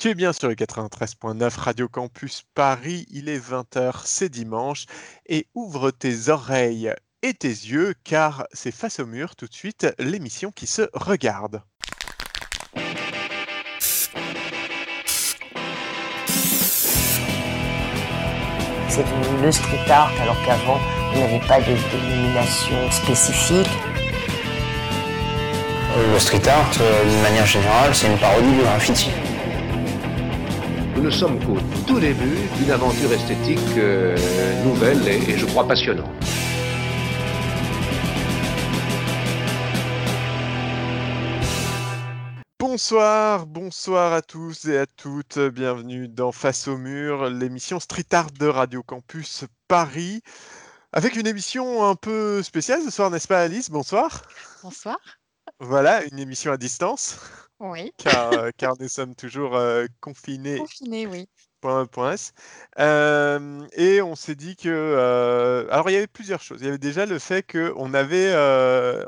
Tu 0.00 0.08
es 0.08 0.14
bien 0.14 0.32
sur 0.32 0.48
le 0.48 0.54
93.9 0.54 1.58
Radio 1.58 1.86
Campus 1.86 2.44
Paris, 2.54 3.04
il 3.10 3.28
est 3.28 3.38
20h, 3.38 4.00
c'est 4.06 4.30
dimanche, 4.30 4.86
et 5.26 5.46
ouvre 5.54 5.90
tes 5.90 6.30
oreilles 6.30 6.90
et 7.20 7.34
tes 7.34 7.48
yeux 7.48 7.92
car 8.02 8.46
c'est 8.54 8.70
face 8.70 8.98
au 9.00 9.04
mur 9.04 9.36
tout 9.36 9.44
de 9.44 9.52
suite 9.52 9.86
l'émission 9.98 10.52
qui 10.52 10.66
se 10.66 10.88
regarde. 10.94 11.60
C'est 18.88 19.04
devenu 19.04 19.42
le 19.42 19.52
street 19.52 19.90
art 19.90 20.18
alors 20.22 20.42
qu'avant 20.46 20.80
on 21.14 21.18
n'avait 21.18 21.46
pas 21.46 21.60
de 21.60 21.76
dénomination 21.92 22.90
spécifique. 22.90 23.68
Le 25.94 26.18
street 26.18 26.48
art, 26.48 26.70
euh, 26.80 27.04
d'une 27.04 27.20
manière 27.20 27.46
générale, 27.46 27.94
c'est 27.94 28.06
une 28.06 28.18
parodie 28.18 28.50
du 28.50 28.60
graffiti. 28.60 29.10
Nous 30.96 31.02
ne 31.02 31.10
sommes 31.10 31.38
qu'au 31.44 31.56
tout 31.86 32.00
début 32.00 32.36
d'une 32.58 32.70
aventure 32.70 33.12
esthétique 33.12 33.58
euh, 33.78 34.16
nouvelle 34.64 35.06
et, 35.06 35.30
et 35.30 35.38
je 35.38 35.46
crois 35.46 35.66
passionnante. 35.66 36.10
Bonsoir, 42.58 43.46
bonsoir 43.46 44.12
à 44.12 44.22
tous 44.22 44.66
et 44.66 44.78
à 44.78 44.86
toutes, 44.86 45.38
bienvenue 45.38 46.08
dans 46.08 46.32
Face 46.32 46.68
au 46.68 46.76
mur, 46.76 47.30
l'émission 47.30 47.80
Street 47.80 48.04
Art 48.12 48.30
de 48.38 48.46
Radio 48.46 48.82
Campus 48.82 49.44
Paris, 49.66 50.22
avec 50.92 51.16
une 51.16 51.26
émission 51.26 51.84
un 51.84 51.94
peu 51.94 52.42
spéciale 52.42 52.82
ce 52.84 52.90
soir, 52.90 53.10
n'est-ce 53.10 53.28
pas 53.28 53.40
Alice? 53.40 53.70
Bonsoir. 53.70 54.22
Bonsoir. 54.62 54.98
Voilà, 55.58 56.04
une 56.04 56.18
émission 56.18 56.52
à 56.52 56.56
distance, 56.56 57.18
Oui. 57.60 57.92
car, 57.98 58.32
euh, 58.32 58.50
car 58.56 58.74
nous 58.80 58.88
sommes 58.88 59.14
toujours 59.14 59.56
euh, 59.56 59.86
confinés 60.00 60.58
Confiné, 60.58 61.06
oui. 61.06 61.28
Point, 61.60 61.86
point 61.86 62.12
S. 62.14 62.32
Euh, 62.78 63.66
et 63.74 64.00
on 64.00 64.16
s'est 64.16 64.34
dit 64.34 64.56
que. 64.56 65.68
alors, 65.70 65.90
il 65.90 65.92
y 65.92 65.96
avait 65.96 66.06
plusieurs 66.06 66.40
choses. 66.40 66.60
Il 66.62 66.64
y 66.64 66.68
avait 66.68 66.78
déjà 66.78 67.04
le 67.04 67.18
fait 67.18 67.42
qu'on 67.42 67.92
avait, 67.92 68.34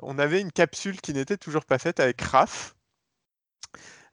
on 0.02 0.18
avait 0.18 0.40
une 0.40 0.52
capsule 0.52 1.00
qui 1.00 1.14
n'était 1.14 1.38
toujours 1.38 1.64
pas 1.64 1.78
faite 1.78 1.98
avec 1.98 2.20
Raph, 2.20 2.74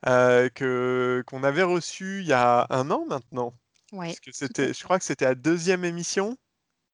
euh, 0.06 0.48
que, 0.48 1.22
qu'on 1.26 1.44
avait 1.44 1.62
reçue 1.62 2.20
il 2.20 2.26
y 2.26 2.32
a 2.32 2.66
un 2.70 2.90
an 2.90 3.04
maintenant. 3.06 3.52
Oui. 3.92 4.06
Parce 4.06 4.20
que 4.20 4.32
c'était, 4.32 4.72
je 4.72 4.82
crois 4.82 4.98
que 4.98 5.04
c'était 5.04 5.26
la 5.26 5.34
deuxième 5.34 5.84
émission 5.84 6.36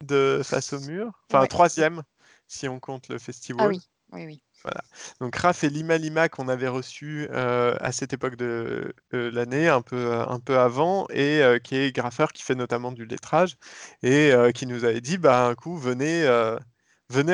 de 0.05 0.41
Face 0.45 0.73
au 0.73 0.81
mur. 0.81 1.13
Enfin, 1.31 1.43
Ouais. 1.43 1.47
troisième, 1.49 2.03
si 2.49 2.69
on 2.69 2.81
compte 2.81 3.09
le 3.09 3.19
festival. 3.19 3.67
Ah 3.67 3.69
oui, 3.69 3.81
oui, 4.13 4.27
oui. 4.27 4.43
Donc 5.21 5.37
Raph 5.37 5.65
et 5.65 5.71
Lima 5.71 5.99
Lima 5.99 6.29
qu'on 6.29 6.49
avait 6.49 6.69
reçu 6.69 7.29
euh, 7.31 7.77
à 7.81 7.93
cette 7.93 8.13
époque 8.13 8.37
de 8.37 8.95
euh, 9.15 9.31
l'année, 9.31 9.69
un 9.69 9.83
peu, 9.83 9.97
euh, 9.97 10.27
un 10.27 10.41
peu 10.41 10.59
avant, 10.59 11.07
et 11.11 11.43
qui 11.63 11.77
est 11.77 11.95
graffeur, 11.95 12.33
qui 12.33 12.43
fait 12.43 12.55
notamment 12.55 12.93
du 12.93 13.07
lettrage, 13.07 13.57
et 14.03 14.33
qui 14.55 14.67
nous 14.67 14.85
avait 14.85 15.01
dit, 15.01 15.19
bah 15.19 15.47
un 15.47 15.55
coup, 15.55 15.77
venez, 15.77 16.27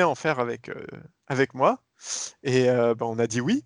en 0.03 0.15
faire 0.15 0.39
avec, 0.39 0.69
moi. 1.53 1.83
Et 2.43 2.67
bah, 2.67 3.05
on 3.05 3.19
a 3.19 3.27
dit 3.27 3.41
oui. 3.41 3.65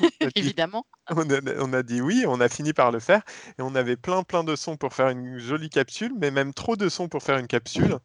Évidemment. 0.34 0.86
on 1.10 1.28
a, 1.30 1.40
on 1.60 1.72
a 1.72 1.82
dit 1.82 2.00
oui, 2.00 2.24
on 2.26 2.40
a 2.40 2.48
fini 2.48 2.72
par 2.72 2.90
le 2.90 2.98
faire, 3.00 3.22
et 3.58 3.62
on 3.62 3.74
avait 3.74 3.96
plein 3.96 4.22
plein 4.22 4.44
de 4.44 4.56
sons 4.56 4.76
pour 4.76 4.94
faire 4.94 5.08
une 5.08 5.38
jolie 5.38 5.70
capsule, 5.70 6.12
mais 6.18 6.30
même 6.30 6.54
trop 6.54 6.76
de 6.76 6.88
sons 6.88 7.08
pour 7.08 7.22
faire 7.22 7.38
une 7.38 7.46
capsule. 7.46 7.98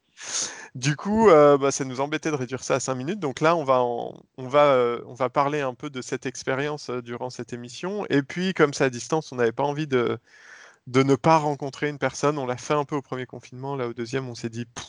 Du 0.76 0.96
coup, 0.96 1.30
euh, 1.30 1.58
bah, 1.58 1.72
ça 1.72 1.86
nous 1.86 2.02
embêtait 2.02 2.30
de 2.32 2.36
réduire 2.36 2.64
ça 2.64 2.76
à 2.76 2.80
5 2.80 2.96
minutes. 2.96 3.20
Donc 3.20 3.40
là, 3.42 3.56
on 3.56 3.64
va, 3.64 3.82
en- 3.82 4.22
on 4.38 4.48
va, 4.48 4.74
euh, 4.74 5.02
on 5.08 5.14
va 5.14 5.30
parler 5.30 5.62
un 5.62 5.74
peu 5.74 5.90
de 5.90 6.02
cette 6.02 6.26
expérience 6.26 6.90
euh, 6.90 7.02
durant 7.02 7.30
cette 7.30 7.54
émission. 7.54 8.06
Et 8.10 8.22
puis, 8.22 8.54
comme 8.54 8.74
c'est 8.74 8.84
à 8.84 8.90
distance, 8.90 9.32
on 9.32 9.38
n'avait 9.38 9.52
pas 9.54 9.64
envie 9.64 9.88
de, 9.88 10.18
de 10.88 11.04
ne 11.04 11.16
pas 11.16 11.38
rencontrer 11.38 11.90
une 11.90 12.00
personne. 12.00 12.38
On 12.40 12.46
l'a 12.48 12.58
fait 12.58 12.74
un 12.76 12.86
peu 12.86 12.96
au 12.98 13.02
premier 13.02 13.26
confinement. 13.26 13.76
Là, 13.76 13.88
au 13.88 13.94
deuxième, 13.94 14.30
on 14.30 14.36
s'est 14.36 14.50
dit, 14.50 14.66
Pff, 14.66 14.86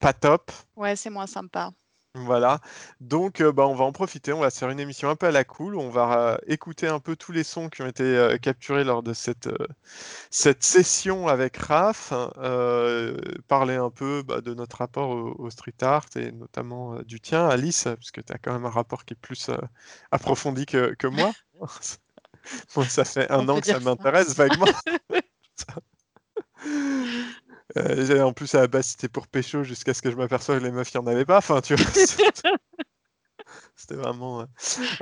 pas 0.00 0.12
top. 0.12 0.52
Ouais, 0.76 0.96
c'est 0.96 1.10
moins 1.10 1.26
sympa. 1.26 1.72
Voilà, 2.16 2.60
donc 3.00 3.40
euh, 3.40 3.50
bah, 3.50 3.66
on 3.66 3.74
va 3.74 3.84
en 3.84 3.90
profiter, 3.90 4.32
on 4.32 4.38
va 4.38 4.50
se 4.50 4.58
faire 4.60 4.70
une 4.70 4.78
émission 4.78 5.08
un 5.10 5.16
peu 5.16 5.26
à 5.26 5.32
la 5.32 5.42
cool, 5.42 5.74
on 5.74 5.90
va 5.90 6.34
euh, 6.34 6.36
écouter 6.46 6.86
un 6.86 7.00
peu 7.00 7.16
tous 7.16 7.32
les 7.32 7.42
sons 7.42 7.68
qui 7.68 7.82
ont 7.82 7.88
été 7.88 8.04
euh, 8.04 8.36
capturés 8.38 8.84
lors 8.84 9.02
de 9.02 9.12
cette, 9.12 9.48
cette 10.30 10.62
session 10.62 11.26
avec 11.28 11.56
Raph, 11.56 12.12
parler 13.48 13.74
un 13.74 13.90
peu 13.90 14.22
bah, 14.22 14.40
de 14.40 14.54
notre 14.54 14.76
rapport 14.78 15.10
au, 15.10 15.34
au 15.38 15.50
street 15.50 15.74
art 15.82 16.06
et 16.16 16.30
notamment 16.32 17.00
du 17.02 17.20
tien, 17.20 17.48
Alice, 17.48 17.88
puisque 17.98 18.24
tu 18.24 18.32
as 18.32 18.38
quand 18.38 18.52
même 18.52 18.66
un 18.66 18.70
rapport 18.70 19.04
qui 19.04 19.14
est 19.14 19.20
plus 19.20 19.50
approfondi 20.12 20.66
que, 20.66 20.94
que 20.94 21.06
moi. 21.08 21.32
Moi, 22.76 22.84
ça 22.86 23.04
fait 23.04 23.30
un 23.30 23.40
On 23.40 23.48
an 23.48 23.60
que 23.60 23.66
ça. 23.66 23.80
m'intéresse 23.80 24.34
vaguement. 24.36 24.66
Euh, 27.76 28.20
en 28.22 28.32
plus, 28.32 28.54
à 28.54 28.60
la 28.60 28.66
base, 28.68 28.86
c'était 28.86 29.08
pour 29.08 29.26
pécho 29.26 29.62
jusqu'à 29.62 29.94
ce 29.94 30.02
que 30.02 30.10
je 30.10 30.16
m'aperçoive 30.16 30.60
que 30.60 30.64
les 30.64 30.70
meufs, 30.70 30.92
il 30.92 30.98
n'y 31.00 31.04
en 31.04 31.06
avait 31.06 31.24
pas. 31.24 31.38
Enfin, 31.38 31.60
tu 31.60 31.74
vois, 31.74 31.86
c'était 33.76 33.94
vraiment. 33.94 34.42
euh, 34.42 34.44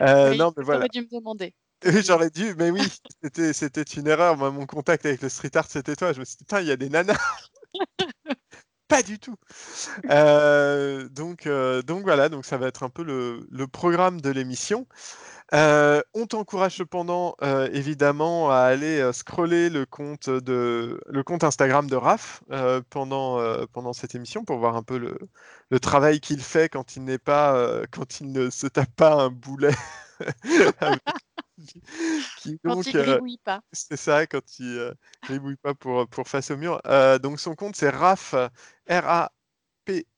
euh, 0.00 0.30
Oui, 0.30 0.38
non, 0.38 0.52
mais 0.56 0.62
voilà. 0.62 0.86
Dû 0.88 1.02
me 1.02 1.08
demander. 1.18 1.54
Oui, 1.84 2.00
J'aurais 2.04 2.30
dû, 2.30 2.54
mais 2.56 2.70
oui, 2.70 2.80
c'était, 3.24 3.52
c'était 3.52 3.82
une 3.82 4.06
erreur. 4.06 4.36
Moi, 4.36 4.52
mon 4.52 4.66
contact 4.66 5.04
avec 5.04 5.20
le 5.20 5.28
street 5.28 5.50
art, 5.56 5.66
c'était 5.68 5.96
toi. 5.96 6.12
Je 6.12 6.20
me 6.20 6.24
suis 6.24 6.36
dit, 6.36 6.44
putain, 6.44 6.60
il 6.60 6.68
y 6.68 6.70
a 6.70 6.76
des 6.76 6.88
nanas. 6.88 7.18
Pas 8.88 9.02
du 9.02 9.18
tout. 9.18 9.36
Euh, 10.10 11.08
donc, 11.08 11.48
donc 11.86 12.02
voilà, 12.02 12.28
donc 12.28 12.44
ça 12.44 12.58
va 12.58 12.68
être 12.68 12.82
un 12.82 12.90
peu 12.90 13.02
le, 13.02 13.46
le 13.50 13.66
programme 13.66 14.20
de 14.20 14.30
l'émission. 14.30 14.86
Euh, 15.54 16.00
on 16.14 16.26
t'encourage 16.26 16.76
cependant 16.76 17.34
euh, 17.42 17.68
évidemment 17.72 18.50
à 18.50 18.58
aller 18.58 19.00
euh, 19.00 19.12
scroller 19.12 19.68
le 19.70 19.84
compte 19.84 20.30
de 20.30 21.00
le 21.06 21.22
compte 21.22 21.44
Instagram 21.44 21.88
de 21.88 21.96
Raph 21.96 22.42
pendant 22.90 23.38
pendant 23.72 23.92
cette 23.92 24.14
émission 24.14 24.44
pour 24.44 24.58
voir 24.58 24.76
un 24.76 24.82
peu 24.82 24.98
le, 24.98 25.18
le 25.70 25.80
travail 25.80 26.20
qu'il 26.20 26.40
fait 26.40 26.68
quand 26.68 26.96
il 26.96 27.04
n'est 27.04 27.18
pas 27.18 27.82
quand 27.90 28.20
il 28.20 28.32
ne 28.32 28.50
se 28.50 28.66
tape 28.66 28.94
pas 28.96 29.14
un 29.14 29.28
boulet. 29.28 29.74
qui 32.38 32.58
Quand 32.64 32.74
donc 32.74 32.86
il 32.86 32.96
euh, 32.96 33.04
gribouille 33.04 33.38
pas. 33.38 33.60
c'est 33.72 33.96
ça, 33.96 34.26
quand 34.26 34.58
il 34.58 34.78
euh, 34.78 34.92
gribouille 35.24 35.56
pas 35.56 35.74
pour, 35.74 36.08
pour 36.08 36.28
face 36.28 36.50
au 36.50 36.56
mur. 36.56 36.80
Donc 37.22 37.40
son 37.40 37.54
compte, 37.54 37.76
c'est 37.76 37.90
RAF, 37.90 38.34
R-A-P-H-E, 38.88 40.10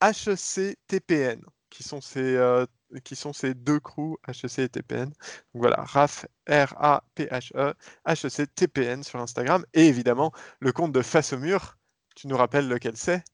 H-E-C-T-P-N, 0.00 1.42
qui 1.74 1.82
sont 1.82 2.00
ces, 2.00 2.36
euh, 2.36 2.66
qui 3.02 3.16
sont 3.16 3.32
ces 3.32 3.52
deux 3.54 3.80
crews, 3.80 4.16
HEC 4.28 4.60
et 4.60 4.68
TPN. 4.68 5.06
Donc 5.06 5.14
voilà, 5.54 5.82
RAF, 5.82 6.24
R-A-P-H-E, 6.48 7.74
H-E-C-T-P-N 8.06 9.02
sur 9.02 9.18
Instagram. 9.20 9.66
Et 9.74 9.86
évidemment, 9.88 10.32
le 10.60 10.70
compte 10.70 10.92
de 10.92 11.02
Face 11.02 11.32
au 11.32 11.38
mur, 11.38 11.76
tu 12.14 12.28
nous 12.28 12.36
rappelles 12.36 12.68
lequel 12.68 12.96
c'est? 12.96 13.24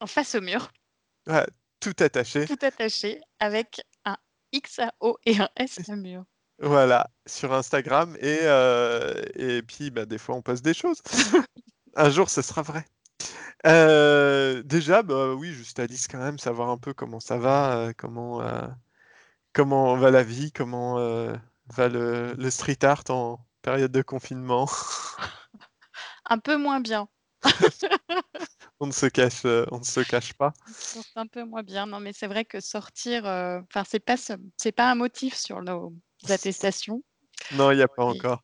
En 0.00 0.06
face 0.06 0.36
au 0.36 0.40
mur, 0.40 0.70
Ouais, 1.26 1.46
Tout 1.80 1.94
attaché. 1.98 2.46
tout 2.46 2.58
attaché, 2.62 3.20
avec 3.40 3.80
un 4.04 4.16
X 4.52 4.78
à 4.78 4.92
O 5.00 5.18
et 5.26 5.38
un 5.38 5.48
S 5.56 5.88
à 5.88 5.96
mur. 5.96 6.24
Voilà, 6.58 7.10
sur 7.26 7.52
Instagram. 7.52 8.16
Et, 8.20 8.38
euh, 8.42 9.20
et 9.34 9.62
puis, 9.62 9.90
bah, 9.90 10.04
des 10.06 10.18
fois, 10.18 10.36
on 10.36 10.42
poste 10.42 10.64
des 10.64 10.74
choses. 10.74 11.02
Un 11.96 12.08
jour, 12.08 12.30
ce 12.30 12.40
sera 12.40 12.62
vrai. 12.62 12.84
Euh, 13.66 14.62
déjà, 14.62 15.02
bah, 15.02 15.34
oui, 15.34 15.52
juste 15.52 15.78
Alice, 15.78 16.08
quand 16.08 16.18
même, 16.18 16.38
savoir 16.38 16.70
un 16.70 16.78
peu 16.78 16.94
comment 16.94 17.20
ça 17.20 17.38
va, 17.38 17.76
euh, 17.76 17.92
comment, 17.96 18.42
euh, 18.42 18.66
comment 19.52 19.96
va 19.96 20.10
la 20.10 20.22
vie, 20.22 20.52
comment 20.52 20.96
va 21.66 21.88
le, 21.88 22.34
le 22.34 22.50
street 22.50 22.84
art 22.84 23.04
en 23.08 23.44
période 23.62 23.92
de 23.92 24.02
confinement. 24.02 24.68
Un 26.26 26.38
peu 26.38 26.56
moins 26.56 26.80
bien. 26.80 27.08
On 28.80 28.86
ne 28.86 28.92
se 28.92 29.06
cache, 29.06 29.44
on 29.44 29.78
ne 29.78 29.84
se 29.84 30.00
cache 30.00 30.32
pas. 30.32 30.52
Un 31.14 31.26
peu 31.28 31.44
moins 31.44 31.62
bien. 31.62 31.86
Non, 31.86 32.00
mais 32.00 32.12
c'est 32.12 32.26
vrai 32.26 32.44
que 32.44 32.60
sortir, 32.60 33.24
enfin, 33.24 33.84
c'est 33.86 34.00
pas, 34.00 34.16
ce- 34.16 34.32
c'est 34.56 34.72
pas 34.72 34.90
un 34.90 34.96
motif 34.96 35.36
sur 35.36 35.62
nos 35.62 35.92
attestations. 36.28 37.02
Non, 37.52 37.70
il 37.70 37.76
n'y 37.76 37.82
a 37.82 37.88
pas 37.88 38.04
encore. 38.04 38.42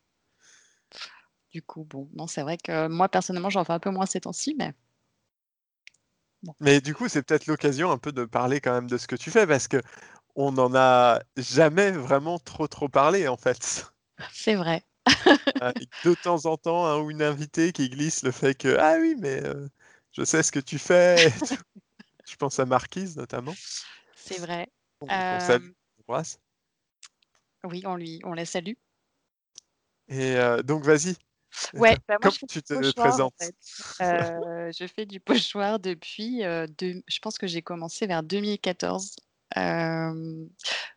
Du 1.51 1.61
coup, 1.61 1.83
bon, 1.83 2.09
non, 2.13 2.27
c'est 2.27 2.41
vrai 2.41 2.57
que 2.57 2.87
moi, 2.87 3.09
personnellement, 3.09 3.49
j'en 3.49 3.65
fais 3.65 3.73
un 3.73 3.79
peu 3.79 3.89
moins 3.89 4.05
ces 4.05 4.21
temps-ci, 4.21 4.55
mais 4.57 4.73
Mais 6.59 6.81
du 6.81 6.93
coup, 6.95 7.07
c'est 7.09 7.23
peut-être 7.23 7.47
l'occasion 7.47 7.91
un 7.91 7.97
peu 7.97 8.11
de 8.11 8.25
parler 8.25 8.61
quand 8.61 8.73
même 8.73 8.87
de 8.89 8.97
ce 8.97 9.07
que 9.07 9.15
tu 9.15 9.31
fais, 9.31 9.45
parce 9.47 9.67
que 9.67 9.81
on 10.35 10.51
n'en 10.53 10.75
a 10.75 11.21
jamais 11.37 11.91
vraiment 11.91 12.39
trop 12.39 12.67
trop 12.67 12.89
parlé 12.89 13.27
en 13.27 13.37
fait. 13.37 13.85
c'est 14.31 14.55
vrai. 14.55 14.83
De 16.03 16.13
temps 16.15 16.45
en 16.45 16.57
temps 16.57 16.85
un 16.85 16.99
ou 16.99 17.11
une 17.11 17.21
invitée 17.21 17.71
qui 17.73 17.89
glisse 17.89 18.23
le 18.23 18.31
fait 18.31 18.55
que 18.55 18.77
ah 18.79 18.97
oui, 18.99 19.15
mais 19.19 19.43
euh, 19.45 19.67
je 20.13 20.23
sais 20.23 20.43
ce 20.43 20.51
que 20.51 20.59
tu 20.59 20.79
fais. 20.79 21.29
je 22.29 22.35
pense 22.37 22.59
à 22.59 22.65
Marquise 22.65 23.17
notamment. 23.17 23.53
C'est 24.15 24.39
vrai. 24.39 24.67
qu'on- 24.99 25.07
qu'on 25.07 25.15
Euh, 25.15 25.39
salue, 25.39 25.71
oui, 27.63 27.83
on 27.85 27.95
lui, 27.95 28.19
on 28.25 28.33
la 28.33 28.45
salue. 28.45 28.73
Et 30.09 30.35
euh, 30.35 30.61
donc 30.61 30.83
vas-y. 30.83 31.15
Ouais, 31.73 31.97
bah, 32.07 32.17
moi, 32.21 32.31
je 32.31 32.39
fais 32.39 32.47
tu 32.47 32.61
te 32.63 32.73
pochoir, 32.73 33.07
en 33.07 33.09
présentes 33.09 33.33
fait. 33.39 33.55
Euh, 34.01 34.71
je 34.77 34.85
fais 34.87 35.05
du 35.05 35.19
pochoir 35.19 35.79
depuis, 35.79 36.43
euh, 36.43 36.65
je 36.79 37.19
pense 37.21 37.37
que 37.37 37.47
j'ai 37.47 37.61
commencé 37.61 38.07
vers 38.07 38.23
2014 38.23 39.15
Euh, 39.57 40.45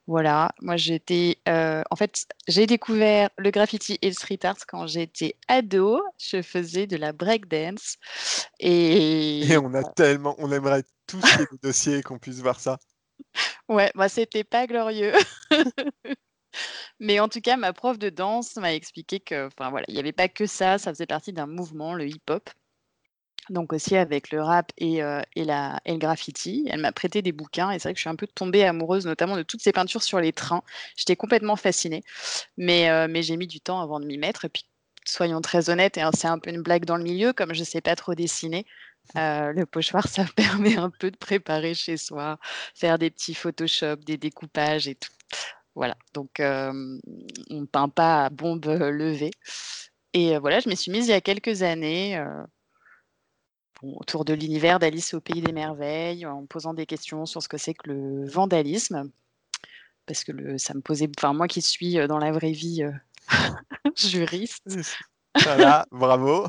voilà, 0.07 0.53
moi 0.61 0.77
j'étais. 0.77 1.39
en 1.47 1.97
fait, 1.97 2.27
j'ai 2.49 2.67
découvert 2.67 3.31
le 3.39 3.51
graffiti 3.51 3.99
et 4.03 4.09
le 4.09 4.15
street 4.15 4.41
art 4.45 4.59
quand 4.69 4.87
j'étais 4.87 5.37
ado. 5.49 6.03
Je 6.19 6.43
faisais 6.43 6.87
de 6.87 6.97
la 6.97 7.13
breakdance. 7.13 7.97
Et, 8.61 9.41
Et 9.45 9.57
on 9.57 9.73
a 9.75 9.83
tellement, 9.85 10.35
on 10.39 10.53
aimerait 10.53 10.85
tous 11.07 11.23
des 11.39 11.47
dossiers 11.63 12.03
qu'on 12.03 12.19
puisse 12.19 12.41
voir 12.41 12.61
ça. 12.61 12.79
ouais, 13.69 13.91
bah, 13.95 14.09
c'était 14.09 14.45
pas 14.45 14.67
glorieux. 14.67 15.13
Mais 17.03 17.19
en 17.19 17.29
tout 17.29 17.41
cas, 17.41 17.57
ma 17.57 17.73
prof 17.73 17.99
de 17.99 18.11
danse 18.11 18.55
m'a 18.57 18.73
expliqué 18.75 19.19
que, 19.19 19.49
enfin 19.49 19.71
voilà, 19.71 19.85
il 19.89 19.95
n'y 19.95 19.99
avait 20.01 20.13
pas 20.13 20.29
que 20.29 20.47
ça, 20.47 20.79
ça 20.79 20.93
faisait 20.93 21.07
partie 21.07 21.33
d'un 21.33 21.49
mouvement, 21.49 21.95
le 21.95 22.07
hip-hop. 22.07 22.49
Donc 23.51 23.73
aussi 23.73 23.97
avec 23.97 24.31
le 24.31 24.41
rap 24.41 24.71
et, 24.79 25.03
euh, 25.03 25.21
et, 25.35 25.45
la, 25.45 25.81
et 25.85 25.93
le 25.93 25.99
graffiti. 25.99 26.65
Elle 26.71 26.81
m'a 26.81 26.93
prêté 26.93 27.21
des 27.21 27.33
bouquins 27.33 27.73
et 27.73 27.81
c'est 27.81 27.89
vrai 27.89 27.95
que 27.95 27.99
je 27.99 28.03
suis 28.03 28.09
un 28.09 28.15
peu 28.15 28.29
tombée 28.29 28.63
amoureuse 28.63 29.05
notamment 29.05 29.37
de 29.37 29.43
toutes 29.43 29.63
ces 29.63 29.73
peintures 29.73 30.05
sur 30.05 30.21
les 30.21 30.33
trains. 30.33 30.63
J'étais 30.97 31.17
complètement 31.17 31.57
fascinée, 31.57 32.05
mais, 32.57 32.89
euh, 32.89 33.09
mais 33.11 33.25
j'ai 33.25 33.37
mis 33.37 33.49
du 33.49 33.61
temps 33.61 33.81
avant 33.81 33.99
de 33.99 34.07
m'y 34.07 34.17
mettre. 34.17 34.45
Et 34.45 34.49
puis, 34.49 34.65
soyons 35.05 35.41
très 35.41 35.71
honnêtes, 35.71 35.99
hein, 35.99 36.13
c'est 36.17 36.29
un 36.29 36.39
peu 36.39 36.51
une 36.51 36.63
blague 36.63 36.85
dans 36.85 36.97
le 36.97 37.03
milieu, 37.03 37.33
comme 37.33 37.53
je 37.53 37.61
ne 37.61 37.65
sais 37.65 37.81
pas 37.81 37.97
trop 37.97 38.15
dessiner, 38.15 38.65
euh, 39.17 39.53
le 39.53 39.67
pochoir, 39.67 40.07
ça 40.09 40.25
permet 40.37 40.77
un 40.77 40.91
peu 40.91 41.11
de 41.11 41.17
préparer 41.17 41.75
chez 41.75 41.97
soi, 41.97 42.39
faire 42.77 42.99
des 42.99 43.11
petits 43.11 43.35
Photoshop, 43.35 43.97
des 43.97 44.19
découpages 44.19 44.87
et 44.87 44.95
tout. 44.95 45.11
Voilà, 45.75 45.97
donc 46.13 46.39
euh, 46.41 46.99
on 47.51 47.61
ne 47.61 47.67
peint 47.67 47.89
pas 47.89 48.27
à 48.27 48.31
bombe 48.31 48.67
levée. 48.67 49.31
Et 50.13 50.37
euh, 50.37 50.39
voilà, 50.39 50.61
je 50.61 50.69
me 50.69 50.75
suis 50.75 50.93
mise 50.93 51.07
il 51.07 51.11
y 51.11 51.15
a 51.15 51.23
quelques 51.23 51.63
années 51.63 52.19
euh, 52.19 52.45
bon, 53.81 53.97
autour 53.99 54.27
de 54.27 54.35
l'univers 54.35 54.79
d'Alice 54.79 55.15
au 55.15 55.21
Pays 55.21 55.41
des 55.41 55.53
Merveilles, 55.53 56.27
en 56.27 56.43
me 56.43 56.47
posant 56.47 56.75
des 56.75 56.85
questions 56.85 57.25
sur 57.25 57.43
ce 57.43 57.49
que 57.49 57.57
c'est 57.57 57.75
que 57.75 57.91
le 57.91 58.29
vandalisme. 58.29 59.11
Parce 60.05 60.25
que 60.25 60.33
le, 60.33 60.59
ça 60.59 60.75
me 60.75 60.81
posait. 60.81 61.09
Enfin, 61.19 61.33
moi 61.33 61.49
qui 61.49 61.63
suis 61.63 61.95
dans 62.07 62.19
la 62.19 62.33
vraie 62.33 62.53
vie 62.53 62.83
juriste 63.97 64.69
Voilà, 65.43 65.87
bravo. 65.91 66.49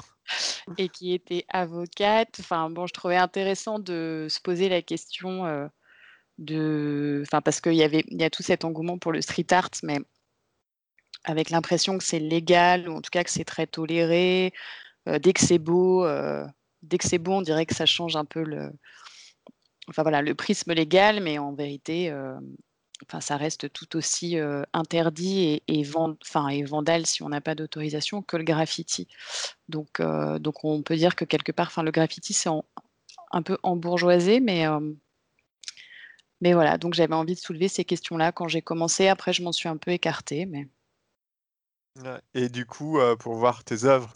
et 0.78 0.90
qui 0.90 1.14
était 1.14 1.46
avocate, 1.50 2.36
enfin 2.40 2.70
bon, 2.70 2.88
je 2.88 2.94
trouvais 2.94 3.16
intéressant 3.16 3.80
de 3.80 4.28
se 4.30 4.42
poser 4.42 4.68
la 4.68 4.82
question 4.82 5.70
de. 6.38 7.24
Enfin, 7.26 7.42
parce 7.42 7.62
qu'il 7.62 7.76
y 7.76 7.84
avait 7.84 8.04
il 8.10 8.22
y 8.22 8.24
a 8.24 8.30
tout 8.30 8.44
cet 8.44 8.66
engouement 8.66 8.98
pour 8.98 9.12
le 9.12 9.22
street 9.22 9.48
art, 9.52 9.70
mais 9.84 10.00
avec 11.24 11.50
l'impression 11.50 11.98
que 11.98 12.04
c'est 12.04 12.20
légal, 12.20 12.90
ou 12.90 12.98
en 12.98 13.02
tout 13.02 13.10
cas 13.12 13.24
que 13.24 13.30
c'est 13.32 13.46
très 13.46 13.68
toléré. 13.68 14.54
Euh, 15.08 15.20
dès 15.20 15.34
que 15.34 15.42
c'est 15.42 15.60
beau, 15.60 16.06
euh, 16.06 16.46
dès 16.82 16.98
que 16.98 17.08
c'est 17.08 17.18
beau, 17.18 17.34
on 17.34 17.42
dirait 17.42 17.66
que 17.66 17.76
ça 17.76 17.86
change 17.86 18.16
un 18.16 18.26
peu 18.26 18.44
le, 18.44 18.72
enfin 19.90 20.04
voilà, 20.04 20.22
le 20.22 20.36
prisme 20.36 20.74
légal, 20.74 21.22
mais 21.22 21.38
en 21.40 21.54
vérité, 21.54 22.10
euh, 22.10 22.36
enfin 23.08 23.22
ça 23.22 23.38
reste 23.38 23.72
tout 23.74 23.96
aussi 23.98 24.38
interdit 24.74 25.44
et, 25.44 25.64
et, 25.68 25.86
enfin, 26.22 26.48
et 26.50 26.64
vandale 26.64 27.06
si 27.06 27.24
on 27.24 27.30
n'a 27.30 27.42
pas 27.42 27.56
d'autorisation 27.56 28.22
que 28.22 28.38
le 28.38 28.44
graffiti. 28.44 29.08
Donc, 29.70 30.02
donc 30.40 30.64
on 30.64 30.82
peut 30.84 30.96
dire 30.96 31.16
que 31.16 31.26
quelque 31.26 31.52
part, 31.52 31.68
enfin 31.68 31.84
le 31.84 31.92
graffiti 31.92 32.34
c'est 32.34 32.50
un 33.32 33.42
peu 33.42 33.58
embourgeoisé, 33.64 34.40
mais 34.40 34.66
mais 36.44 36.54
voilà. 36.54 36.78
Donc 36.78 36.94
j'avais 36.94 37.16
envie 37.16 37.36
de 37.36 37.40
soulever 37.40 37.70
ces 37.70 37.86
questions-là 37.86 38.34
quand 38.34 38.50
j'ai 38.50 38.62
commencé. 38.62 39.08
Après, 39.08 39.32
je 39.32 39.42
m'en 39.42 39.54
suis 39.54 39.70
un 39.70 39.78
peu 39.78 39.92
écartée, 39.92 40.46
mais. 40.46 40.68
Et 42.34 42.50
du 42.50 42.66
coup, 42.66 43.00
euh, 43.00 43.16
pour 43.16 43.36
voir 43.36 43.64
tes 43.64 43.86
œuvres, 43.86 44.12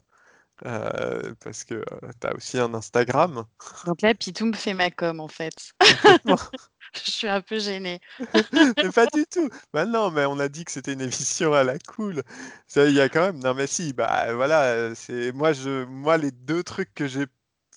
euh, 0.65 1.33
parce 1.41 1.63
que 1.63 1.85
tu 2.19 2.27
as 2.27 2.35
aussi 2.35 2.59
un 2.59 2.73
Instagram. 2.73 3.45
donc 3.85 4.01
là, 4.01 4.13
Pitou 4.13 4.45
me 4.45 4.53
fait 4.53 4.73
ma 4.73 4.91
com 4.91 5.21
en 5.21 5.29
fait. 5.29 5.71
Je 7.05 7.11
suis 7.11 7.27
un 7.29 7.41
peu 7.41 7.59
gênée. 7.59 8.01
mais 8.43 8.91
pas 8.93 9.05
du 9.05 9.25
tout. 9.25 9.49
Bah 9.71 9.85
non, 9.85 10.11
mais 10.11 10.25
on 10.25 10.39
a 10.39 10.49
dit 10.49 10.65
que 10.65 10.71
c'était 10.71 10.93
une 10.93 11.01
émission 11.01 11.53
à 11.53 11.63
la 11.63 11.79
cool. 11.79 12.23
Ça, 12.67 12.85
il 12.87 12.93
y 12.93 12.99
a 13.01 13.07
quand 13.07 13.21
même. 13.21 13.39
Non, 13.39 13.53
mais 13.53 13.67
si. 13.67 13.93
Bah 13.93 14.33
voilà. 14.33 14.63
euh, 14.63 14.93
C'est 14.95 15.31
moi, 15.31 15.53
je, 15.53 15.85
moi, 15.85 16.17
les 16.17 16.31
deux 16.31 16.63
trucs 16.63 16.93
que 16.93 17.07
j'ai 17.07 17.25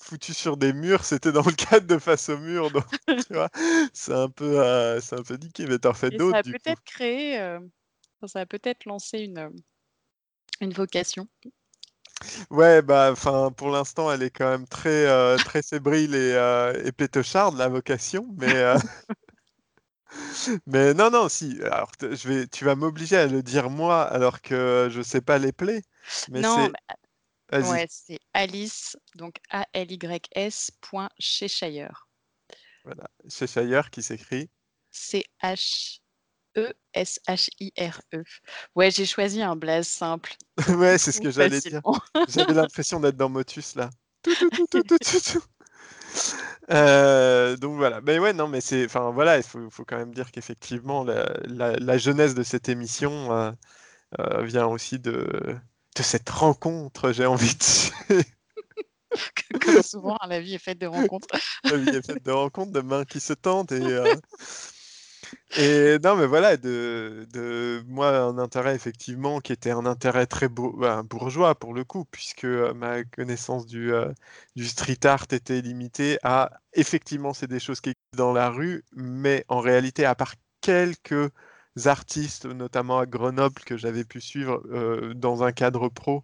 foutus 0.00 0.36
sur 0.36 0.56
des 0.56 0.72
murs, 0.72 1.04
c'était 1.04 1.32
dans 1.32 1.42
le 1.44 1.52
cadre 1.52 1.86
de 1.86 1.98
face 1.98 2.28
au 2.28 2.38
mur. 2.38 2.70
Donc, 2.70 2.84
tu 3.26 3.34
vois, 3.34 3.50
c'est 3.92 4.14
un 4.14 4.28
peu, 4.28 4.60
euh, 4.60 5.00
c'est 5.00 5.18
un 5.18 5.22
peu 5.22 5.36
niqué. 5.36 5.66
Mais 5.66 5.78
t'en 5.78 5.94
fais 5.94 6.10
Et 6.10 6.18
ça 6.18 6.18
d'autres 6.18 6.38
a 6.38 6.42
peut-être 6.42 6.82
créé, 6.84 7.40
euh, 7.40 7.60
ça 8.26 8.40
a 8.40 8.46
peut-être 8.46 8.84
lancé 8.86 9.18
une, 9.20 9.38
euh, 9.38 9.50
une 10.60 10.72
vocation. 10.72 11.28
Ouais, 12.50 12.82
bah, 12.82 13.10
enfin, 13.12 13.50
pour 13.56 13.70
l'instant, 13.70 14.12
elle 14.12 14.22
est 14.22 14.30
quand 14.30 14.48
même 14.48 14.66
très, 14.66 15.06
euh, 15.06 15.38
très 15.38 15.62
fébrile 15.62 16.14
et, 16.14 16.32
euh, 16.34 16.72
et 16.84 16.92
pétocharde, 16.92 17.56
la 17.56 17.68
vocation. 17.68 18.26
Mais, 18.38 18.74
mais 20.66 20.94
non, 20.94 21.10
non, 21.10 21.28
si. 21.28 21.58
Alors, 21.62 21.92
je 22.00 22.28
vais, 22.28 22.46
tu 22.46 22.64
vas 22.64 22.74
m'obliger 22.74 23.16
à 23.16 23.26
le 23.26 23.42
dire 23.42 23.70
moi, 23.70 24.02
alors 24.02 24.40
que 24.42 24.88
je 24.90 25.02
sais 25.02 25.20
pas 25.20 25.38
les 25.38 25.52
plaies. 25.52 25.82
Mais 26.30 26.40
Non, 26.40 26.68
bah. 26.68 26.96
Ouais, 27.52 27.86
c'est 27.88 28.18
Alice, 28.32 28.96
donc 29.16 29.36
A-L-Y-S, 29.50 30.70
point 30.80 31.08
Cheshire. 31.18 32.06
Voilà, 32.84 33.08
Cheshire 33.28 33.90
qui 33.90 34.02
s'écrit. 34.02 34.50
C-H-E-S-H-I-R-E. 34.90 36.00
Ouais, 38.74 38.90
j'ai 38.90 39.06
choisi 39.06 39.42
un 39.42 39.56
blaze 39.56 39.88
simple. 39.88 40.34
Ouais, 40.68 40.98
c'est 40.98 41.12
ce 41.12 41.20
que 41.20 41.30
j'allais 41.30 41.60
dire. 41.60 41.80
J'avais 42.28 42.54
l'impression 42.54 43.00
d'être 43.00 43.16
dans 43.16 43.28
Motus 43.28 43.74
là. 43.76 43.90
Tout, 44.22 44.34
tout, 44.34 44.84
tout. 44.98 45.42
Euh, 46.70 47.56
donc 47.56 47.76
voilà. 47.76 48.00
Mais 48.02 48.18
ouais, 48.20 48.32
non, 48.32 48.46
mais 48.48 48.60
c'est, 48.60 48.84
enfin 48.84 49.10
voilà, 49.10 49.36
il 49.38 49.42
faut, 49.42 49.68
faut 49.70 49.84
quand 49.84 49.96
même 49.96 50.14
dire 50.14 50.30
qu'effectivement 50.30 51.02
la, 51.04 51.32
la, 51.44 51.72
la 51.76 51.98
jeunesse 51.98 52.34
de 52.34 52.42
cette 52.44 52.68
émission 52.68 53.32
euh, 53.32 53.50
euh, 54.20 54.42
vient 54.44 54.66
aussi 54.66 54.98
de, 54.98 55.56
de 55.96 56.02
cette 56.02 56.28
rencontre, 56.30 57.12
j'ai 57.12 57.26
envie 57.26 57.54
de 57.54 57.58
dire. 57.58 58.24
Comme 59.60 59.82
souvent, 59.82 60.16
hein, 60.20 60.28
la 60.28 60.40
vie 60.40 60.54
est 60.54 60.58
faite 60.58 60.78
de 60.78 60.86
rencontres. 60.86 61.26
La 61.64 61.76
vie 61.76 61.88
est 61.88 62.06
faite 62.06 62.24
de 62.24 62.30
rencontres, 62.30 62.72
de 62.72 62.80
mains 62.80 63.04
qui 63.04 63.18
se 63.20 63.32
tendent 63.32 63.72
et, 63.72 63.82
euh, 63.82 64.14
et 65.58 65.98
non, 66.02 66.16
mais 66.16 66.26
voilà, 66.26 66.56
de, 66.56 67.26
de 67.32 67.82
moi 67.88 68.16
un 68.16 68.38
intérêt 68.38 68.74
effectivement 68.74 69.40
qui 69.40 69.52
était 69.52 69.72
un 69.72 69.84
intérêt 69.86 70.26
très 70.26 70.48
beau, 70.48 70.72
ben, 70.78 71.02
bourgeois 71.02 71.54
pour 71.56 71.74
le 71.74 71.84
coup, 71.84 72.04
puisque 72.04 72.44
euh, 72.44 72.72
ma 72.74 73.02
connaissance 73.04 73.66
du, 73.66 73.92
euh, 73.92 74.12
du 74.54 74.66
street 74.66 75.04
art 75.04 75.26
était 75.32 75.60
limitée 75.60 76.18
à 76.22 76.50
effectivement 76.72 77.32
c'est 77.34 77.48
des 77.48 77.60
choses 77.60 77.80
qui 77.80 77.90
existent 77.90 78.24
dans 78.24 78.32
la 78.32 78.48
rue, 78.50 78.84
mais 78.92 79.44
en 79.48 79.58
réalité 79.60 80.04
à 80.04 80.14
part 80.14 80.34
quelques 80.60 81.32
artistes, 81.86 82.46
notamment 82.46 82.98
à 82.98 83.06
Grenoble 83.06 83.62
que 83.64 83.76
j'avais 83.76 84.04
pu 84.04 84.20
suivre 84.20 84.62
euh, 84.70 85.14
dans 85.14 85.42
un 85.44 85.52
cadre 85.52 85.88
pro. 85.88 86.22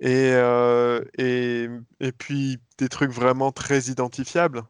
Et, 0.00 0.32
euh, 0.34 1.04
et, 1.18 1.68
et 2.00 2.12
puis 2.12 2.60
des 2.78 2.88
trucs 2.88 3.12
vraiment 3.12 3.52
très 3.52 3.84
identifiables, 3.84 4.62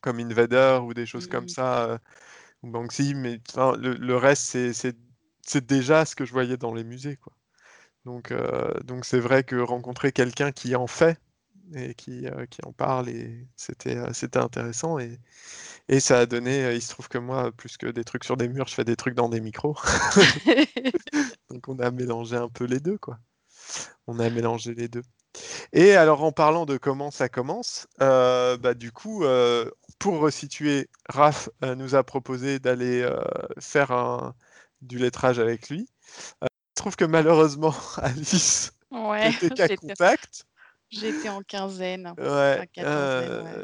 comme 0.00 0.20
Invader 0.20 0.80
ou 0.84 0.94
des 0.94 1.06
choses 1.06 1.26
comme 1.26 1.48
Mhm. 1.48 1.48
ça, 1.48 1.84
euh, 1.90 1.98
ou 2.62 2.70
Banksy, 2.70 3.14
mais 3.14 3.40
enfin, 3.50 3.76
le, 3.78 3.94
le 3.94 4.16
reste, 4.16 4.44
c'est- 4.72 4.96
déjà 5.66 6.04
ce 6.06 6.16
que 6.16 6.24
je 6.26 6.32
voyais 6.32 6.56
dans 6.56 6.74
les 6.74 6.84
musées, 6.84 7.16
quoi. 7.18 7.34
Donc, 8.06 8.32
euh, 8.32 8.72
donc 8.84 9.04
c'est 9.06 9.20
vrai 9.20 9.44
que 9.44 9.56
rencontrer 9.56 10.12
quelqu'un 10.12 10.52
qui 10.52 10.76
en 10.76 10.86
fait 10.88 11.18
et 11.74 11.94
qui, 11.94 12.26
euh, 12.26 12.46
qui 12.46 12.60
en 12.64 12.72
parle, 12.72 13.08
et 13.08 13.46
c'était 13.56 13.96
euh, 13.96 14.12
c'était 14.12 14.38
intéressant. 14.38 14.98
Et, 14.98 15.18
et 15.88 16.00
ça 16.00 16.20
a 16.20 16.26
donné, 16.26 16.64
euh, 16.64 16.74
il 16.74 16.82
se 16.82 16.90
trouve 16.90 17.08
que 17.08 17.18
moi, 17.18 17.52
plus 17.52 17.76
que 17.76 17.86
des 17.86 18.04
trucs 18.04 18.24
sur 18.24 18.36
des 18.36 18.48
murs, 18.48 18.68
je 18.68 18.74
fais 18.74 18.84
des 18.84 18.96
trucs 18.96 19.14
dans 19.14 19.28
des 19.28 19.40
micros. 19.40 19.76
Donc 21.50 21.68
on 21.68 21.78
a 21.78 21.90
mélangé 21.90 22.36
un 22.36 22.48
peu 22.48 22.64
les 22.64 22.80
deux, 22.80 22.98
quoi. 22.98 23.18
On 24.06 24.18
a 24.18 24.28
mélangé 24.30 24.74
les 24.74 24.88
deux. 24.88 25.02
Et 25.72 25.94
alors 25.94 26.22
en 26.22 26.30
parlant 26.30 26.66
de 26.66 26.76
comment 26.76 27.10
ça 27.10 27.28
commence, 27.28 27.88
bah, 27.98 28.74
du 28.74 28.92
coup, 28.92 29.24
pour 29.98 30.18
resituer, 30.20 30.88
Raph 31.08 31.48
nous 31.62 31.94
a 31.96 32.04
proposé 32.04 32.60
d'aller 32.60 33.08
faire 33.58 33.90
un, 33.90 34.34
du 34.84 34.98
lettrage 34.98 35.38
avec 35.38 35.68
lui. 35.68 35.88
Euh, 36.42 36.46
je 36.76 36.82
trouve 36.82 36.96
que 36.96 37.04
malheureusement, 37.04 37.74
Alice 37.96 38.72
Ouais, 38.90 39.30
n'était 39.30 39.50
qu'à 39.50 39.76
contact. 39.76 40.46
J'étais 40.94 41.28
en 41.28 41.42
quinzaine. 41.42 42.14
Ouais, 42.18 42.56
Enfin, 42.56 42.66
quatorzaine, 42.66 43.40
ouais. 43.40 43.60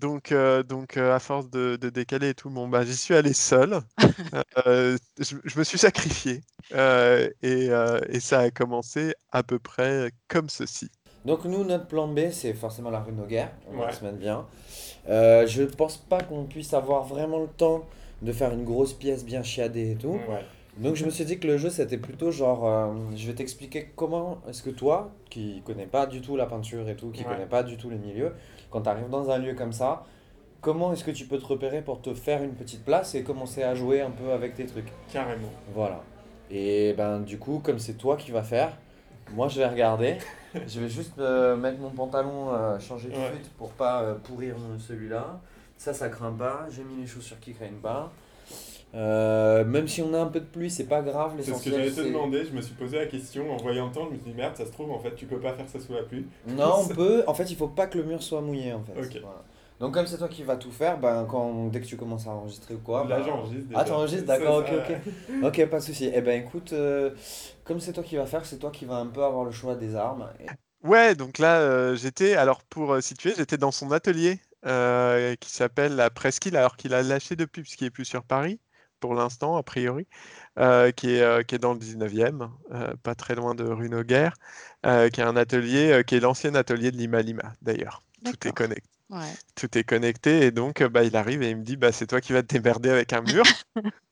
donc, 0.00 0.32
euh, 0.32 0.62
donc 0.62 0.96
euh, 0.96 1.14
à 1.14 1.18
force 1.20 1.48
de, 1.50 1.76
de 1.76 1.88
décaler 1.90 2.30
et 2.30 2.34
tout, 2.34 2.50
bon, 2.50 2.68
bah, 2.68 2.84
j'y 2.84 2.96
suis 2.96 3.14
allé 3.14 3.32
seul. 3.32 3.80
Euh, 4.66 4.98
je, 5.18 5.36
je 5.44 5.58
me 5.58 5.64
suis 5.64 5.78
sacrifié. 5.78 6.42
Euh, 6.74 7.30
et, 7.42 7.70
euh, 7.70 8.00
et 8.08 8.20
ça 8.20 8.40
a 8.40 8.50
commencé 8.50 9.14
à 9.30 9.42
peu 9.42 9.58
près 9.58 10.12
comme 10.28 10.48
ceci. 10.50 10.90
Donc 11.24 11.44
nous, 11.44 11.64
notre 11.64 11.86
plan 11.88 12.08
B, 12.08 12.30
c'est 12.30 12.54
forcément 12.54 12.90
la 12.90 13.00
rue 13.00 13.12
Noguer. 13.12 13.46
On 13.66 13.76
va 13.76 13.86
Ouais. 13.86 13.92
se 13.92 14.04
mettre 14.04 14.18
bien. 14.18 14.46
Euh, 15.08 15.46
je 15.46 15.62
pense 15.64 15.96
pas 15.98 16.22
qu'on 16.22 16.44
puisse 16.46 16.74
avoir 16.74 17.04
vraiment 17.04 17.40
le 17.40 17.48
temps 17.48 17.86
de 18.22 18.32
faire 18.32 18.52
une 18.52 18.64
grosse 18.64 18.92
pièce 18.94 19.24
bien 19.24 19.42
chiadée 19.42 19.92
et 19.92 19.96
tout. 19.96 20.20
Donc 20.78 20.94
je 20.94 21.04
me 21.06 21.10
suis 21.10 21.24
dit 21.24 21.38
que 21.38 21.46
le 21.46 21.56
jeu, 21.56 21.70
c'était 21.70 21.96
plutôt 21.96 22.30
genre, 22.30 22.66
euh, 22.66 22.92
je 23.16 23.26
vais 23.26 23.34
t'expliquer 23.34 23.92
comment 23.96 24.38
est-ce 24.48 24.62
que 24.62 24.68
toi, 24.70 25.10
qui 25.30 25.62
connais 25.64 25.86
pas 25.86 26.06
du 26.06 26.20
tout 26.20 26.36
la 26.36 26.44
peinture 26.46 26.86
et 26.88 26.96
tout, 26.96 27.10
qui 27.10 27.22
Ouais. 27.22 27.28
connais 27.30 27.46
pas 27.46 27.62
du 27.62 27.76
tout 27.78 27.88
les 27.88 27.96
milieux, 27.96 28.32
quand 28.70 28.82
tu 28.82 28.88
arrives 28.90 29.08
dans 29.08 29.30
un 29.30 29.38
lieu 29.38 29.54
comme 29.54 29.72
ça, 29.72 30.04
comment 30.60 30.92
est-ce 30.92 31.02
que 31.04 31.10
tu 31.10 31.24
peux 31.24 31.38
te 31.38 31.46
repérer 31.46 31.80
pour 31.80 32.02
te 32.02 32.12
faire 32.12 32.42
une 32.42 32.52
petite 32.54 32.84
place 32.84 33.14
et 33.14 33.22
commencer 33.22 33.62
à 33.62 33.74
jouer 33.74 34.02
un 34.02 34.10
peu 34.10 34.32
avec 34.32 34.54
tes 34.54 34.66
trucs? 34.66 34.92
Carrément. 35.10 35.48
Voilà. 35.74 36.02
Et 36.50 36.92
ben 36.92 37.20
du 37.20 37.38
coup, 37.38 37.60
comme 37.64 37.78
c'est 37.78 37.94
toi 37.94 38.16
qui 38.18 38.30
vas 38.30 38.42
faire, 38.42 38.76
moi 39.32 39.48
je 39.48 39.58
vais 39.58 39.66
regarder. 39.66 40.18
je 40.66 40.80
vais 40.80 40.88
juste 40.90 41.18
euh, 41.18 41.56
mettre 41.56 41.78
mon 41.80 41.90
pantalon, 41.90 42.52
euh, 42.52 42.78
changer 42.78 43.08
de 43.08 43.14
Ouais. 43.14 43.32
pour 43.56 43.70
pas 43.72 44.14
pourrir 44.24 44.56
celui-là. 44.78 45.40
Ça, 45.78 45.92
ça 45.94 46.08
craint 46.10 46.32
pas. 46.32 46.66
J'ai 46.70 46.84
mis 46.84 47.00
les 47.00 47.06
chaussures 47.06 47.40
qui 47.40 47.52
craignent 47.54 47.80
pas. 47.82 48.12
Euh, 48.94 49.64
même 49.64 49.88
si 49.88 50.00
on 50.00 50.14
a 50.14 50.18
un 50.20 50.26
peu 50.26 50.40
de 50.40 50.46
pluie, 50.46 50.70
c'est 50.70 50.84
pas 50.86 51.02
grave. 51.02 51.32
C'est 51.40 51.52
ce 51.52 51.64
que 51.64 51.70
j'allais 51.70 51.90
te 51.90 52.00
demander, 52.00 52.44
je 52.44 52.52
me 52.52 52.60
suis 52.62 52.74
posé 52.74 52.96
la 52.98 53.06
question 53.06 53.52
en 53.52 53.56
voyant 53.58 53.86
le 53.88 53.92
temps, 53.92 54.06
je 54.06 54.10
me 54.16 54.16
suis 54.22 54.30
dit 54.30 54.36
merde, 54.36 54.56
ça 54.56 54.64
se 54.64 54.70
trouve 54.72 54.90
en 54.90 54.98
fait 54.98 55.14
tu 55.14 55.26
peux 55.26 55.38
pas 55.38 55.52
faire 55.52 55.68
ça 55.68 55.80
sous 55.80 55.92
la 55.92 56.02
pluie. 56.02 56.26
Non, 56.46 56.72
on 56.84 56.88
peut. 56.88 57.24
En 57.26 57.34
fait, 57.34 57.50
il 57.50 57.56
faut 57.56 57.68
pas 57.68 57.86
que 57.86 57.98
le 57.98 58.04
mur 58.04 58.22
soit 58.22 58.40
mouillé 58.40 58.72
en 58.72 58.82
fait. 58.82 58.92
Voilà. 59.20 59.44
Donc 59.78 59.92
comme 59.92 60.06
c'est 60.06 60.16
toi 60.16 60.28
qui 60.28 60.42
vas 60.42 60.56
tout 60.56 60.70
faire, 60.70 60.96
ben 60.98 61.26
quand 61.28 61.66
dès 61.66 61.82
que 61.82 61.86
tu 61.86 61.98
commences 61.98 62.26
à 62.26 62.30
enregistrer 62.30 62.74
ou 62.74 62.78
quoi. 62.78 63.04
Là 63.06 63.18
ben- 63.18 63.24
j'enregistre. 63.24 63.66
Ah, 63.74 63.84
t'enregistres, 63.84 64.26
d'accord, 64.26 64.56
ok, 64.58 64.72
ok. 64.72 64.96
Ok, 65.44 65.66
pas 65.66 65.78
de 65.80 65.84
souci. 65.84 66.10
Eh 66.14 66.20
ben 66.22 66.42
écoute, 66.42 66.72
euh, 66.72 67.10
comme 67.64 67.78
c'est 67.80 67.92
toi 67.92 68.02
qui 68.02 68.16
vas 68.16 68.24
faire, 68.26 68.46
c'est 68.46 68.56
toi 68.58 68.70
qui 68.70 68.86
vas 68.86 68.96
un 68.96 69.06
peu 69.06 69.22
avoir 69.22 69.44
le 69.44 69.50
choix 69.50 69.74
des 69.74 69.94
armes. 69.94 70.26
Et- 70.40 70.46
Ouais, 70.86 71.14
donc 71.14 71.38
là, 71.38 71.58
euh, 71.60 71.96
j'étais, 71.96 72.34
alors 72.36 72.62
pour 72.62 72.92
euh, 72.92 73.00
situer, 73.00 73.34
j'étais 73.36 73.58
dans 73.58 73.72
son 73.72 73.90
atelier 73.90 74.38
euh, 74.66 75.34
qui 75.40 75.50
s'appelle 75.50 75.96
la 75.96 76.10
Presqu'île, 76.10 76.56
alors 76.56 76.76
qu'il 76.76 76.94
a 76.94 77.02
lâché 77.02 77.34
depuis, 77.34 77.62
puisqu'il 77.62 77.86
est 77.86 77.90
plus 77.90 78.04
sur 78.04 78.22
Paris, 78.22 78.60
pour 79.00 79.14
l'instant, 79.14 79.56
a 79.56 79.62
priori, 79.62 80.06
euh, 80.58 80.90
qui 80.90 81.14
est, 81.14 81.22
euh, 81.22 81.42
qui 81.42 81.54
est 81.54 81.58
dans 81.58 81.72
le 81.72 81.78
19e, 81.78 82.50
euh, 82.72 82.94
pas 83.02 83.14
très 83.14 83.34
loin 83.34 83.54
de 83.54 83.64
rue 83.64 83.88
Noguer, 83.88 84.30
qui 84.82 85.20
est 85.20 85.24
un 85.24 85.36
atelier, 85.36 86.02
qui 86.06 86.16
est 86.16 86.20
l'ancien 86.20 86.54
atelier 86.54 86.90
de 86.90 86.96
Lima 86.96 87.22
Lima, 87.22 87.52
d'ailleurs. 87.62 88.02
Tout 88.24 88.48
est 88.48 88.52
connecté. 88.52 88.88
Ouais. 89.10 89.32
Tout 89.54 89.78
est 89.78 89.84
connecté, 89.84 90.46
et 90.46 90.50
donc 90.50 90.82
bah, 90.82 91.04
il 91.04 91.16
arrive 91.16 91.42
et 91.42 91.50
il 91.50 91.56
me 91.56 91.62
dit, 91.62 91.76
bah, 91.76 91.92
c'est 91.92 92.06
toi 92.06 92.20
qui 92.20 92.32
vas 92.32 92.42
te 92.42 92.52
démerder 92.52 92.90
avec 92.90 93.12
un 93.12 93.22
mur. 93.22 93.44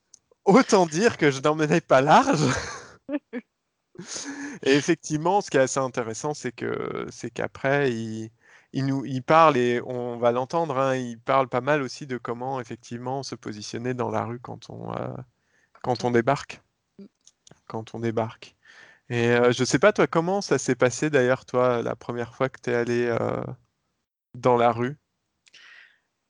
Autant 0.45 0.87
dire 0.87 1.17
que 1.17 1.31
je 1.31 1.41
n'emmenais 1.41 1.81
pas 1.81 2.01
large. 2.01 2.45
Et 4.65 4.73
effectivement, 4.73 5.41
ce 5.41 5.51
qui 5.51 5.57
est 5.57 5.61
assez 5.61 5.79
intéressant, 5.79 6.35
c'est 6.35 6.51
que 6.51 7.07
c'est 7.11 7.31
qu'après, 7.31 7.93
il, 7.93 8.31
il 8.75 8.87
nous 8.87 9.05
il 9.07 9.23
parle 9.23 9.57
et 9.57 9.81
on 9.83 10.19
va 10.19 10.33
l'entendre. 10.33 10.77
hein, 10.79 10.97
il 10.97 11.19
parle 11.19 11.49
pas 11.49 11.61
mal 11.63 11.81
aussi 11.81 12.07
de 12.07 12.19
comment 12.19 12.61
effectivement 12.61 13.23
se 13.23 13.35
positionner 13.37 13.95
dans 13.95 14.11
la 14.11 14.25
rue 14.25 14.41
quand 14.41 14.69
on 14.69 14.93
euh, 14.95 15.15
quand 15.83 16.05
on 16.05 16.11
débarque, 16.11 16.61
quand 17.67 17.95
on 17.95 18.01
débarque. 18.01 18.57
Et 19.09 19.29
euh, 19.31 19.53
je 19.53 19.65
sais 19.65 19.79
pas 19.79 19.93
toi 19.93 20.07
comment 20.07 20.41
ça 20.41 20.59
s'est 20.59 20.75
passé 20.75 21.09
d'ailleurs 21.09 21.47
toi 21.47 21.83
la 21.83 21.95
première 21.97 22.35
fois 22.35 22.49
que 22.49 22.61
tu 22.61 22.71
es 22.71 22.75
allé 22.75 23.07
euh, 23.07 23.43
dans 24.35 24.57
la 24.57 24.73
rue? 24.73 24.97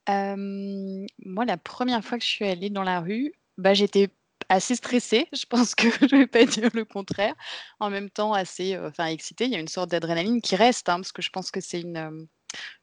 Moi, 0.06 1.44
la 1.46 1.56
première 1.56 2.04
fois 2.04 2.18
que 2.18 2.24
je 2.24 2.28
suis 2.28 2.44
allée 2.44 2.68
dans 2.68 2.82
la 2.82 3.00
rue, 3.00 3.32
bah, 3.56 3.72
j'étais 3.72 4.10
assez 4.48 4.76
stressée. 4.76 5.28
Je 5.32 5.46
pense 5.46 5.74
que 5.74 5.88
je 6.08 6.16
vais 6.16 6.26
pas 6.26 6.44
dire 6.44 6.70
le 6.74 6.84
contraire. 6.84 7.34
En 7.80 7.90
même 7.90 8.10
temps, 8.10 8.32
assez, 8.32 8.74
heu, 8.74 8.86
enfin 8.86 9.06
excitée. 9.06 9.44
Il 9.44 9.52
y 9.52 9.56
a 9.56 9.60
une 9.60 9.68
sorte 9.68 9.90
d'adrénaline 9.90 10.40
qui 10.40 10.56
reste, 10.56 10.88
hein, 10.88 10.96
parce 10.96 11.12
que 11.12 11.22
je 11.22 11.30
pense 11.30 11.50
que 11.50 11.60
c'est 11.60 11.80
une, 11.80 11.96
hem, 11.96 12.26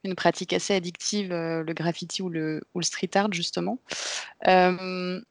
une 0.03 0.15
pratique 0.15 0.53
assez 0.53 0.73
addictive, 0.75 1.31
heu, 1.31 1.63
le 1.63 1.73
graffiti 1.73 2.21
ou 2.21 2.29
le 2.29 2.61
street 2.81 3.11
art 3.15 3.31
justement. 3.33 3.79
Hem, 4.43 5.23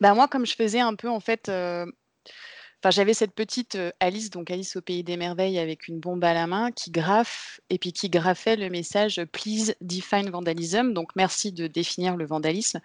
bah, 0.00 0.14
moi, 0.14 0.28
comme 0.28 0.46
je 0.46 0.54
faisais 0.56 0.80
un 0.80 0.94
peu 0.94 1.08
en 1.08 1.20
fait, 1.20 1.48
enfin 1.48 2.90
j'avais 2.90 3.14
cette 3.14 3.34
petite, 3.34 3.78
Alice, 4.00 4.30
donc 4.30 4.50
Alice 4.50 4.76
au 4.76 4.82
pays 4.82 5.02
des 5.04 5.16
merveilles 5.16 5.58
avec 5.58 5.88
une 5.88 6.00
bombe 6.00 6.24
à 6.24 6.34
la 6.34 6.46
main 6.46 6.70
qui 6.72 6.90
graffe 6.90 7.60
et 7.70 7.78
puis 7.78 7.92
qui 7.92 8.10
graffait 8.10 8.56
le 8.56 8.68
message, 8.70 9.22
«Please 9.32 9.74
define 9.80 10.30
vandalism», 10.30 10.92
donc 10.92 11.10
merci 11.16 11.52
de 11.52 11.66
définir 11.66 12.16
le 12.16 12.26
vandalisme 12.26 12.80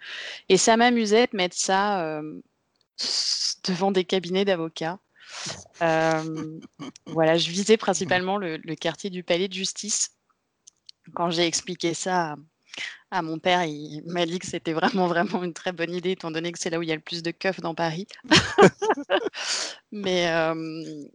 et 0.48 0.56
ça 0.56 0.76
m'amusait 0.76 1.26
de 1.26 1.36
mettre 1.36 1.56
ça, 1.56 2.22
devant 3.64 3.90
des 3.90 4.04
cabinets 4.04 4.44
d'avocats. 4.44 4.98
Hem, 5.80 6.60
voilà, 7.06 7.36
je 7.36 7.50
visais 7.50 7.76
principalement 7.76 8.36
le 8.36 8.74
quartier 8.74 9.10
du 9.10 9.22
palais 9.22 9.48
de 9.48 9.54
justice. 9.54 10.16
Quand 11.14 11.30
j'ai 11.30 11.46
expliqué 11.46 11.94
ça 11.94 12.36
à 13.10 13.22
mon 13.22 13.38
père, 13.38 13.64
il 13.64 14.02
m'a 14.06 14.26
dit 14.26 14.38
que 14.38 14.46
c'était 14.46 14.72
vraiment, 14.72 15.06
vraiment 15.08 15.42
une 15.42 15.52
très 15.52 15.72
bonne 15.72 15.92
idée 15.92 16.12
étant 16.12 16.30
donné 16.30 16.52
que 16.52 16.58
c'est 16.58 16.70
là 16.70 16.78
où 16.78 16.82
il 16.82 16.88
y 16.88 16.92
a 16.92 16.96
le 16.96 17.00
plus 17.00 17.22
de 17.22 17.30
keufs 17.30 17.60
dans 17.60 17.74
Paris. 17.74 18.06
Mais, 19.92 20.30
ou 20.52 21.10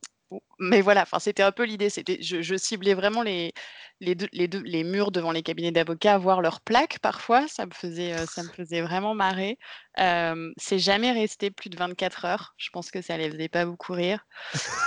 mais 0.59 0.81
voilà, 0.81 1.03
enfin 1.03 1.19
c'était 1.19 1.43
un 1.43 1.51
peu 1.51 1.63
l'idée, 1.65 1.89
c'était 1.89 2.21
je 2.21 2.41
je 2.41 2.55
ciblais 2.55 2.93
vraiment 2.95 3.21
les 3.23 3.53
les 3.99 4.15
2 4.15 4.27
les 4.33 4.47
2 4.47 4.61
les 4.63 4.83
murs 4.83 5.11
devant 5.11 5.31
les 5.31 5.43
cabinets 5.43 5.71
d'avocats, 5.71 6.17
voir 6.17 6.41
leurs 6.41 6.61
plaques 6.61 6.99
parfois, 6.99 7.47
ça 7.47 7.65
me 7.65 7.71
faisait, 7.73 8.13
heu, 8.23 8.25
ça 8.25 8.43
me 8.43 8.49
faisait 8.55 8.81
vraiment 8.81 9.13
marrer. 9.15 9.57
C'est 10.57 10.79
jamais 10.79 11.11
resté 11.11 11.51
plus 11.51 11.69
de 11.69 11.77
24 11.77 12.25
heures, 12.25 12.53
je 12.57 12.69
pense 12.71 12.91
que 12.91 13.01
ça 13.01 13.17
les 13.17 13.29
faisait 13.31 13.49
pas 13.49 13.65
beaucoup 13.65 13.93
rire. 13.93 14.25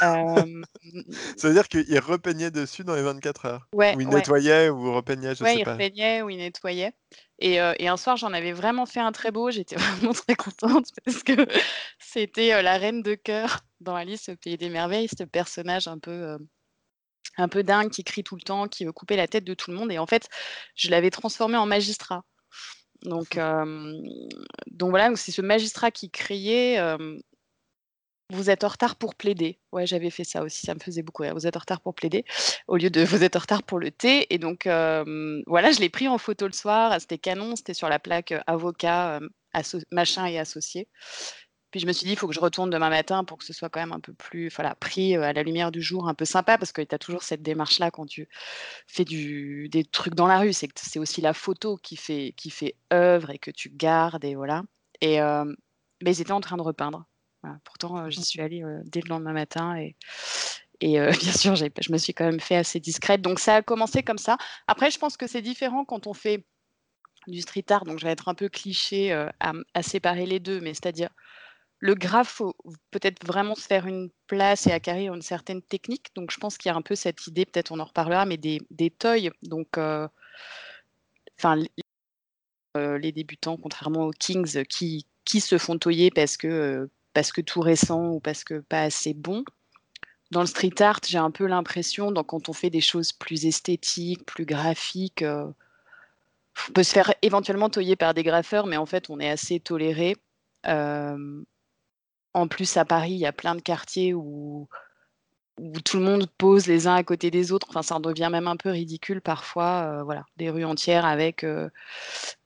Hem, 0.01 0.65
Ça 1.37 1.49
veut 1.49 1.55
dire 1.55 1.69
qu'il 1.69 1.99
repeignaient 2.01 2.51
dessus 2.51 2.85
dans 2.85 2.95
les 2.95 3.03
24 3.03 3.47
heures? 3.47 3.69
Ouais, 3.73 3.97
Ou 3.97 4.01
il 4.01 4.09
ouais. 4.09 4.29
nettoyait 4.49 4.69
ou 4.71 4.93
repeignaient, 4.95 5.35
je 5.35 5.45
Ouais, 5.45 5.57
sais 5.57 5.61
il 5.61 5.63
pas. 5.63 5.81
repeignait 5.81 6.23
ou 6.23 6.31
il 6.31 6.39
nettoyait 6.39 6.93
et 7.39 7.89
un 7.89 7.97
soir, 7.97 8.17
j'en 8.17 8.33
avais 8.33 8.53
vraiment 8.53 8.87
fait 8.87 9.01
un 9.01 9.13
très 9.13 9.31
beau, 9.31 9.51
j'étais 9.51 9.77
vraiment 9.77 10.13
très 10.13 10.35
contente 10.35 10.89
parce 11.05 11.23
que 11.23 11.47
c'était, 11.99 12.63
la 12.63 12.79
reine 12.79 13.03
de 13.03 13.15
cœur 13.15 13.61
dans 13.81 13.95
Alice 13.95 14.29
au 14.29 14.37
pays 14.37 14.57
des 14.57 14.71
merveilles, 14.71 15.09
ce 15.09 15.25
personnage 15.25 15.87
un 15.89 15.99
peu, 15.99 16.37
un 17.37 17.49
peu 17.49 17.63
dingue 17.63 17.91
qui 17.91 18.05
crie 18.05 18.25
tout 18.25 18.37
le 18.37 18.43
temps, 18.43 18.67
qui 18.67 18.85
veut 18.85 18.93
couper 18.93 19.17
la 19.17 19.29
tête 19.29 19.45
de 19.45 19.55
tout 19.55 19.71
le 19.71 19.77
monde 19.77 19.93
et 19.93 19.99
en 19.99 20.07
fait, 20.07 20.29
je 20.75 20.91
l'avais 20.91 21.11
transformé 21.11 21.57
en 21.57 21.67
magistrat. 21.67 22.25
Donc 23.03 23.39
donc 24.67 24.91
voilà, 24.91 25.15
c'est 25.15 25.33
ce 25.33 25.43
magistrat 25.43 25.91
qui 25.91 26.11
criait, 26.11 26.79
«Vous 28.31 28.51
êtes 28.51 28.63
en 28.63 28.69
retard 28.69 28.97
pour 28.97 29.15
plaider». 29.15 29.59
Ouais, 29.73 29.87
j'avais 29.87 30.11
fait 30.11 30.25
ça 30.25 30.43
aussi, 30.43 30.67
ça 30.67 30.75
me 30.75 30.81
faisait 30.81 31.03
beaucoup 31.03 31.23
rire. 31.23 31.33
«Vous 31.35 31.47
êtes 31.47 31.57
en 31.57 31.61
retard 31.61 31.81
pour 31.81 31.95
plaider» 31.95 32.25
au 32.67 32.77
lieu 32.77 32.91
de: 32.91 33.03
«Vous 33.03 33.25
êtes 33.25 33.37
en 33.37 33.39
retard 33.39 33.63
pour 33.63 33.79
le 33.79 33.91
thé» 33.91 34.27
et 34.35 34.39
donc 34.39 34.65
voilà, 34.67 35.73
je 35.73 35.81
l'ai 35.81 35.89
pris 35.89 36.09
en 36.09 36.19
photo 36.19 36.47
le 36.47 36.53
soir, 36.53 37.01
c'était 37.01 37.17
canon, 37.19 37.57
c'était 37.57 37.73
sur 37.75 37.89
la 37.89 37.99
plaque, 37.99 38.35
avocat, 38.47 39.21
machin 39.91 40.27
et 40.27 40.39
associé. 40.39 40.89
Puis 41.71 41.81
je 41.81 41.87
me 41.87 41.93
suis 41.93 42.07
dit: 42.07 42.13
«Il 42.13 42.17
faut 42.19 42.29
que 42.29 42.35
je 42.35 42.41
retourne 42.41 42.71
demain 42.71 42.91
matin 42.91 43.25
pour 43.25 43.39
que 43.39 43.45
ce 43.47 43.53
soit 43.55 43.71
quand 43.71 43.81
même 43.81 43.93
un 43.93 44.01
peu 44.01 44.13
plus, 44.15 44.49
voilà, 44.55 44.75
pris, 44.75 45.17
à 45.17 45.33
la 45.33 45.43
lumière 45.43 45.73
du 45.73 45.81
jour, 45.83 46.07
un 46.09 46.15
peu 46.15 46.25
sympa» 46.27 46.59
parce 46.59 46.73
que 46.73 46.83
tu 46.83 46.95
as 46.95 46.99
toujours 46.99 47.23
cette 47.23 47.43
démarche-là 47.43 47.91
quand 47.91 48.07
tu 48.07 48.29
fais 48.87 49.05
des 49.07 49.85
trucs 49.91 50.15
dans 50.15 50.27
la 50.27 50.39
rue, 50.41 50.53
c'est 50.53 50.69
que 50.69 50.75
c'est 50.77 50.99
aussi 50.99 51.23
la 51.23 51.33
photo 51.35 51.79
qui 51.79 51.97
fait 51.97 52.35
qui 52.37 52.51
fait 52.51 52.77
œuvre 52.93 53.31
et 53.31 53.39
que 53.39 53.51
tu 53.51 53.71
gardes 53.71 54.25
et 54.27 54.35
voilà 54.35 54.65
et 55.01 55.19
mais 56.03 56.15
ils 56.17 56.21
étaient 56.23 56.33
en 56.33 56.41
train 56.43 56.57
de 56.59 56.63
repeindre. 56.63 57.07
Voilà, 57.43 57.59
pourtant, 57.65 58.05
heu, 58.07 58.11
j'y 58.11 58.25
suis 58.25 58.41
allée, 58.41 58.63
heu, 58.63 58.81
dès 58.85 59.01
le 59.01 59.09
lendemain 59.09 59.33
matin 59.33 59.77
et 59.77 59.97
et 60.81 60.99
heu, 61.01 61.11
bien 61.21 61.33
sûr, 61.33 61.57
je 61.57 61.93
me 61.93 61.99
suis 61.99 62.15
quand 62.15 62.25
même 62.27 62.41
fait 62.41 62.57
assez 62.57 62.81
discrète. 62.81 63.23
Donc 63.23 63.41
ça 63.41 63.57
a 63.57 63.63
commencé 63.63 64.03
comme 64.03 64.19
ça. 64.19 64.37
Après, 64.69 64.91
je 64.91 64.99
pense 64.99 65.17
que 65.17 65.27
c'est 65.27 65.43
différent 65.43 65.85
quand 65.85 66.07
on 66.07 66.15
fait 66.15 66.45
du 67.29 67.41
street 67.43 67.65
art, 67.71 67.85
donc 67.85 67.99
je 68.01 68.07
vais 68.07 68.13
être 68.13 68.29
un 68.29 68.35
peu 68.35 68.49
cliché, 68.49 69.13
à 69.75 69.83
séparer 69.83 70.27
les 70.27 70.41
2, 70.41 70.61
mais 70.61 70.75
c'est-à-dire 70.75 71.11
le 71.81 71.95
graphe, 71.95 72.29
faut 72.31 72.55
peut-être 72.91 73.27
vraiment 73.27 73.55
se 73.57 73.63
faire 73.67 73.87
une 73.87 74.11
place 74.29 74.67
et 74.67 74.73
acquérir 74.73 75.15
une 75.15 75.23
certaine 75.23 75.63
technique, 75.63 76.09
donc 76.17 76.31
je 76.33 76.39
pense 76.39 76.59
qu'il 76.59 76.71
y 76.71 76.73
a 76.73 76.77
un 76.77 76.83
peu 76.83 76.95
cette 76.97 77.27
idée, 77.29 77.47
peut-être 77.47 77.73
on 77.73 77.81
en 77.81 77.85
reparlera, 77.87 78.27
mais 78.27 78.39
des 78.39 78.61
des 78.71 78.91
toys, 78.91 79.31
donc 79.43 79.79
enfin 81.39 81.57
les 81.57 81.71
les 83.01 83.13
débutants, 83.13 83.57
contrairement 83.57 84.07
aux 84.07 84.11
kings 84.13 84.65
qui 84.65 85.07
qui 85.25 85.41
se 85.41 85.59
font 85.59 85.79
toyer 85.79 86.11
parce 86.11 86.37
que, 86.39 86.89
parce 87.19 87.33
que 87.33 87.41
tout 87.41 87.61
récent 87.61 88.11
ou 88.11 88.21
parce 88.21 88.45
que 88.45 88.61
pas 88.61 88.83
assez 88.83 89.13
bon. 89.13 89.43
Dans 90.31 90.39
le 90.39 90.47
street 90.47 90.81
art, 90.81 91.01
j'ai 91.05 91.19
un 91.19 91.33
peu 91.33 91.47
l'impression, 91.47 92.15
quand 92.23 92.49
on 92.49 92.53
fait 92.53 92.71
des 92.71 92.81
choses 92.81 93.13
plus 93.13 93.45
esthétiques, 93.45 94.25
plus 94.25 94.45
graphiques, 94.45 95.23
heu, 95.23 95.53
on 96.69 96.73
peut 96.73 96.85
se 96.85 96.93
faire 96.93 97.13
éventuellement 97.23 97.71
toyer 97.71 97.97
par 97.97 98.15
des 98.15 98.23
graffeurs, 98.23 98.69
mais 98.69 98.77
en 98.77 98.87
fait, 98.87 99.11
on 99.11 99.19
est 99.19 99.29
assez 99.29 99.59
toléré. 99.59 100.17
Hem, 100.63 101.45
en 102.35 102.47
plus, 102.47 102.77
à 102.77 102.85
Paris, 102.85 103.15
il 103.15 103.19
y 103.19 103.27
a 103.27 103.33
plein 103.33 103.57
de 103.57 103.63
quartiers 103.63 104.15
où 104.15 104.69
où 105.59 105.81
tout 105.81 105.99
le 105.99 106.05
monde 106.05 106.27
pose 106.39 106.67
les 106.67 106.87
uns 106.87 106.95
à 106.95 107.03
côté 107.05 107.31
des 107.31 107.53
autres, 107.53 107.67
enfin, 107.71 107.83
ça 107.83 107.97
en 107.97 108.01
devient 108.01 108.29
même 108.31 108.47
un 108.49 108.57
peu 108.57 108.71
ridicule 108.71 109.21
parfois, 109.21 110.01
heu, 110.01 110.03
voilà, 110.03 110.25
des 110.37 110.51
rues 110.51 110.65
entières 110.65 111.05
avec, 111.05 111.45
heu, 111.45 111.71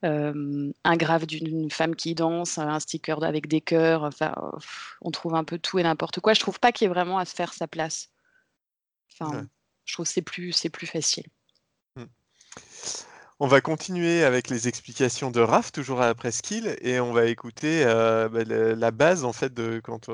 hem, 0.03 0.73
un 0.85 0.97
graphe 0.97 1.27
d'une 1.27 1.71
femme 1.71 1.95
qui 1.97 2.15
danse, 2.15 2.59
un 2.59 2.81
sticker 2.81 3.23
avec 3.23 3.49
des 3.49 3.61
cœurs, 3.61 4.05
enfin, 4.05 4.35
on 5.01 5.11
trouve 5.11 5.35
un 5.35 5.45
peu 5.45 5.59
tout 5.59 5.79
et 5.79 5.83
n'importe 5.83 6.21
quoi. 6.21 6.35
Je 6.35 6.41
trouve 6.41 6.59
pas 6.61 6.73
qu'il 6.73 6.87
y 6.87 6.91
ait 6.91 6.95
vraiment 6.95 7.19
à 7.19 7.25
se 7.25 7.35
faire 7.35 7.53
sa 7.53 7.67
place. 7.69 8.11
Enfin, 9.13 9.37
Ouais. 9.37 9.45
je 9.85 9.95
trouve 9.95 10.07
que 10.07 10.13
c'est 10.13 10.23
plus 10.23 10.53
c'est 10.53 10.71
plus 10.71 10.87
facile. 10.87 11.27
Mmh. 11.97 12.05
On 13.41 13.47
va 13.47 13.61
continuer 13.61 14.25
avec 14.25 14.49
les 14.49 14.69
explications 14.69 15.31
de 15.31 15.41
Raph, 15.41 15.73
toujours 15.73 16.01
à 16.01 16.07
la 16.07 16.15
presqu'île 16.15 16.77
et 16.81 17.01
on 17.01 17.13
va 17.13 17.27
écouter, 17.27 17.85
bah, 17.85 18.45
la 18.45 18.91
base 18.91 19.25
en 19.25 19.33
fait 19.33 19.53
de 19.53 19.81
quand, 19.83 20.09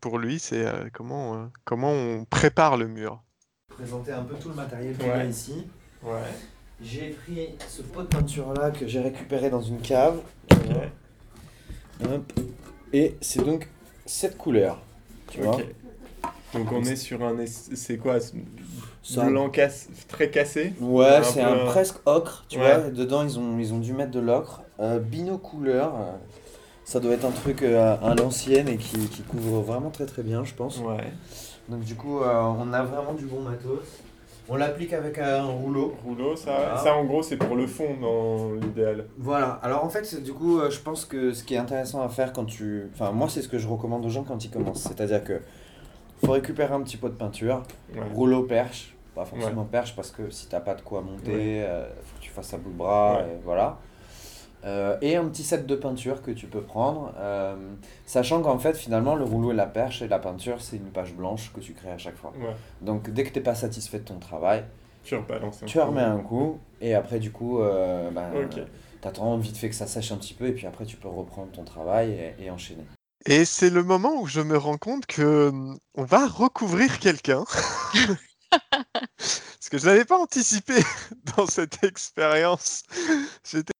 pour 0.00 0.18
lui, 0.18 0.38
c'est, 0.38 0.66
heu, 0.66 0.90
comment, 0.92 1.36
heu, 1.36 1.48
comment 1.64 1.90
on 1.92 2.24
prépare 2.24 2.76
le 2.76 2.86
mur. 2.88 3.22
Présenter 3.68 4.12
un 4.12 4.22
peu 4.22 4.34
tout 4.36 4.50
le 4.50 4.54
matériel 4.54 4.96
qu'il 4.96 5.06
y 5.06 5.10
a 5.10 5.24
ici. 5.24 5.66
Ouais. 6.02 6.20
j'ai 6.82 7.10
pris 7.10 7.50
ce 7.68 7.82
pot 7.82 8.02
de 8.02 8.06
peinture 8.06 8.52
là 8.54 8.70
que 8.70 8.86
j'ai 8.86 9.00
récupéré 9.00 9.50
dans 9.50 9.60
une 9.60 9.80
cave. 9.80 10.20
Hop. 12.04 12.32
Et 12.92 13.16
c'est 13.20 13.44
donc 13.44 13.68
cette 14.06 14.36
couleur. 14.38 14.80
Tu 15.28 15.40
vois. 15.42 15.58
Donc 16.54 16.72
on 16.72 16.82
est 16.82 16.96
sur 16.96 17.22
un. 17.22 17.38
es- 17.38 17.46
C'est 17.46 17.98
quoi? 17.98 18.18
Blanc 19.16 19.50
casse... 19.50 19.88
très 20.08 20.30
cassé? 20.30 20.72
Ouais, 20.80 21.22
c'est 21.22 21.40
un 21.42 21.52
euh, 21.54 21.66
presque 21.66 21.96
ocre, 22.06 22.44
tu 22.48 22.58
ouais. 22.58 22.78
vois. 22.78 22.90
Dedans, 22.90 23.22
ils 23.22 23.38
ont, 23.38 23.58
ils 23.58 23.72
ont 23.72 23.78
dû 23.78 23.92
mettre 23.92 24.10
de 24.10 24.20
l'ocre. 24.20 24.62
Euh, 24.78 24.98
Bino 24.98 25.38
couleur, 25.38 25.94
euh, 25.94 26.12
ça 26.90 26.98
doit 26.98 27.12
être 27.12 27.24
un 27.24 27.30
truc 27.30 27.62
euh, 27.62 27.94
à 28.02 28.16
l'ancienne 28.16 28.66
et 28.68 28.76
qui, 28.76 28.98
qui 29.10 29.22
couvre 29.22 29.60
vraiment 29.60 29.90
très 29.90 30.06
très 30.06 30.24
bien, 30.24 30.42
je 30.42 30.54
pense. 30.54 30.78
Ouais. 30.80 31.12
Donc 31.68 31.82
du 31.84 31.94
coup, 31.94 32.20
euh, 32.20 32.42
on 32.58 32.72
a 32.72 32.82
vraiment 32.82 33.12
du 33.14 33.26
bon 33.26 33.42
matos. 33.42 33.78
On 34.48 34.56
l'applique 34.56 34.92
avec 34.92 35.16
un 35.18 35.44
rouleau. 35.44 35.94
Rouleau, 36.04 36.34
ça, 36.34 36.50
Voilà. 36.56 36.76
ça 36.78 36.96
en 36.96 37.04
gros 37.04 37.22
c'est 37.22 37.36
pour 37.36 37.54
le 37.54 37.68
fond 37.68 37.94
dans 38.00 38.54
l'idéal. 38.54 39.04
Voilà, 39.18 39.60
alors 39.62 39.84
en 39.84 39.88
fait, 39.88 40.20
du 40.20 40.32
coup, 40.32 40.58
euh, 40.58 40.68
je 40.68 40.80
pense 40.80 41.04
que 41.04 41.32
ce 41.32 41.44
qui 41.44 41.54
est 41.54 41.58
intéressant 41.58 42.02
à 42.02 42.08
faire 42.08 42.32
quand 42.32 42.44
tu... 42.46 42.88
Enfin, 42.92 43.12
moi, 43.12 43.28
c'est 43.28 43.42
ce 43.42 43.48
que 43.48 43.58
je 43.58 43.68
recommande 43.68 44.04
aux 44.04 44.08
gens 44.10 44.24
quand 44.24 44.44
ils 44.44 44.50
commencent. 44.50 44.82
C'est-à-dire 44.82 45.22
que 45.22 45.40
faut 46.24 46.32
récupérer 46.32 46.74
un 46.74 46.80
petit 46.80 46.96
pot 46.96 47.08
de 47.08 47.14
peinture, 47.14 47.62
Ouais. 47.94 48.00
rouleau 48.12 48.42
perche, 48.42 48.96
pas 49.14 49.24
forcément 49.24 49.64
perche 49.64 49.94
parce 49.94 50.10
que 50.10 50.28
si 50.30 50.48
t'as 50.48 50.58
pas 50.60 50.74
de 50.74 50.82
quoi 50.82 51.02
monter, 51.02 51.62
euh, 51.62 51.86
faut 52.04 52.16
que 52.18 52.22
tu 52.24 52.30
fasses 52.30 52.52
à 52.52 52.56
bout 52.58 52.70
de 52.70 52.76
bras, 52.76 53.18
Ouais. 53.18 53.22
et 53.22 53.38
voilà. 53.44 53.78
Euh, 54.64 54.98
et 55.00 55.16
un 55.16 55.24
petit 55.26 55.42
set 55.42 55.66
de 55.66 55.74
peinture 55.74 56.22
que 56.22 56.30
tu 56.30 56.46
peux 56.46 56.60
prendre, 56.60 57.14
euh, 57.18 57.56
sachant 58.04 58.42
qu'en 58.42 58.58
fait, 58.58 58.76
finalement, 58.76 59.14
le 59.14 59.24
rouleau 59.24 59.52
et 59.52 59.54
la 59.54 59.66
perche 59.66 60.02
et 60.02 60.08
la 60.08 60.18
peinture, 60.18 60.60
c'est 60.60 60.76
une 60.76 60.90
page 60.90 61.14
blanche 61.14 61.50
que 61.54 61.60
tu 61.60 61.72
crées 61.72 61.92
à 61.92 61.98
chaque 61.98 62.16
fois. 62.16 62.32
Ouais. 62.38 62.54
Donc, 62.82 63.10
dès 63.10 63.24
que 63.24 63.30
t'es 63.30 63.40
pas 63.40 63.54
satisfait 63.54 64.00
de 64.00 64.04
ton 64.04 64.18
travail, 64.18 64.64
Tu 65.02 65.14
rebalances 65.14 65.62
remets 65.76 66.02
un 66.02 66.18
coup, 66.18 66.58
et 66.80 66.94
après, 66.94 67.18
du 67.18 67.32
coup, 67.32 67.60
euh, 67.60 68.10
ben, 68.10 68.30
Ok. 68.44 68.60
t'attends 69.00 69.38
vite 69.38 69.56
fait 69.56 69.70
que 69.70 69.74
ça 69.74 69.86
sèche 69.86 70.12
un 70.12 70.16
petit 70.16 70.34
peu, 70.34 70.46
et 70.46 70.52
puis 70.52 70.66
après, 70.66 70.84
tu 70.84 70.96
peux 70.96 71.08
reprendre 71.08 71.50
ton 71.52 71.64
travail 71.64 72.34
et, 72.38 72.44
et 72.44 72.50
enchaîner. 72.50 72.84
Et 73.26 73.44
c'est 73.44 73.70
le 73.70 73.82
moment 73.82 74.20
où 74.20 74.26
je 74.26 74.40
me 74.40 74.56
rends 74.56 74.78
compte 74.78 75.06
que 75.06 75.48
hum, 75.48 75.78
on 75.94 76.04
va 76.04 76.26
recouvrir 76.26 76.98
quelqu'un. 76.98 77.44
Parce 78.50 79.68
que 79.70 79.78
je 79.78 79.86
n'avais 79.86 80.04
pas 80.04 80.18
anticipé 80.18 80.74
dans 81.36 81.46
cette 81.46 81.84
expérience. 81.84 82.82
J'étais 83.44 83.72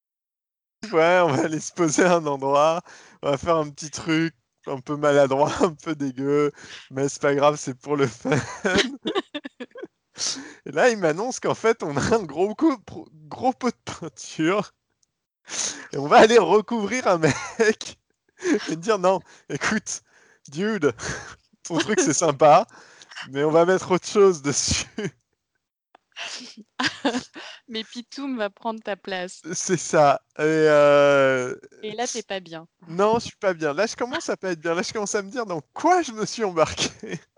ouais, 0.93 1.21
on 1.25 1.29
va 1.33 1.45
aller 1.45 1.61
se 1.61 1.73
poser 1.73 2.05
à 2.05 2.17
un 2.17 2.27
endroit, 2.27 2.83
on 3.23 3.31
va 3.31 3.39
faire 3.39 3.57
un 3.57 3.71
petit 3.71 3.91
truc 3.91 4.35
un 4.67 4.81
peu 4.81 4.97
maladroit, 4.97 5.53
un 5.63 5.75
peu 5.75 5.95
dégueu, 5.95 6.53
mais 6.91 7.09
c'est 7.09 7.23
pas 7.23 7.35
grave, 7.35 7.57
c'est 7.59 7.75
pour 7.79 7.97
le 7.97 8.07
fun. 8.07 8.31
Et 10.67 10.73
là, 10.73 10.89
il 10.91 10.97
m'annonce 10.99 11.39
qu'en 11.41 11.55
fait, 11.55 11.83
on 11.83 11.97
a 11.97 12.15
un 12.17 12.23
gros, 12.23 12.55
coup- 12.55 12.79
gros 13.29 13.53
pot 13.53 13.71
de 13.71 13.93
peinture 13.93 14.73
et 15.93 15.99
on 15.99 16.07
va 16.07 16.19
aller 16.19 16.39
recouvrir 16.39 17.07
un 17.07 17.19
mec 17.19 17.99
et 18.69 18.77
dire 18.77 18.99
non, 18.99 19.21
écoute, 19.49 20.03
dude, 20.49 20.95
ton 21.65 21.79
truc 21.79 22.01
c'est 22.01 22.15
sympa, 22.15 22.67
mais 23.31 23.45
on 23.45 23.51
va 23.51 23.67
mettre 23.67 23.93
autre 23.93 24.09
chose 24.09 24.43
dessus. 24.43 24.87
Mais 27.69 27.85
Pitoum 27.85 28.37
va 28.39 28.51
prendre 28.51 28.83
ta 28.83 28.97
place. 28.97 29.45
C'est 29.55 29.77
ça. 29.77 30.21
Et 30.39 30.43
euh, 30.43 31.55
Et 31.83 31.93
là, 31.93 32.07
t'es 32.09 32.23
pas 32.23 32.41
bien. 32.41 32.67
non, 32.87 33.19
je 33.19 33.27
suis 33.27 33.37
pas 33.37 33.55
bien. 33.55 33.73
Là, 33.73 33.87
je 33.87 33.97
commence 33.97 34.29
à 34.29 34.37
pas 34.37 34.53
être 34.53 34.61
bien. 34.61 34.75
Là, 34.75 34.83
je 34.83 34.93
commence 34.93 35.15
à 35.15 35.23
me 35.23 35.31
dire 35.31 35.47
dans 35.47 35.61
quoi 35.73 36.03
je 36.03 36.13
me 36.13 36.27
suis 36.27 36.45
embarqué. 36.45 36.91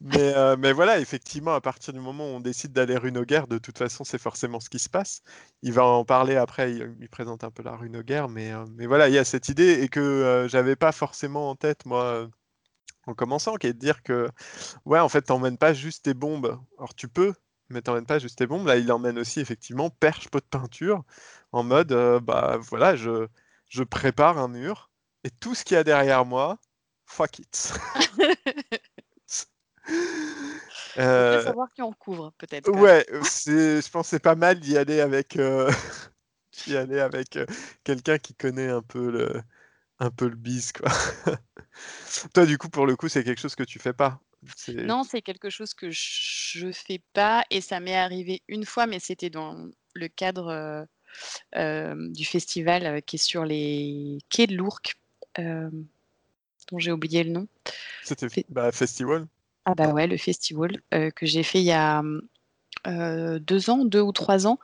Mais, 0.00 0.34
euh, 0.34 0.56
mais 0.58 0.72
voilà, 0.72 0.98
effectivement, 1.00 1.54
à 1.54 1.60
partir 1.60 1.92
du 1.92 2.00
moment 2.00 2.24
où 2.24 2.36
on 2.36 2.40
décide 2.40 2.72
d'aller 2.72 2.96
rune 2.96 3.18
aux 3.18 3.24
guerres, 3.24 3.46
de 3.48 3.58
toute 3.58 3.78
façon, 3.78 4.04
c'est 4.04 4.18
forcément 4.18 4.60
ce 4.60 4.70
qui 4.70 4.78
se 4.78 4.88
passe. 4.88 5.22
Il 5.62 5.72
va 5.72 5.84
en 5.84 6.04
parler 6.04 6.36
après, 6.36 6.72
il, 6.72 6.96
il 7.00 7.08
présente 7.08 7.44
un 7.44 7.50
peu 7.50 7.62
la 7.62 7.76
rune 7.76 7.96
aux 7.96 8.02
guerres, 8.02 8.28
mais, 8.28 8.52
euh, 8.52 8.64
mais 8.76 8.86
voilà, 8.86 9.08
il 9.08 9.14
y 9.14 9.18
a 9.18 9.24
cette 9.24 9.48
idée 9.48 9.82
et 9.82 9.88
que 9.88 10.00
euh, 10.00 10.48
j'avais 10.48 10.76
pas 10.76 10.92
forcément 10.92 11.50
en 11.50 11.56
tête, 11.56 11.84
moi, 11.86 12.28
en 13.10 13.14
commençant, 13.14 13.56
qui 13.56 13.66
est 13.66 13.72
de 13.72 13.78
dire 13.78 14.02
que, 14.02 14.28
ouais, 14.84 15.00
en 15.00 15.08
fait, 15.08 15.22
t'emmènes 15.22 15.58
pas 15.58 15.74
juste 15.74 16.04
tes 16.04 16.14
bombes. 16.14 16.58
Alors, 16.78 16.94
tu 16.94 17.08
peux, 17.08 17.34
mais 17.68 17.82
t'emmènes 17.82 18.06
pas 18.06 18.18
juste 18.18 18.38
tes 18.38 18.46
bombes. 18.46 18.66
Là, 18.66 18.76
il 18.76 18.90
emmène 18.92 19.18
aussi, 19.18 19.40
effectivement, 19.40 19.90
perche, 19.90 20.28
pot 20.28 20.40
de 20.40 20.48
peinture, 20.48 21.04
en 21.52 21.62
mode, 21.62 21.92
euh, 21.92 22.20
bah 22.20 22.58
voilà, 22.60 22.96
je, 22.96 23.26
je 23.68 23.82
prépare 23.82 24.38
un 24.38 24.48
mur 24.48 24.90
et 25.24 25.30
tout 25.30 25.54
ce 25.54 25.64
qu'il 25.64 25.74
y 25.74 25.78
a 25.78 25.84
derrière 25.84 26.24
moi, 26.24 26.58
fuck 27.06 27.38
it. 27.38 27.72
Faut 27.96 28.22
Euh, 30.98 31.42
savoir 31.44 31.68
qui 31.72 31.82
on 31.82 31.90
recouvre, 31.90 32.32
peut-être. 32.36 32.70
Ouais, 32.70 33.06
c'est, 33.22 33.80
je 33.80 33.90
pense 33.90 34.08
c'est 34.08 34.18
pas 34.18 34.34
mal 34.34 34.60
d'y 34.60 34.76
aller 34.76 35.00
avec, 35.00 35.36
euh, 35.36 35.70
d'y 36.66 36.76
aller 36.76 37.00
avec 37.00 37.36
euh, 37.36 37.46
quelqu'un 37.84 38.18
qui 38.18 38.34
connaît 38.34 38.68
un 38.68 38.82
peu 38.82 39.10
le, 39.10 39.42
un 40.00 40.10
peu 40.10 40.28
le 40.28 40.36
biz, 40.36 40.72
quoi. 40.72 40.90
Toi, 42.34 42.46
du 42.46 42.58
coup, 42.58 42.68
pour 42.68 42.86
le 42.86 42.96
coup, 42.96 43.08
c'est 43.08 43.24
quelque 43.24 43.40
chose 43.40 43.54
que 43.54 43.62
tu 43.62 43.78
fais 43.78 43.92
pas? 43.92 44.20
Non, 44.68 45.02
c'est 45.04 45.20
quelque 45.20 45.50
chose 45.50 45.74
que 45.74 45.90
je 45.90 46.72
fais 46.72 47.02
pas 47.12 47.44
et 47.50 47.60
ça 47.60 47.78
m'est 47.78 47.96
arrivé 47.96 48.42
une 48.48 48.64
fois, 48.64 48.86
mais 48.86 48.98
c'était 48.98 49.28
dans 49.28 49.68
le 49.94 50.08
cadre 50.08 50.48
euh, 50.48 50.84
euh, 51.56 52.08
du 52.10 52.24
festival 52.24 52.86
euh, 52.86 53.00
qui 53.00 53.16
est 53.16 53.18
sur 53.18 53.44
les 53.44 54.18
quais 54.30 54.46
de 54.46 54.56
l'Ourcq, 54.56 54.94
dont 55.36 56.78
j'ai 56.78 56.92
oublié 56.92 57.22
le 57.22 57.32
nom. 57.32 57.48
C'était 58.02 58.28
Fait- 58.30 58.46
bah, 58.48 58.72
festival. 58.72 59.26
Ah 59.66 59.74
bah 59.74 59.92
ouais, 59.92 60.06
le 60.06 60.16
festival 60.16 60.80
que 60.90 61.26
j'ai 61.26 61.42
fait 61.42 61.60
il 61.60 61.66
y 61.66 61.72
a 61.72 62.02
deux 62.86 63.70
ans, 63.70 63.84
deux 63.84 64.00
ou 64.00 64.12
trois 64.12 64.46
ans. 64.46 64.58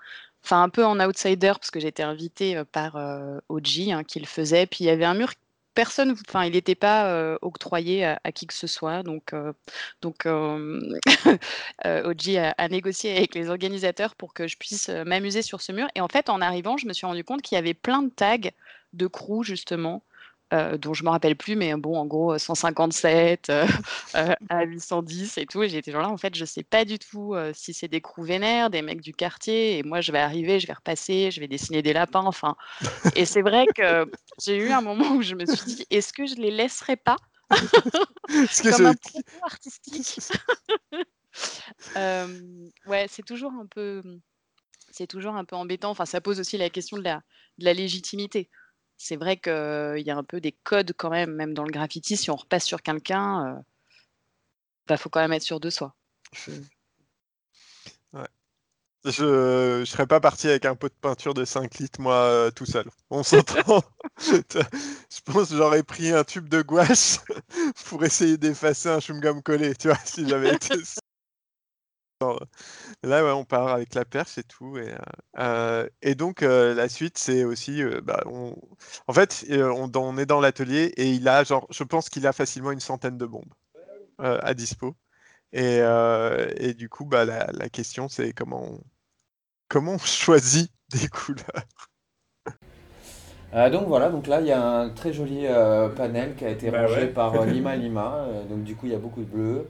Enfin, 0.47 0.63
un 0.63 0.69
peu 0.69 0.85
en 0.85 1.01
outsider 1.01 1.55
parce 1.55 1.73
que 1.73 1.81
été 1.81 2.05
invitée 2.05 2.63
par 2.71 2.95
euh, 2.95 3.41
OG 3.49 3.91
hein, 3.91 4.05
qui 4.05 4.21
le 4.21 4.27
faisait. 4.27 4.67
Puis 4.67 4.85
il 4.85 4.87
y 4.87 4.91
avait 4.91 5.05
un 5.05 5.15
mur, 5.15 5.33
personne, 5.75 6.15
enfin, 6.29 6.45
il 6.45 6.53
n'était 6.53 6.77
pas 6.77 7.37
octroyé 7.43 8.05
à, 8.05 8.33
qui 8.33 8.47
que 8.47 8.55
ce 8.55 8.69
soit. 8.69 9.03
Donc, 9.03 9.33
euh, 9.35 9.53
donc 10.03 10.25
OG 11.85 12.37
a, 12.37 12.55
a 12.57 12.69
négocié 12.69 13.17
avec 13.17 13.35
les 13.35 13.51
organisateurs 13.51 14.15
pour 14.15 14.35
que 14.35 14.47
je 14.47 14.57
puisse 14.57 14.89
m'amuser 14.89 15.43
sur 15.43 15.61
ce 15.61 15.73
mur. 15.73 15.89
Et 15.97 16.01
en 16.01 16.07
fait, 16.07 16.29
en 16.29 16.41
arrivant, 16.41 16.77
je 16.77 16.87
me 16.87 16.93
suis 16.93 17.07
rendu 17.07 17.25
compte 17.25 17.43
qu'il 17.43 17.57
y 17.57 17.59
avait 17.59 17.75
plein 17.75 18.03
de 18.03 18.11
tags 18.11 18.51
de 18.93 19.07
crew 19.09 19.43
justement. 19.43 20.05
Euh, 20.53 20.79
dont 20.79 20.95
je 20.95 21.03
me 21.03 21.11
rappelle 21.11 21.35
plus, 21.37 21.57
mais 21.57 21.75
bon, 21.75 21.97
en 21.97 22.07
gros, 22.07 22.35
euh, 22.35 22.39
157 22.39 23.51
euh, 23.51 23.67
euh, 24.15 24.33
à 24.49 24.65
810 24.65 25.39
et 25.39 25.47
tout. 25.47 25.63
Et 25.63 25.69
j'étais 25.69 25.91
genre 25.91 26.03
là, 26.03 26.09
en 26.09 26.17
fait, 26.17 26.35
je 26.35 26.45
sais 26.45 26.63
pas 26.63 26.85
du 26.85 26.99
tout 26.99 27.35
si 27.53 27.75
c'est 27.75 27.89
des 27.89 28.01
crews 28.01 28.25
vénères, 28.25 28.71
des 28.71 28.83
mecs 28.83 29.01
du 29.01 29.13
quartier. 29.13 29.79
Et 29.79 29.83
moi, 29.83 30.01
je 30.01 30.13
vais 30.13 30.19
arriver, 30.19 30.61
je 30.61 30.67
vais 30.67 30.73
repasser, 30.73 31.31
je 31.31 31.41
vais 31.41 31.49
dessiner 31.49 31.83
des 31.83 31.93
lapins. 31.93 32.25
Enfin, 32.25 32.57
et 33.15 33.25
c'est 33.25 33.43
vrai 33.43 33.67
que 33.75 34.11
j'ai 34.41 34.57
eu 34.57 34.71
un 34.71 34.81
moment 34.81 35.13
où 35.13 35.23
je 35.23 35.35
me 35.35 35.47
suis 35.47 35.65
dit, 35.65 35.87
est-ce 35.91 36.13
que 36.13 36.27
je 36.27 36.37
les 36.37 36.51
laisserai 36.51 36.97
pas 36.97 37.17
que 37.51 38.77
comme 38.77 38.87
un 38.87 38.95
propos 38.95 39.23
artistique? 39.43 40.21
Ouais, 42.87 43.07
c'est 43.11 43.25
toujours 43.25 43.53
un 43.53 43.67
peu, 43.67 44.03
c'est 44.91 45.07
toujours 45.07 45.35
un 45.35 45.45
peu 45.45 45.57
embêtant. 45.57 45.91
Enfin, 45.91 46.07
ça 46.07 46.21
pose 46.21 46.41
aussi 46.41 46.57
la 46.57 46.71
question 46.71 46.97
de 46.97 47.03
la, 47.03 47.23
de 47.59 47.65
la 47.65 47.75
légitimité. 47.75 48.49
C'est 48.99 49.17
vrai 49.17 49.37
qu'il 49.37 50.03
y 50.05 50.11
a 50.11 50.17
un 50.17 50.25
peu 50.25 50.41
des 50.41 50.53
codes 50.53 50.93
quand 50.97 51.11
même, 51.11 51.33
même 51.35 51.55
dans 51.55 51.65
le 51.65 51.71
graffiti. 51.71 52.17
Si 52.17 52.31
on 52.31 52.37
repasse 52.37 52.65
sur 52.65 52.83
quelqu'un, 52.83 53.47
euh, 53.47 53.61
bah, 54.87 54.97
faut 54.97 55.11
quand 55.11 55.21
même 55.21 55.33
être 55.33 55.43
sûr 55.43 55.61
de 55.61 55.71
soi. 55.71 55.95
Je 59.09 59.79
ne 59.81 59.85
serais 59.85 60.07
pas 60.07 60.19
parti 60.19 60.49
avec 60.49 60.65
un 60.65 60.75
pot 60.75 60.89
de 60.89 60.95
peinture 61.01 61.33
de 61.33 61.45
5 61.45 61.79
litres, 61.79 62.01
moi, 62.01 62.15
euh, 62.15 62.51
tout 62.51 62.67
seul. 62.67 62.91
On 63.11 63.23
s'entend. 63.23 63.85
je 64.19 65.21
pense 65.25 65.51
que 65.51 65.57
j'aurais 65.57 65.85
pris 65.85 66.11
un 66.11 66.25
tube 66.25 66.49
de 66.49 66.61
gouache 66.61 67.19
pour 67.87 68.03
essayer 68.05 68.37
d'effacer 68.37 68.89
un 68.89 68.99
chewing-gum 68.99 69.43
collé, 69.43 69.77
tu 69.77 69.89
vois, 69.89 69.99
si 70.05 70.29
j'avais 70.29 70.55
été... 70.55 70.75
seul. 72.23 72.37
Là, 73.03 73.25
ouais, 73.25 73.31
on 73.33 73.45
part 73.45 73.69
avec 73.69 73.95
la 73.95 74.05
perche 74.05 74.39
et 74.39 74.45
tout. 74.45 74.79
Et, 74.79 74.93
euh, 74.93 74.99
euh, 75.39 75.89
et 76.03 76.15
donc, 76.15 76.43
euh, 76.43 76.75
la 76.75 76.89
suite, 76.89 77.19
c'est 77.19 77.45
aussi... 77.45 77.83
euh, 77.83 78.01
bah, 78.03 78.23
on... 78.27 78.57
En 79.09 79.13
fait, 79.13 79.45
euh, 79.51 79.71
on, 79.73 79.91
on 79.97 80.19
est 80.19 80.27
dans 80.27 80.41
l'atelier 80.41 80.93
et 80.97 81.11
il 81.13 81.29
a, 81.29 81.45
genre, 81.45 81.67
je 81.71 81.85
pense 81.85 82.09
qu'il 82.09 82.27
a 82.27 82.33
facilement 82.33 82.73
une 82.73 82.81
centaine 82.81 83.19
de 83.19 83.27
bombes 83.27 83.53
euh, 84.23 84.39
à 84.43 84.55
dispo. 84.55 84.97
Et, 85.53 85.81
euh, 85.83 86.51
et 86.59 86.75
du 86.75 86.89
coup, 86.91 87.07
bah, 87.07 87.25
la, 87.27 87.49
la 87.53 87.69
question, 87.71 88.09
c'est 88.09 88.33
comment 88.35 88.65
on, 88.65 88.81
comment 89.69 89.95
on 89.95 89.99
choisit 90.07 90.73
des 90.93 91.09
couleurs. 91.09 91.67
Euh, 93.55 93.71
donc 93.71 93.87
voilà, 93.87 94.11
donc 94.11 94.27
là 94.27 94.41
il 94.41 94.47
y 94.47 94.53
a 94.53 94.61
un 94.61 94.89
très 94.91 95.13
joli 95.13 95.47
euh, 95.47 95.89
panel 95.89 96.35
qui 96.37 96.45
a 96.45 96.51
été 96.51 96.69
Bah 96.69 96.71
rangé 96.71 97.07
ouais. 97.07 97.09
par 97.09 97.37
euh, 97.37 97.47
Lima 97.47 97.77
Lima, 97.77 98.17
euh, 98.29 98.45
donc 98.45 98.65
du 98.65 98.75
coup 98.75 98.87
il 98.87 98.93
y 98.93 98.95
a 98.95 98.99
beaucoup 98.99 99.21
de 99.21 99.27
bleu. 99.31 99.67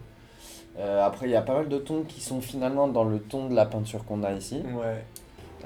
Euh, 0.78 1.04
après 1.06 1.26
il 1.26 1.32
y 1.32 1.36
a 1.36 1.40
pas 1.42 1.54
mal 1.54 1.68
de 1.68 1.78
tons 1.78 2.02
qui 2.06 2.20
sont 2.20 2.40
finalement 2.40 2.86
dans 2.88 3.04
le 3.04 3.18
ton 3.18 3.48
de 3.48 3.54
la 3.54 3.64
peinture 3.66 4.04
qu'on 4.04 4.22
a 4.22 4.32
ici. 4.32 4.62
Ouais. 4.74 5.02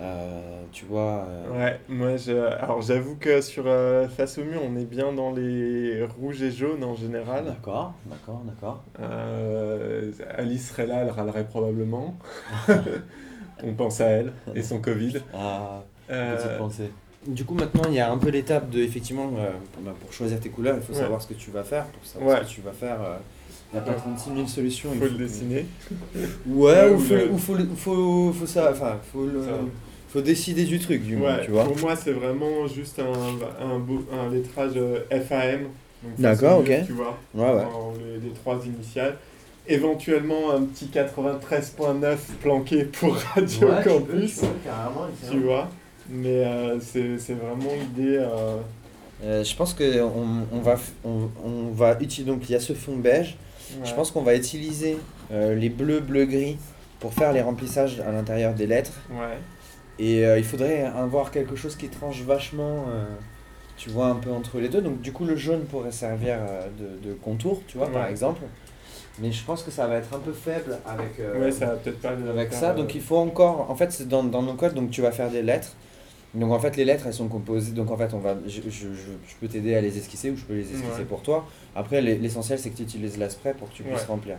Euh, 0.00 0.62
tu 0.72 0.86
vois, 0.86 1.26
euh, 1.28 1.58
Ouais, 1.58 1.80
moi 1.88 2.16
je... 2.16 2.32
alors 2.32 2.80
j'avoue 2.80 3.16
que 3.16 3.40
sur 3.42 3.64
euh, 3.66 4.08
face 4.08 4.38
au 4.38 4.44
mur 4.44 4.60
on 4.64 4.74
est 4.76 4.84
bien 4.86 5.12
dans 5.12 5.30
les 5.32 6.04
rouges 6.04 6.40
et 6.42 6.50
jaunes 6.50 6.84
en 6.84 6.94
général. 6.94 7.44
d'accord, 7.44 7.92
d'accord, 8.06 8.40
d'accord. 8.46 8.82
Euh, 9.00 10.10
Alice 10.38 10.70
serait 10.70 10.86
là, 10.86 11.02
elle 11.02 11.10
râlerait 11.10 11.44
probablement. 11.44 12.16
On 13.62 13.74
pense 13.74 14.00
à 14.00 14.06
elle 14.06 14.32
et 14.54 14.62
son 14.62 14.80
Covid. 14.80 15.18
Ah, 15.34 15.82
Euh, 16.10 16.36
petite 16.36 16.56
pensée. 16.58 16.90
Du 17.26 17.44
coup, 17.44 17.54
maintenant, 17.54 17.82
il 17.88 17.92
y 17.94 18.00
a 18.00 18.10
un 18.10 18.16
peu 18.16 18.30
l'étape 18.30 18.70
de, 18.70 18.78
effectivement, 18.80 19.30
euh, 19.38 19.50
bah, 19.82 19.92
pour 20.00 20.12
choisir 20.14 20.40
tes 20.40 20.48
couleurs, 20.48 20.76
il 20.76 20.82
faut 20.82 20.94
Ouais. 20.94 20.98
savoir 21.00 21.20
ce 21.20 21.26
que 21.28 21.34
tu 21.34 21.50
vas 21.50 21.62
faire. 21.62 21.84
Pour 21.86 22.04
savoir 22.06 22.30
Ouais. 22.38 22.44
ce 22.44 22.48
que 22.48 22.54
tu 22.54 22.60
vas 22.62 22.72
faire, 22.72 23.02
euh, 23.02 23.16
il 23.72 23.76
n'y 23.76 23.80
a 23.80 23.82
pas 23.82 23.92
36 23.92 24.30
000 24.34 24.46
solutions. 24.46 24.90
il 24.92 24.98
faut 24.98 25.04
le 25.06 25.10
dessiner. 25.18 25.66
Ouais, 26.46 26.88
ou 26.90 26.94
ou 26.94 26.98
faut, 26.98 27.14
le- 27.14 27.28
ou 27.30 27.38
faut, 27.38 27.64
faut, 27.76 28.32
faut 28.40 28.46
ça, 28.46 28.70
enfin, 28.72 28.98
faut, 29.12 29.24
le- 29.26 29.42
Ça. 29.44 29.50
faut 30.08 30.20
décider 30.20 30.64
du 30.64 30.78
truc, 30.80 31.02
du 31.04 31.16
moins, 31.16 31.38
tu 31.44 31.50
vois. 31.52 31.64
Pour 31.64 31.78
moi, 31.78 31.94
c'est 31.96 32.12
vraiment 32.12 32.66
juste 32.66 32.98
un, 33.00 33.64
un, 33.64 33.78
beau- 33.78 34.04
un 34.12 34.30
lettrage 34.32 34.72
euh, 34.76 35.00
FAM. 35.10 35.68
D'accord, 36.18 36.60
ok. 36.60 36.72
Tu 36.86 36.92
vois, 36.92 37.18
Ouais, 37.34 37.44
ouais. 37.54 37.62
dans 37.62 37.92
les, 37.98 38.28
les 38.28 38.32
trois 38.34 38.58
initiales. 38.64 39.16
Éventuellement, 39.68 40.50
un 40.52 40.62
petit 40.62 40.86
93.9 40.86 42.16
planqué 42.42 42.84
pour 42.84 43.14
Radio 43.34 43.68
Ouais, 43.68 43.82
tu 43.82 43.88
peux, 43.88 43.90
Campus. 43.90 44.34
tu 44.40 44.46
peux, 44.46 45.30
Tu 45.32 45.38
vois 45.40 45.68
Mais 46.08 46.44
euh, 46.44 46.80
c'est 46.80 47.18
c'est 47.18 47.34
vraiment 47.34 47.70
l'idée. 47.78 48.16
euh, 48.16 48.56
Euh, 49.22 49.44
je 49.44 49.54
pense 49.54 49.74
que 49.74 50.00
on, 50.00 50.46
on 50.50 50.60
va, 50.60 50.76
on 51.04 51.70
va 51.74 51.96
utiliser, 52.00 52.24
donc 52.32 52.48
il 52.48 52.52
y 52.52 52.54
a 52.56 52.60
ce 52.60 52.72
fond 52.72 52.96
beige, 52.96 53.36
je 53.84 53.94
pense 53.94 54.10
qu'on 54.10 54.22
va 54.22 54.34
utiliser 54.34 54.96
euh, 55.32 55.54
les 55.54 55.68
bleus, 55.68 56.00
bleu, 56.00 56.24
gris 56.24 56.58
pour 56.98 57.14
faire 57.14 57.32
les 57.32 57.42
remplissages 57.42 58.00
à 58.00 58.12
l'intérieur 58.12 58.54
des 58.54 58.66
lettres. 58.66 59.00
Ouais. 59.10 59.38
Et 59.98 60.24
euh, 60.24 60.38
il 60.38 60.44
faudrait 60.44 60.84
avoir 60.84 61.30
quelque 61.30 61.56
chose 61.56 61.76
qui 61.76 61.88
tranche 61.88 62.22
vachement, 62.22 62.84
euh, 62.88 63.04
tu 63.76 63.90
vois, 63.90 64.06
un 64.06 64.16
peu 64.16 64.30
entre 64.30 64.58
les 64.58 64.68
deux. 64.68 64.80
Donc 64.80 65.00
du 65.00 65.12
coup, 65.12 65.24
le 65.24 65.36
jaune 65.36 65.64
pourrait 65.64 65.92
servir 65.92 66.36
euh, 66.38 66.66
de, 66.78 67.08
de 67.08 67.14
contour, 67.14 67.62
tu 67.66 67.78
vois, 67.78 67.90
par 67.90 68.06
exemple. 68.06 68.42
Mais 69.18 69.32
je 69.32 69.44
pense 69.44 69.62
que 69.62 69.70
ça 69.70 69.86
va 69.86 69.96
être 69.96 70.14
un 70.14 70.18
peu 70.18 70.32
faible 70.32 70.78
avec, 70.86 71.20
euh, 71.20 71.38
ouais, 71.38 71.52
ça 71.52 71.66
va 71.66 71.72
peut-être 71.72 72.00
pas 72.00 72.12
le 72.12 72.30
avec 72.30 72.50
faire, 72.50 72.60
ça. 72.60 72.72
Donc 72.74 72.94
il 72.94 73.02
faut 73.02 73.18
encore, 73.18 73.70
en 73.70 73.74
fait, 73.74 73.92
c'est 73.92 74.08
dans, 74.08 74.24
dans 74.24 74.42
nos 74.42 74.54
codes, 74.54 74.72
donc 74.74 74.90
tu 74.90 75.02
vas 75.02 75.10
faire 75.12 75.30
des 75.30 75.42
lettres. 75.42 75.74
Donc 76.34 76.52
en 76.52 76.58
fait, 76.60 76.76
les 76.76 76.84
lettres, 76.84 77.06
elles 77.06 77.14
sont 77.14 77.28
composées. 77.28 77.72
Donc 77.72 77.90
en 77.90 77.96
fait, 77.96 78.14
on 78.14 78.18
va, 78.18 78.36
je, 78.46 78.60
je, 78.62 78.70
je, 78.70 78.88
je 78.92 79.34
peux 79.40 79.48
t'aider 79.48 79.74
à 79.74 79.80
les 79.80 79.98
esquisser 79.98 80.30
ou 80.30 80.36
je 80.36 80.44
peux 80.44 80.54
les 80.54 80.62
esquisser 80.72 81.00
Ouais. 81.00 81.04
pour 81.04 81.22
toi. 81.22 81.46
Après, 81.74 82.00
l'e- 82.00 82.18
l'essentiel, 82.20 82.58
c'est 82.58 82.70
que 82.70 82.76
tu 82.76 82.82
utilises 82.84 83.18
l'aspray 83.18 83.54
pour 83.54 83.68
que 83.70 83.74
tu 83.74 83.82
puisses 83.82 84.00
Ouais. 84.02 84.06
remplir. 84.06 84.36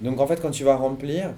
Donc 0.00 0.20
en 0.20 0.26
fait, 0.26 0.40
quand 0.40 0.50
tu 0.50 0.64
vas 0.64 0.76
remplir, 0.76 1.34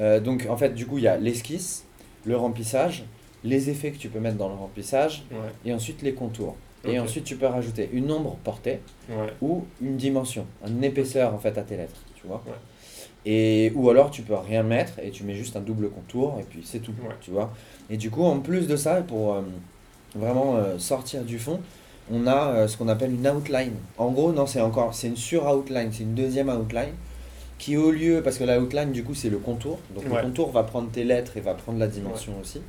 euh, 0.00 0.20
donc 0.20 0.46
en 0.48 0.56
fait, 0.56 0.70
du 0.74 0.86
coup, 0.86 0.98
il 0.98 1.04
y 1.04 1.08
a 1.08 1.16
l'esquisse, 1.18 1.84
le 2.24 2.36
remplissage, 2.36 3.04
les 3.42 3.68
effets 3.68 3.90
que 3.90 3.98
tu 3.98 4.08
peux 4.08 4.20
mettre 4.20 4.36
dans 4.38 4.48
le 4.48 4.54
remplissage, 4.54 5.24
Ouais, 5.30 5.36
et 5.66 5.74
ensuite 5.74 6.00
les 6.02 6.14
contours. 6.14 6.56
Et 6.86 6.98
ensuite, 6.98 7.24
tu 7.24 7.36
peux 7.36 7.46
rajouter 7.46 7.88
une 7.94 8.10
ombre 8.12 8.36
portée 8.44 8.80
ou 9.40 9.64
une 9.82 9.96
dimension, 9.96 10.46
une 10.66 10.84
épaisseur 10.84 11.32
en 11.34 11.38
fait 11.38 11.56
à 11.58 11.62
tes 11.62 11.76
lettres, 11.78 12.00
tu 12.14 12.26
vois. 12.26 12.42
Et 13.26 13.72
ou 13.74 13.88
alors 13.88 14.10
tu 14.10 14.20
peux 14.20 14.34
rien 14.34 14.62
mettre 14.62 14.98
et 14.98 15.10
tu 15.10 15.24
mets 15.24 15.34
juste 15.34 15.56
un 15.56 15.60
double 15.60 15.88
contour 15.88 16.36
et 16.40 16.42
puis 16.42 16.60
c'est 16.64 16.80
tout, 16.80 16.92
tu 17.22 17.30
vois. 17.30 17.52
Et 17.90 17.96
du 17.96 18.10
coup, 18.10 18.24
en 18.24 18.38
plus 18.40 18.66
de 18.66 18.76
ça, 18.76 18.96
pour 19.02 19.34
euh, 19.34 19.40
vraiment 20.14 20.56
euh, 20.56 20.78
sortir 20.78 21.22
du 21.22 21.38
fond, 21.38 21.60
on 22.10 22.26
a 22.26 22.48
euh, 22.48 22.68
ce 22.68 22.76
qu'on 22.76 22.88
appelle 22.88 23.12
une 23.12 23.26
outline. 23.28 23.74
En 23.98 24.10
gros, 24.10 24.32
non, 24.32 24.46
c'est 24.46 24.60
encore, 24.60 24.94
c'est 24.94 25.08
une 25.08 25.16
sur-outline, 25.16 25.90
c'est 25.92 26.02
une 26.04 26.14
deuxième 26.14 26.48
outline 26.48 26.92
qui 27.58 27.76
au 27.76 27.90
lieu, 27.90 28.20
parce 28.22 28.36
que 28.38 28.44
la 28.44 28.60
outline 28.60 28.90
du 28.92 29.04
coup 29.04 29.14
c'est 29.14 29.30
le 29.30 29.38
contour, 29.38 29.78
donc 29.94 30.04
Ouais. 30.10 30.16
le 30.16 30.22
contour 30.28 30.50
va 30.50 30.64
prendre 30.64 30.90
tes 30.90 31.04
lettres 31.04 31.36
et 31.36 31.40
va 31.40 31.54
prendre 31.54 31.78
la 31.78 31.86
dimension 31.86 32.32
aussi. 32.42 32.60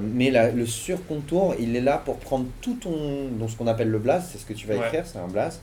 Mais 0.00 0.30
la- 0.30 0.50
le 0.50 0.64
sur-contour, 0.64 1.54
il 1.60 1.76
est 1.76 1.82
là 1.82 2.00
pour 2.02 2.16
prendre 2.16 2.46
tout 2.62 2.74
ton, 2.80 3.28
donc 3.38 3.50
ce 3.50 3.56
qu'on 3.56 3.66
appelle 3.66 3.90
le 3.90 3.98
blaze, 3.98 4.30
c'est 4.32 4.38
ce 4.38 4.46
que 4.46 4.54
tu 4.54 4.66
vas 4.66 4.74
Ouais. 4.76 4.86
écrire, 4.86 5.04
c'est 5.06 5.18
un 5.18 5.28
blaze. 5.28 5.60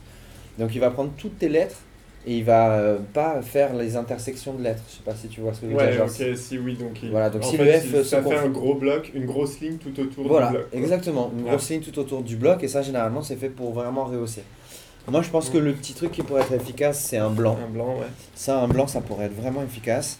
Donc 0.58 0.74
il 0.74 0.80
va 0.80 0.90
prendre 0.90 1.10
toutes 1.18 1.38
tes 1.38 1.48
lettres 1.48 1.78
et 2.26 2.38
il 2.38 2.44
va 2.44 2.72
euh, 2.72 2.98
pas 3.14 3.40
faire 3.40 3.72
les 3.74 3.96
intersections 3.96 4.52
de 4.54 4.62
lettres. 4.62 4.82
Je 4.88 4.96
sais 4.96 5.02
pas 5.04 5.14
si 5.14 5.28
tu 5.28 5.40
vois 5.40 5.54
ce 5.54 5.60
que 5.60 5.66
je 5.66 5.72
veux 5.72 5.76
Ouais, 5.78 5.92
dire. 5.92 6.04
ok, 6.04 6.36
si 6.36 6.58
oui, 6.58 6.74
donc, 6.76 7.02
il- 7.02 7.10
Voilà, 7.10 7.30
donc 7.30 7.44
en 7.44 7.46
si 7.50 7.56
fait, 7.56 7.64
le 7.64 8.02
F 8.02 8.02
ça 8.08 8.22
fait 8.22 8.34
un 8.36 8.48
gros 8.48 8.74
bloc, 8.74 9.12
une 9.14 9.26
grosse 9.26 9.60
ligne 9.60 9.76
tout 9.78 9.98
autour 10.00 10.26
Voilà, 10.26 10.48
du 10.48 10.52
bloc. 10.54 10.70
quoi. 10.70 10.78
exactement. 10.80 11.30
Une 11.36 11.44
Ouais. 11.44 11.50
grosse 11.50 11.70
ligne 11.70 11.80
tout 11.82 11.98
autour 11.98 12.22
du 12.22 12.36
bloc 12.36 12.62
et 12.64 12.68
ça 12.68 12.82
généralement 12.82 13.22
c'est 13.22 13.36
fait 13.36 13.48
pour 13.50 13.72
vraiment 13.72 14.04
rehausser. 14.04 14.42
Moi 15.08 15.22
je 15.22 15.30
pense 15.30 15.50
que 15.50 15.58
le 15.58 15.72
petit 15.72 15.94
truc 15.94 16.10
qui 16.10 16.22
pourrait 16.22 16.42
être 16.42 16.52
efficace 16.52 17.00
c'est 17.00 17.16
un 17.18 17.30
blanc. 17.30 17.56
Un 17.64 17.70
blanc, 17.70 17.96
ouais. 17.98 18.08
Ça 18.34 18.58
un 18.60 18.66
blanc 18.66 18.88
ça 18.88 19.00
pourrait 19.00 19.26
être 19.26 19.36
vraiment 19.40 19.62
efficace. 19.62 20.18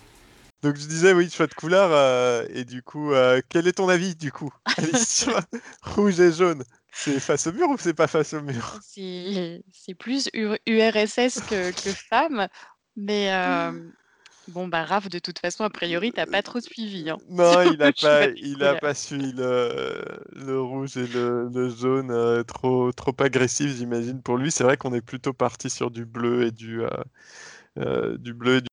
Donc 0.62 0.76
je 0.76 0.86
disais, 0.86 1.12
oui, 1.12 1.28
choix 1.30 1.46
de 1.46 1.54
couleur. 1.54 1.90
euh, 1.92 2.44
et 2.54 2.64
du 2.64 2.82
coup, 2.82 3.12
euh, 3.12 3.40
quel 3.48 3.68
est 3.68 3.72
ton 3.72 3.88
avis 3.88 4.14
du 4.14 4.32
coup 4.32 4.50
Alice, 4.78 5.26
Rouge 5.82 6.18
et 6.20 6.32
jaune? 6.32 6.62
C'est 6.96 7.20
face 7.20 7.46
au 7.46 7.52
mur 7.52 7.68
ou 7.70 7.76
c'est 7.78 7.94
pas 7.94 8.06
face 8.09 8.35
au 8.35 8.42
mur? 8.42 8.82
C'est 9.72 9.94
plus 9.98 10.28
URSS 10.35 11.40
que, 11.42 11.72
que 11.72 11.92
femme. 11.92 12.48
Mais 12.96 13.32
euh, 13.32 13.72
bon, 14.48 14.68
bah, 14.68 14.85
Raph, 14.85 15.09
de 15.09 15.18
toute 15.18 15.38
façon, 15.38 15.64
a 15.64 15.70
priori, 15.70 16.12
t'as 16.12 16.26
pas 16.26 16.42
trop 16.42 16.61
suivi. 16.61 17.11
hein. 17.11 17.18
Non, 17.28 17.62
il 17.62 17.82
a 17.82 17.92
pas 17.92 18.28
il 18.37 18.62
a 18.64 18.76
pas 18.76 18.94
suivi 18.94 19.32
le, 19.32 20.02
le 20.32 20.61
rouge 20.61 20.96
et 20.96 21.06
le, 21.06 21.48
le 21.52 21.68
jaune 21.68 22.11
euh, 22.11 22.42
trop, 22.44 22.92
trop 22.92 23.14
agressif, 23.20 23.70
j'imagine. 23.76 24.22
Pour 24.22 24.37
lui, 24.38 24.50
c'est 24.50 24.64
vrai 24.64 24.76
qu'on 24.76 24.92
est 24.94 25.00
plutôt 25.02 25.32
parti 25.32 25.68
sur 25.70 25.90
du 25.90 26.04
bleu 26.04 26.44
et 26.46 26.50
du, 26.52 26.82
euh, 26.82 26.88
euh, 27.78 28.18
du 28.18 28.35
bleu 28.35 28.59
et 28.59 28.61
du 28.62 28.68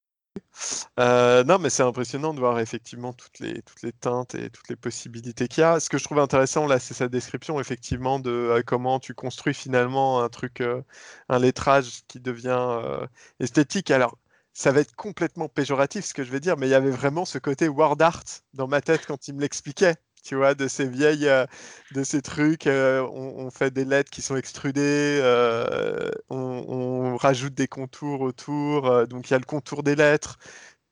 Euh, 0.99 1.43
non, 1.43 1.59
mais 1.59 1.69
c'est 1.69 1.83
impressionnant 1.83 2.33
de 2.33 2.39
voir 2.39 2.59
effectivement 2.59 3.13
toutes 3.13 3.39
les, 3.39 3.61
toutes 3.63 3.81
les 3.81 3.91
teintes 3.91 4.35
et 4.35 4.49
toutes 4.49 4.69
les 4.69 4.75
possibilités 4.75 5.47
qu'il 5.47 5.61
y 5.61 5.63
a. 5.63 5.79
Ce 5.79 5.89
que 5.89 5.97
je 5.97 6.03
trouve 6.03 6.19
intéressant 6.19 6.67
là, 6.67 6.79
c'est 6.79 6.93
sa 6.93 7.07
description 7.07 7.59
effectivement 7.59 8.19
de 8.19 8.29
euh, 8.31 8.63
comment 8.65 8.99
tu 8.99 9.13
construis 9.13 9.53
finalement 9.53 10.21
un 10.23 10.29
truc, 10.29 10.61
euh, 10.61 10.81
un 11.29 11.39
lettrage 11.39 12.03
qui 12.07 12.19
devient 12.19 13.07
esthétique. 13.39 13.91
Alors, 13.91 14.17
ça 14.53 14.71
va 14.71 14.81
être 14.81 14.95
complètement 14.95 15.49
péjoratif 15.49 16.05
ce 16.05 16.13
que 16.13 16.23
je 16.23 16.31
vais 16.31 16.39
dire, 16.39 16.57
mais 16.57 16.67
il 16.67 16.71
y 16.71 16.75
avait 16.75 16.91
vraiment 16.91 17.25
ce 17.25 17.37
côté 17.39 17.67
word 17.67 17.97
art 18.01 18.23
dans 18.53 18.67
ma 18.67 18.81
tête 18.81 19.05
quand 19.07 19.27
il 19.27 19.35
me 19.35 19.41
l'expliquait. 19.41 19.95
Tu 20.23 20.35
vois, 20.35 20.55
de 20.55 20.67
ces 20.69 20.87
vieilles, 20.87 21.27
euh, 21.27 21.45
de 21.93 22.03
ces 22.03 22.21
trucs, 22.21 22.67
euh, 22.67 23.01
on, 23.11 23.51
fait 23.51 23.71
des 23.71 23.83
lettres 23.83 24.09
qui 24.09 24.21
sont 24.21 24.37
extrudées, 24.37 25.19
euh, 25.21 26.11
on, 26.29 26.37
on 26.37 27.17
rajoute 27.17 27.53
des 27.53 27.67
contours 27.67 28.21
autour, 28.21 29.07
donc 29.07 29.29
il 29.29 29.33
y 29.33 29.35
a 29.35 29.39
le 29.39 29.45
contour 29.45 29.83
des 29.83 29.95
lettres, 29.95 30.37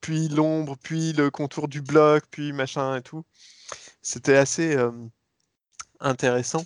puis 0.02 0.28
l'ombre, 0.30 0.78
puis 0.84 1.13
le 1.13 1.32
contour 1.32 1.67
du 1.70 1.82
bloc, 1.82 2.24
puis 2.32 2.54
machin 2.54 2.98
et 2.98 3.02
tout. 3.02 3.24
C'était 4.02 4.38
assez 4.38 4.78
intéressant. 6.00 6.65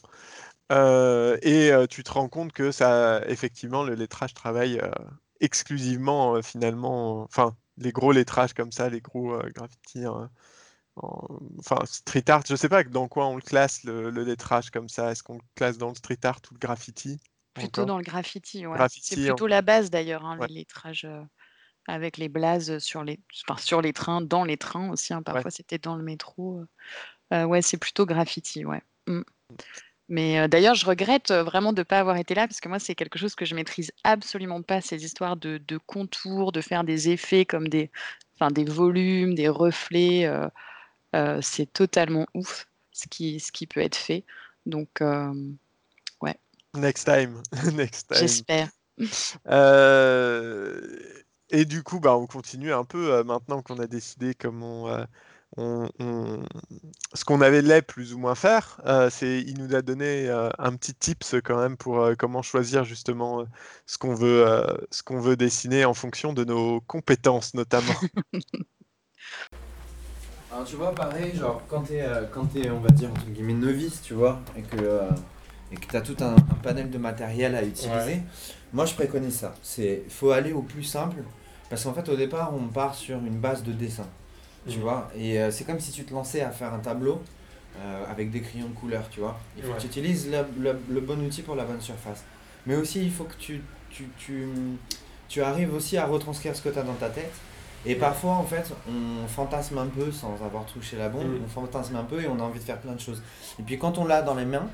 Et 0.71 1.71
tu 1.89 2.03
te 2.03 2.11
rends 2.11 2.29
compte 2.29 2.53
que 2.53 2.71
ça, 2.71 3.21
effectivement, 3.27 3.83
le 3.83 3.95
lettrage 3.95 4.33
travaille 4.33 4.81
exclusivement, 5.41 6.41
finalement, 6.41 7.23
enfin, 7.23 7.55
les 7.77 7.91
gros 7.91 8.11
lettrages 8.11 8.53
comme 8.53 8.71
ça, 8.71 8.89
les 8.89 9.01
gros 9.01 9.37
graffitis, 9.53 10.05
hein, 10.05 10.31
enfin, 10.95 11.79
street 11.85 12.23
art, 12.29 12.43
je 12.47 12.55
sais 12.55 12.69
pas 12.69 12.83
dans 12.83 13.07
quoi 13.07 13.27
on 13.27 13.35
le 13.35 13.41
classe, 13.41 13.83
le, 13.83 14.09
le 14.09 14.23
lettrage 14.23 14.69
comme 14.71 14.89
ça. 14.89 15.11
Est-ce 15.11 15.23
qu'on 15.23 15.35
le 15.35 15.39
classe 15.55 15.77
dans 15.77 15.89
le 15.89 15.95
street 15.95 16.19
art 16.23 16.39
ou 16.49 16.53
le 16.53 16.59
graffiti 16.59 17.19
Plutôt 17.53 17.81
encore 17.81 17.85
dans 17.85 17.97
le 17.97 18.03
graffiti, 18.03 18.65
ouais. 18.67 18.77
Graffiti, 18.77 19.15
C'est 19.15 19.25
plutôt 19.27 19.47
la 19.47 19.61
base 19.61 19.89
d'ailleurs, 19.89 20.25
hein, 20.25 20.37
Ouais. 20.39 20.47
les 20.47 20.55
lettrages 20.55 21.05
euh, 21.05 21.21
avec 21.87 22.17
les 22.17 22.29
blazes 22.29 22.79
sur 22.79 23.03
les, 23.03 23.19
enfin, 23.47 23.59
sur 23.61 23.81
les 23.81 23.93
trains, 23.93 24.21
dans 24.21 24.43
les 24.43 24.57
trains 24.57 24.89
aussi. 24.89 25.13
hein, 25.13 25.21
parfois, 25.21 25.51
c'était 25.51 25.77
dans 25.77 25.95
le 25.95 26.03
métro. 26.03 26.59
euh. 26.59 26.67
Euh, 27.33 27.45
ouais, 27.45 27.61
c'est 27.61 27.77
plutôt 27.77 28.05
graffiti, 28.05 28.65
ouais. 28.65 28.81
Mm. 29.07 29.21
Mais 30.07 30.39
euh, 30.39 30.47
d'ailleurs, 30.47 30.75
je 30.75 30.85
regrette 30.85 31.31
vraiment 31.31 31.73
de 31.73 31.79
ne 31.79 31.83
pas 31.83 31.99
avoir 31.99 32.17
été 32.17 32.35
là 32.35 32.47
parce 32.47 32.59
que 32.59 32.69
moi, 32.69 32.77
c'est 32.77 32.93
quelque 32.93 33.17
chose 33.17 33.35
que 33.35 33.45
je 33.45 33.55
maîtrise 33.55 33.91
absolument 34.03 34.61
pas, 34.61 34.81
ces 34.81 35.03
histoires 35.03 35.35
de, 35.35 35.57
de 35.57 35.77
contours, 35.77 36.51
de 36.51 36.61
faire 36.61 36.83
des 36.83 37.09
effets 37.09 37.45
comme 37.45 37.67
des, 37.67 37.89
enfin, 38.35 38.51
des 38.51 38.65
volumes, 38.65 39.33
des 39.33 39.47
reflets. 39.49 40.29
Euh, 41.15 41.39
c'est 41.41 41.71
totalement 41.71 42.25
ouf 42.33 42.67
ce 42.91 43.07
qui, 43.07 43.39
ce 43.39 43.51
qui 43.51 43.65
peut 43.67 43.81
être 43.81 43.95
fait. 43.95 44.23
Donc, 44.65 45.01
euh, 45.01 45.33
Next 46.75 47.05
time, 47.05 47.41
next 47.73 48.09
time. 48.09 48.19
j'espère. 48.19 48.69
Euh, 49.47 50.81
et 51.49 51.63
du 51.65 51.83
coup, 51.83 51.99
bah, 51.99 52.17
on 52.17 52.27
continue 52.27 52.73
un 52.73 52.83
peu 52.83 53.23
maintenant 53.23 53.61
qu'on 53.61 53.79
a 53.79 53.87
décidé 53.87 54.33
comment 54.33 54.89
on, 55.57 55.87
on- 55.99 56.43
ce 57.13 57.23
qu'on 57.23 57.39
avait 57.39 57.61
l'air 57.61 57.83
plus 57.83 58.13
ou 58.13 58.17
moins 58.17 58.35
faire. 58.35 58.81
euh, 58.85 59.09
c'est, 59.09 59.39
il 59.39 59.57
nous 59.57 59.73
a 59.73 59.81
donné 59.81 60.27
euh, 60.27 60.49
un 60.57 60.75
petit 60.75 60.93
tips 60.93 61.35
quand 61.45 61.57
même 61.57 61.77
pour 61.77 62.01
euh, 62.01 62.15
comment 62.17 62.41
choisir 62.41 62.83
justement 62.83 63.45
ce 63.85 63.97
qu'on 63.97 64.13
veut, 64.15 64.45
ce 64.91 65.01
qu'on 65.01 65.19
veut 65.21 65.37
dessiner 65.37 65.85
en 65.85 65.93
fonction 65.93 66.33
de 66.33 66.43
nos 66.43 66.81
compétences 66.81 67.53
notamment. 67.53 67.93
Alors 70.55 70.65
tu 70.65 70.77
vois, 70.77 70.95
pareil, 70.95 71.35
genre 71.35 71.61
quand 71.67 71.81
t'es, 71.81 72.01
euh, 72.01 72.23
quand 72.31 72.45
t'es, 72.45 72.69
on 72.69 72.79
va 72.79 72.89
dire, 72.89 73.09
entre 73.11 73.25
guillemets, 73.25 73.53
novice, 73.53 74.01
tu 74.01 74.13
vois, 74.13 74.39
et 74.57 74.61
que, 74.61 74.77
euh, 74.79 75.09
et 75.71 75.75
que 75.75 75.85
t'as 75.91 75.99
tout 75.99 76.15
un, 76.21 76.35
un 76.35 76.57
panel 76.63 76.89
de 76.89 76.97
matériel 76.97 77.55
à 77.55 77.61
utiliser, 77.63 77.91
Ouais. 78.13 78.23
moi 78.71 78.85
je 78.85 78.93
préconise 78.93 79.35
ça. 79.35 79.53
C'est, 79.61 80.03
faut 80.07 80.31
aller 80.31 80.53
au 80.53 80.61
plus 80.61 80.83
simple, 80.83 81.17
parce 81.69 81.83
qu'en 81.83 81.93
fait 81.93 82.07
au 82.07 82.15
départ 82.15 82.53
on 82.55 82.67
part 82.69 82.95
sur 82.95 83.17
une 83.17 83.37
base 83.37 83.63
de 83.63 83.73
dessin, 83.73 84.07
tu 84.65 84.77
Mhm. 84.77 84.81
vois, 84.83 85.11
et 85.13 85.39
euh, 85.41 85.51
c'est 85.51 85.65
comme 85.65 85.81
si 85.81 85.91
tu 85.91 86.05
te 86.05 86.13
lançais 86.13 86.39
à 86.41 86.51
faire 86.51 86.73
un 86.73 86.79
tableau 86.79 87.21
euh, 87.77 88.03
avec 88.09 88.31
des 88.31 88.39
crayons 88.39 88.69
de 88.69 88.73
couleur, 88.75 89.03
tu 89.11 89.19
vois. 89.19 89.37
Il 89.57 89.63
faut 89.63 89.71
Ouais. 89.71 89.75
que 89.75 89.81
tu 89.81 89.87
utilises 89.87 90.31
le, 90.31 90.37
le- 90.57 90.79
le 90.89 91.01
bon 91.01 91.19
outil 91.25 91.41
pour 91.41 91.55
la 91.55 91.65
bonne 91.65 91.81
surface. 91.81 92.23
Mais 92.65 92.77
aussi 92.77 93.03
il 93.03 93.11
faut 93.11 93.25
que 93.25 93.35
tu, 93.37 93.61
tu, 93.89 94.05
tu, 94.17 94.47
tu 95.27 95.41
arrives 95.41 95.73
aussi 95.73 95.97
à 95.97 96.05
retranscrire 96.05 96.55
ce 96.55 96.61
que 96.61 96.69
tu 96.69 96.79
as 96.79 96.83
dans 96.83 96.93
ta 96.93 97.09
tête 97.09 97.33
Et 97.85 97.95
parfois, 97.95 98.31
en 98.33 98.43
fait, 98.43 98.71
on 98.89 99.27
fantasme 99.27 99.77
un 99.77 99.85
peu 99.87 100.11
sans 100.11 100.33
avoir 100.43 100.65
touché 100.65 100.97
la 100.97 101.09
bombe, 101.09 101.27
Mm. 101.27 101.41
on 101.45 101.47
fantasme 101.47 101.95
un 101.95 102.03
peu 102.03 102.21
et 102.21 102.27
on 102.27 102.39
a 102.39 102.43
envie 102.43 102.59
de 102.59 102.63
faire 102.63 102.79
plein 102.79 102.93
de 102.93 102.99
choses. 102.99 103.21
Et 103.59 103.63
puis 103.63 103.77
quand 103.77 103.97
on 103.97 104.05
l'a 104.05 104.21
dans 104.21 104.33
les 104.35 104.45
mains, 104.45 104.67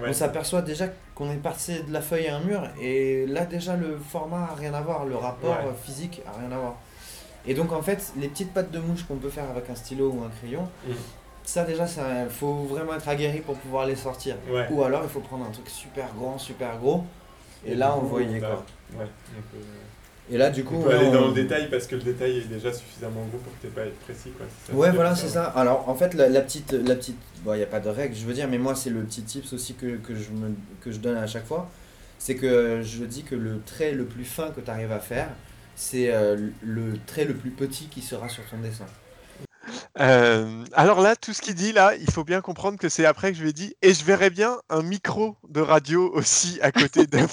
Ouais. 0.00 0.08
on 0.10 0.12
s'aperçoit 0.12 0.60
déjà 0.60 0.86
qu'on 1.14 1.30
est 1.30 1.36
passé 1.42 1.82
de 1.82 1.92
la 1.92 2.02
feuille 2.02 2.28
à 2.28 2.36
un 2.36 2.40
mur 2.40 2.62
et 2.78 3.24
là 3.26 3.46
déjà 3.46 3.74
le 3.74 3.96
format 3.98 4.48
a 4.52 4.54
rien 4.54 4.74
à 4.74 4.82
voir, 4.82 5.06
le 5.06 5.16
rapport 5.16 5.50
Ouais. 5.50 5.66
euh, 5.68 5.72
physique 5.82 6.20
a 6.26 6.38
rien 6.38 6.52
à 6.52 6.58
voir. 6.58 6.74
Et 7.46 7.54
donc 7.54 7.72
en 7.72 7.80
fait, 7.80 8.12
les 8.18 8.28
petites 8.28 8.52
pattes 8.52 8.70
de 8.70 8.78
mouche 8.80 9.04
qu'on 9.04 9.16
peut 9.16 9.30
faire 9.30 9.48
avec 9.50 9.70
un 9.70 9.74
stylo 9.74 10.10
ou 10.10 10.22
un 10.24 10.28
crayon, 10.28 10.68
Mm. 10.86 10.92
ça 11.42 11.64
déjà, 11.64 11.86
il 11.86 12.28
faut 12.30 12.64
vraiment 12.64 12.94
être 12.94 13.08
aguerri 13.08 13.40
pour 13.40 13.54
pouvoir 13.56 13.86
les 13.86 13.96
sortir. 13.96 14.36
Ouais. 14.50 14.66
Ou 14.70 14.82
alors 14.82 15.00
il 15.04 15.08
faut 15.08 15.20
prendre 15.20 15.46
un 15.46 15.50
truc 15.50 15.68
super 15.70 16.06
grand, 16.14 16.36
super 16.36 16.76
gros. 16.76 17.04
Et, 17.66 17.74
là, 17.74 17.96
on 17.96 18.04
voyait 18.04 18.38
bah, 18.40 18.48
quoi. 18.92 19.04
Peut, 19.06 19.06
Et 20.30 20.36
là, 20.36 20.50
du 20.50 20.64
coup, 20.64 20.76
on 20.76 20.82
peut 20.82 20.94
aller 20.94 21.06
on- 21.06 21.12
dans 21.12 21.28
le 21.28 21.34
détail 21.34 21.68
parce 21.70 21.86
que 21.86 21.94
le 21.96 22.02
détail 22.02 22.38
est 22.38 22.48
déjà 22.48 22.72
suffisamment 22.72 23.24
gros 23.30 23.38
pour 23.38 23.52
que 23.58 23.66
tu 23.66 23.72
pas 23.72 23.82
à 23.82 23.86
être 23.86 23.98
précis. 24.00 24.30
Quoi. 24.36 24.46
Ça, 24.66 24.72
Ouais, 24.74 24.90
voilà, 24.90 25.14
c'est 25.16 25.28
ça. 25.28 25.44
Alors, 25.44 25.88
en 25.88 25.94
fait, 25.94 26.14
la, 26.14 26.28
la 26.28 26.40
petite, 26.42 26.72
la 26.72 26.94
petite, 26.96 27.18
bon, 27.44 27.54
il 27.54 27.58
n'y 27.58 27.62
a 27.62 27.66
pas 27.66 27.80
de 27.80 27.88
règle, 27.88 28.14
je 28.14 28.24
veux 28.26 28.34
dire, 28.34 28.48
mais 28.48 28.58
moi, 28.58 28.74
c'est 28.74 28.90
le 28.90 29.02
petit 29.02 29.22
tips 29.22 29.52
aussi 29.52 29.74
que, 29.74 29.96
que, 29.96 30.14
je 30.14 30.30
me, 30.30 30.54
que 30.82 30.92
je 30.92 30.98
donne 30.98 31.16
à 31.16 31.26
chaque 31.26 31.46
fois. 31.46 31.70
C'est 32.18 32.34
que 32.34 32.82
je 32.82 33.04
dis 33.04 33.22
que 33.22 33.34
le 33.36 33.60
trait 33.64 33.92
le 33.92 34.04
plus 34.04 34.24
fin 34.24 34.50
que 34.50 34.60
tu 34.60 34.70
arrives 34.70 34.92
à 34.92 34.98
faire, 34.98 35.28
c'est 35.76 36.12
euh, 36.12 36.36
le 36.62 36.98
trait 37.06 37.24
le 37.24 37.34
plus 37.34 37.50
petit 37.50 37.86
qui 37.86 38.02
sera 38.02 38.28
sur 38.28 38.44
ton 38.50 38.58
dessin. 38.58 38.86
Euh, 40.00 40.64
alors 40.72 41.00
là, 41.00 41.16
tout 41.16 41.32
ce 41.32 41.40
qu'il 41.42 41.54
dit 41.54 41.72
là, 41.72 41.94
il 41.96 42.10
faut 42.10 42.24
bien 42.24 42.40
comprendre 42.40 42.78
que 42.78 42.88
c'est 42.88 43.04
après 43.04 43.32
que 43.32 43.38
je 43.38 43.42
lui 43.42 43.50
ai 43.50 43.52
dit 43.52 43.74
et 43.82 43.94
je 43.94 44.04
verrais 44.04 44.30
bien 44.30 44.58
un 44.68 44.82
micro 44.82 45.36
de 45.48 45.60
radio 45.60 46.10
aussi 46.12 46.58
à 46.62 46.72
côté 46.72 47.06
de. 47.06 47.18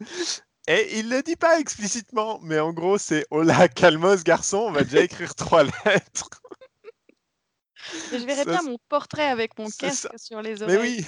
et 0.78 0.98
il 0.98 1.08
le 1.10 1.22
dit 1.22 1.36
pas 1.36 1.58
explicitement, 1.60 2.38
mais 2.42 2.58
en 2.60 2.72
gros 2.72 2.98
c'est 2.98 3.26
Hola, 3.30 3.68
calmos 3.68 4.24
garçon, 4.24 4.58
on 4.68 4.72
va 4.72 4.84
déjà 4.84 5.02
écrire 5.02 5.34
trois 5.34 5.64
lettres. 5.64 6.28
Et 8.10 8.18
je 8.18 8.26
verrais 8.26 8.44
bien 8.46 8.62
mon 8.62 8.78
portrait 8.88 9.28
avec 9.28 9.58
mon 9.58 9.70
casque 9.70 10.08
ça. 10.08 10.10
sur 10.16 10.42
les 10.42 10.62
Mais 10.66 10.76
oreilles. 10.76 10.76
oui, 10.76 11.06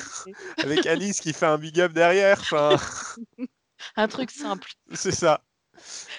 avec 0.61 0.87
Alice 0.87 1.21
qui 1.21 1.33
fait 1.33 1.47
un 1.47 1.59
big 1.59 1.81
up 1.81 1.93
derrière, 1.93 2.41
enfin, 2.41 2.77
Un 3.97 4.09
truc 4.09 4.31
simple. 4.31 4.69
c'est 4.95 5.13
ça. 5.13 5.43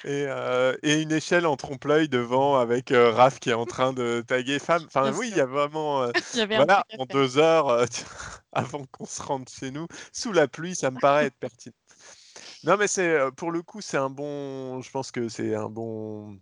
Et, 0.04 0.26
euh, 0.28 0.76
et 0.84 1.02
une 1.02 1.12
échelle 1.14 1.46
en 1.48 1.58
trompe-l'œil 1.58 2.10
devant 2.10 2.58
avec 2.60 2.92
euh, 2.92 3.12
Raph 3.12 3.40
qui 3.40 3.50
est 3.52 3.54
en 3.54 3.66
train 3.66 3.94
de 3.94 4.24
taguer 4.28 4.60
femme. 4.60 4.86
Enfin, 4.88 5.10
Bien 5.10 5.14
oui, 5.14 5.30
il 5.30 5.38
y 5.38 5.42
a 5.42 5.46
vraiment. 5.46 6.04
euh, 6.04 6.12
y 6.34 6.46
Voilà, 6.54 6.86
en 6.98 7.06
deux 7.06 7.38
heures, 7.38 7.86
avant 8.54 8.86
qu'on 8.92 9.06
se 9.06 9.22
rende 9.22 9.50
chez 9.50 9.72
nous, 9.72 9.88
sous 10.14 10.32
la 10.34 10.48
pluie, 10.48 10.76
ça 10.76 10.92
me 10.92 11.00
paraît 11.00 11.28
être 11.28 11.38
pertinent. 11.40 11.76
Non, 12.64 12.78
mais 12.78 12.88
c'est 12.88 13.20
pour 13.36 13.52
le 13.52 13.62
coup, 13.62 13.82
c'est 13.82 13.98
un 13.98 14.10
bon. 14.10 14.82
Je 14.82 14.90
pense 14.92 15.12
que 15.12 15.28
c'est 15.30 15.54
un 15.56 15.68
bon, 15.70 16.40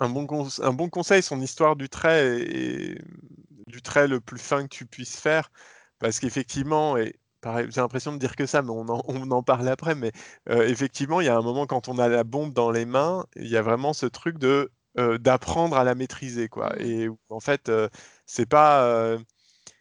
un 0.00 0.08
bon, 0.10 0.26
conse- 0.26 0.62
un 0.64 0.72
bon 0.72 0.88
conseil. 0.90 1.22
Son 1.22 1.40
histoire 1.40 1.76
du 1.76 1.88
trait 1.90 2.40
est 2.42 2.98
du 3.68 3.82
trait 3.82 4.08
le 4.08 4.20
plus 4.20 4.38
fin 4.40 4.64
que 4.64 4.68
tu 4.68 4.86
puisses 4.86 5.18
faire, 5.20 5.50
parce 6.00 6.20
qu'effectivement, 6.20 6.96
et 6.98 7.16
j'ai 7.44 7.80
l'impression 7.82 8.12
de 8.12 8.18
dire 8.18 8.36
que 8.36 8.46
ça, 8.46 8.62
mais 8.62 8.70
on 8.72 8.88
en, 8.88 9.02
on 9.08 9.30
en 9.32 9.42
parle 9.44 9.68
après. 9.68 9.94
Mais 9.96 10.12
euh, 10.50 10.66
effectivement, 10.68 11.20
il 11.22 11.26
y 11.26 11.30
a 11.30 11.36
un 11.38 11.42
moment 11.42 11.66
quand 11.66 11.88
on 11.88 11.98
a 11.98 12.08
la 12.08 12.24
bombe 12.24 12.52
dans 12.54 12.70
les 12.72 12.86
mains, 12.86 13.26
il 13.36 13.48
y 13.48 13.56
a 13.56 13.62
vraiment 13.62 13.92
ce 13.94 14.06
truc 14.06 14.38
de 14.38 14.70
euh, 14.98 15.18
d'apprendre 15.18 15.76
à 15.78 15.84
la 15.84 15.94
maîtriser, 15.96 16.48
quoi. 16.48 16.74
Mhm. 16.80 16.86
Et 16.86 17.08
en 17.30 17.40
fait, 17.40 17.68
euh, 17.70 17.88
c'est 18.26 18.46
pas 18.48 19.18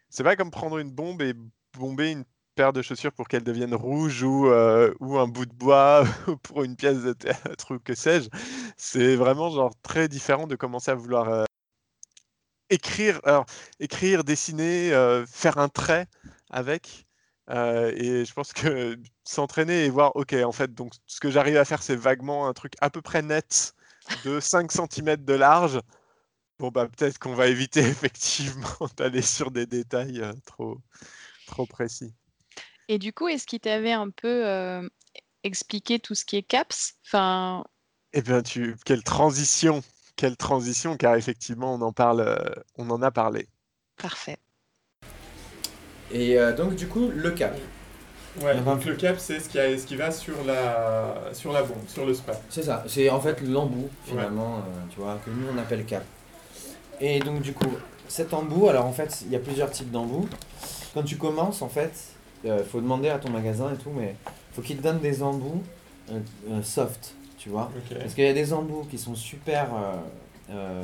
c'est 0.09 0.23
pas 0.23 0.35
comme 0.35 0.51
prendre 0.51 0.77
une 0.79 0.91
bombe 0.91 1.21
et 1.21 1.33
bomber 1.77 2.11
une 2.11 2.25
paire 2.57 2.73
de 2.73 2.81
chaussures 2.81 3.13
pour 3.13 3.27
qu'elle 3.27 3.43
devienne 3.43 3.75
rouge 3.75 4.23
ou, 4.23 4.47
euh, 4.47 4.91
ou 4.99 5.19
un 5.19 5.27
bout 5.27 5.45
de 5.45 5.53
bois 5.53 6.03
pour 6.43 6.63
une 6.63 6.75
pièce 6.75 7.03
de 7.03 7.13
théâtre 7.13 7.75
ou 7.75 7.79
que 7.79 7.93
sais-je. 7.93 8.29
C'est 8.77 9.15
vraiment 9.15 9.51
genre 9.51 9.73
très 9.83 10.07
différent 10.07 10.47
de 10.47 10.55
commencer 10.55 10.89
à 10.91 10.95
vouloir 10.95 11.29
euh, 11.29 11.45
écrire, 12.71 13.21
alors, 13.25 13.45
écrire, 13.79 14.23
dessiner, 14.23 14.91
euh, 14.91 15.25
faire 15.27 15.59
un 15.59 15.69
trait 15.69 16.07
avec. 16.49 17.05
Et 17.49 18.25
je 18.25 18.33
pense 18.33 18.53
que 18.53 18.97
s'entraîner 19.23 19.85
et 19.85 19.89
voir, 19.89 20.15
ok, 20.15 20.33
en 20.43 20.51
fait, 20.51 20.73
donc 20.73 20.93
ce 21.05 21.19
que 21.19 21.29
j'arrive 21.29 21.57
à 21.57 21.65
faire, 21.65 21.83
c'est 21.83 21.95
vaguement 21.95 22.47
un 22.47 22.53
truc 22.53 22.73
à 22.81 22.89
peu 22.89 23.01
près 23.01 23.21
net 23.21 23.73
de 24.25 24.39
5 24.39 24.71
cm 24.71 25.17
de 25.17 25.33
large. 25.33 25.79
Bon, 26.59 26.69
bah, 26.69 26.87
peut-être 26.87 27.19
qu'on 27.19 27.35
va 27.35 27.47
éviter 27.47 27.81
effectivement 27.87 28.89
d'aller 28.97 29.21
sur 29.21 29.51
des 29.51 29.67
détails 29.67 30.23
trop, 30.45 30.79
trop 31.45 31.67
précis. 31.67 32.13
Et 32.89 32.99
du 32.99 33.13
coup, 33.13 33.27
est-ce 33.27 33.45
qu'il 33.47 33.59
t'avait 33.59 33.91
un 33.93 34.09
peu 34.09 34.45
euh, 34.47 34.87
expliqué 35.43 35.99
tout 35.99 36.15
ce 36.15 36.25
qui 36.25 36.37
est 36.37 36.43
CAPS? 36.43 36.95
Enfin, 37.05 37.65
Eh 38.11 38.21
bien, 38.21 38.41
tu, 38.43 38.75
quelle 38.83 39.01
transition, 39.01 39.81
quelle 40.17 40.35
transition, 40.35 40.97
car 40.97 41.15
effectivement, 41.15 41.73
on 41.73 41.81
en 41.81 41.93
parle, 41.93 42.19
euh, 42.19 42.35
on 42.75 42.89
en 42.89 43.01
a 43.01 43.11
parlé. 43.11 43.47
parfait. 43.95 44.39
Et 46.11 46.37
euh, 46.37 46.53
donc, 46.53 46.75
du 46.75 46.87
coup, 46.87 47.09
le 47.13 47.31
cap. 47.31 47.57
Ouais, 48.41 48.55
donc 48.61 48.85
le 48.85 48.95
cap, 48.95 49.17
c'est 49.19 49.39
ce 49.39 49.49
qui, 49.49 49.59
a- 49.59 49.77
ce 49.77 49.85
qui 49.85 49.95
va 49.95 50.11
sur 50.11 50.43
la, 50.45 51.15
sur 51.33 51.51
la 51.53 51.63
bombe, 51.63 51.87
sur 51.87 52.05
le 52.05 52.13
spray. 52.13 52.35
C'est 52.49 52.63
ça, 52.63 52.83
c'est 52.87 53.09
en 53.09 53.19
fait 53.21 53.41
l'embout 53.41 53.89
finalement, 54.05 54.57
euh, 54.57 54.61
tu 54.91 54.99
vois, 54.99 55.19
que 55.25 55.31
nous 55.31 55.47
on 55.53 55.57
appelle 55.57 55.85
cap. 55.85 56.03
Et 57.01 57.19
donc 57.19 57.41
du 57.41 57.53
coup, 57.53 57.71
cet 58.07 58.33
embout, 58.33 58.69
alors 58.69 58.85
en 58.85 58.93
fait, 58.93 59.21
il 59.25 59.31
y 59.31 59.35
a 59.35 59.39
plusieurs 59.39 59.71
types 59.71 59.91
d'embouts. 59.91 60.27
Quand 60.93 61.03
tu 61.03 61.17
commences, 61.17 61.61
en 61.61 61.69
fait, 61.69 61.93
il 62.43 62.63
faut 62.63 62.81
demander 62.81 63.09
à 63.09 63.17
ton 63.19 63.29
magasin 63.29 63.73
et 63.73 63.77
tout, 63.77 63.91
mais 63.95 64.15
faut 64.53 64.61
qu'il 64.61 64.77
te 64.77 64.83
donne 64.83 64.99
des 64.99 65.21
embouts 65.23 65.61
euh, 66.11 66.19
euh, 66.51 66.61
soft, 66.63 67.13
tu 67.37 67.49
vois. 67.49 67.71
Parce 67.99 68.13
qu'il 68.13 68.23
y 68.23 68.27
a 68.29 68.33
des 68.33 68.53
embouts 68.53 68.85
qui 68.89 68.97
sont 68.97 69.15
super 69.15 69.65
euh, 69.73 69.93
euh, 70.51 70.53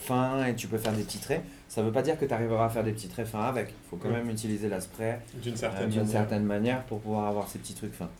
fins 0.00 0.46
et 0.46 0.54
tu 0.54 0.66
peux 0.66 0.78
faire 0.78 0.92
des 0.92 1.02
petits 1.04 1.18
traits. 1.18 1.42
Ça 1.68 1.82
veut 1.82 1.92
pas 1.92 2.02
dire 2.02 2.18
que 2.18 2.24
tu 2.24 2.34
arriveras 2.34 2.66
à 2.66 2.68
faire 2.68 2.84
des 2.84 2.92
petits 2.92 3.08
traits 3.08 3.26
fins 3.26 3.42
avec. 3.44 3.68
Il 3.70 3.88
faut 3.90 3.96
quand 3.96 4.08
Ouais. 4.08 4.14
même 4.16 4.30
utiliser 4.30 4.68
la 4.68 4.80
spray 4.80 5.18
D'une 5.42 5.54
euh, 5.54 5.56
certaine 5.56 5.88
manière. 5.88 6.08
certaine 6.08 6.44
manière 6.44 6.82
pour 6.84 7.00
pouvoir 7.00 7.28
avoir 7.28 7.48
ces 7.48 7.58
petits 7.58 7.74
trucs 7.74 7.94
fins. 7.94 8.10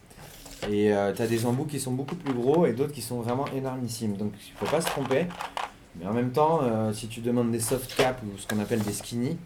Et 0.71 0.93
tu 1.15 1.21
as 1.23 1.27
des 1.27 1.45
embouts 1.45 1.67
qui 1.67 1.79
sont 1.79 1.93
beaucoup 1.93 2.15
plus 2.17 2.33
gros 2.33 2.65
et 2.65 2.73
d'autres 2.73 2.93
qui 2.93 3.03
sont 3.03 3.21
vraiment 3.21 3.45
énormissimes. 3.55 4.17
Donc 4.17 4.33
il 4.47 4.53
faut 4.57 4.65
pas 4.71 4.81
se 4.81 4.87
tromper. 4.87 5.27
Mais 6.01 6.07
en 6.07 6.13
même 6.15 6.31
temps, 6.33 6.61
euh, 6.63 6.93
si 6.93 7.07
tu 7.07 7.21
demandes 7.21 7.51
des 7.53 7.61
soft 7.61 7.95
caps 7.97 8.21
ou 8.25 8.39
ce 8.39 8.47
qu'on 8.49 8.59
appelle 8.61 8.81
des 8.83 8.93
skinny, 8.93 9.37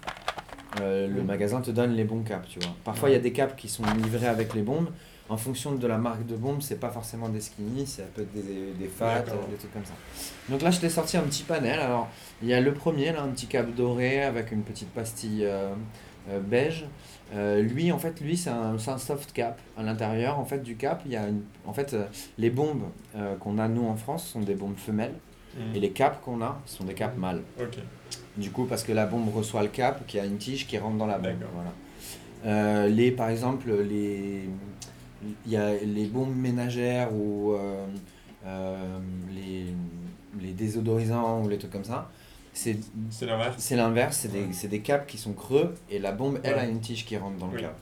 euh, 0.81 1.09
le 1.09 1.23
magasin 1.23 1.61
te 1.61 1.71
donne 1.71 1.95
les 1.95 2.05
bons 2.05 2.23
caps, 2.23 2.49
tu 2.49 2.59
vois. 2.61 2.75
Parfois 2.85 3.11
il 3.11 3.13
y 3.13 3.17
a 3.17 3.21
des 3.21 3.33
caps 3.33 3.55
qui 3.57 3.69
sont 3.69 3.85
livrés 4.03 4.27
avec 4.29 4.55
les 4.55 4.63
bombes. 4.63 4.89
En 5.31 5.37
fonction 5.37 5.75
de 5.75 5.87
la 5.87 5.99
marque 5.99 6.25
de 6.25 6.37
bombe, 6.37 6.63
c'est 6.63 6.81
pas 6.81 6.89
forcément 6.89 7.29
des 7.29 7.43
skinny, 7.43 7.87
ça 7.87 8.03
peut 8.15 8.23
être 8.23 8.33
des, 8.33 8.73
des 8.79 8.89
fat, 8.89 9.17
D'accord. 9.17 9.35
euh, 9.47 9.51
des 9.51 9.57
trucs 9.59 9.73
comme 9.75 9.85
ça. 9.85 9.93
Donc 10.49 10.63
là, 10.63 10.71
je 10.71 10.81
t'ai 10.81 10.89
sorti 10.89 11.19
un 11.19 11.23
petit 11.23 11.43
panel. 11.43 11.79
Alors, 11.81 12.09
il 12.41 12.49
y 12.49 12.55
a 12.55 12.63
le 12.63 12.73
premier, 12.73 13.13
là, 13.13 13.23
un 13.25 13.29
petit 13.29 13.47
cap 13.47 13.71
doré 13.75 14.23
avec 14.23 14.53
une 14.53 14.63
petite 14.63 14.89
pastille 14.89 15.45
euh, 15.45 15.75
euh, 16.31 16.41
beige. 16.41 16.87
Lui, 17.35 17.93
en 17.93 17.99
fait, 17.99 18.19
lui, 18.23 18.39
c'est 18.39 18.49
un, 18.49 18.77
un 18.77 18.99
soft 18.99 19.35
cap. 19.35 19.61
À 19.77 19.83
l'intérieur, 19.83 20.39
en 20.39 20.47
fait, 20.47 20.63
du 20.63 20.77
cap, 20.77 21.03
il 21.05 21.13
y 21.13 21.17
a 21.17 21.29
une... 21.29 21.43
En 21.67 21.75
fait, 21.75 21.95
les 22.39 22.49
bombes 22.49 22.85
qu'on 23.41 23.59
a, 23.59 23.69
nous, 23.69 23.87
en 23.87 23.97
France, 23.97 24.27
sont 24.27 24.41
des 24.41 24.55
bombes 24.55 24.79
femelles. 24.79 25.13
Mhm. 25.57 25.77
Et 25.77 25.81
les 25.81 25.91
caps 25.91 26.19
qu'on 26.25 26.41
a 26.43 26.61
sont 26.67 26.85
des 26.85 26.95
caps 26.95 27.17
mâles. 27.17 27.43
Du 28.37 28.51
coup, 28.51 28.65
parce 28.67 28.83
que 28.85 28.93
la 28.93 29.07
bombe 29.07 29.35
reçoit 29.35 29.63
le 29.63 29.69
cap, 29.69 30.07
qui 30.07 30.19
a 30.21 30.25
une 30.25 30.39
tige 30.39 30.67
qui 30.67 30.79
rentre 30.79 30.97
dans 30.97 31.07
la 31.07 31.19
bombe. 31.19 31.33
Voilà. 31.55 31.73
Euh, 32.47 32.87
les, 32.89 33.11
par 33.11 33.31
exemple, 33.31 33.73
les, 33.73 34.49
y 35.47 35.57
a 35.57 35.75
les 35.75 36.07
bombes 36.07 36.37
ménagères 36.37 37.13
ou 37.13 37.53
euh, 37.55 37.85
euh, 38.47 38.99
les, 39.35 39.67
les 40.41 40.53
désodorisants 40.53 41.43
ou 41.43 41.49
les 41.49 41.59
trucs 41.59 41.73
comme 41.73 41.85
ça. 41.85 42.11
C'est 42.53 42.77
l'inverse. 43.23 44.17
c'est 44.21 44.33
des, 44.33 44.69
des 44.69 44.81
caps 44.81 45.07
qui 45.11 45.19
sont 45.19 45.33
creux 45.33 45.75
et 45.91 45.99
la 45.99 46.13
bombe, 46.13 46.39
elle, 46.43 46.55
Ouais. 46.55 46.61
a 46.61 46.67
une 46.67 46.81
tige 46.81 47.05
qui 47.05 47.17
rentre 47.17 47.37
dans 47.39 47.49
le 47.49 47.59
cap. 47.61 47.77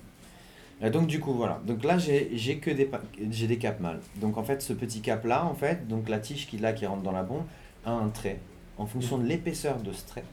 Et 0.83 0.91
donc 0.91 1.07
du 1.07 1.21
coup 1.21 1.33
voilà, 1.33 1.61
donc 1.67 1.85
là 1.85 1.97
j'ai 1.99 2.59
que 2.59 2.71
des 2.71 2.91
j'ai 3.31 3.47
des 3.47 3.57
caps 3.59 3.81
mâles. 3.81 4.01
Donc 4.17 4.37
en 4.37 4.43
fait 4.45 4.61
ce 4.61 4.73
petit 4.75 5.01
cap 5.01 5.25
là 5.25 5.45
en 5.47 5.55
fait, 5.55 5.89
donc 5.89 6.09
la 6.09 6.19
tige 6.19 6.47
qui 6.47 6.59
là 6.59 6.73
qui 6.75 6.85
rentre 6.87 7.03
dans 7.03 7.13
la 7.13 7.23
bombe 7.23 7.45
a 7.87 7.93
un 7.93 8.09
trait 8.11 8.41
en 8.77 8.85
fonction 8.87 9.17
de 9.17 9.25
l'épaisseur 9.25 9.81
de 9.81 9.93
ce 9.93 10.07
trait. 10.07 10.25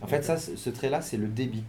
En 0.00 0.06
fait 0.06 0.22
ça 0.22 0.36
ce 0.36 0.70
trait 0.70 0.88
là 0.88 1.02
c'est 1.02 1.16
le 1.16 1.26
débit 1.26 1.64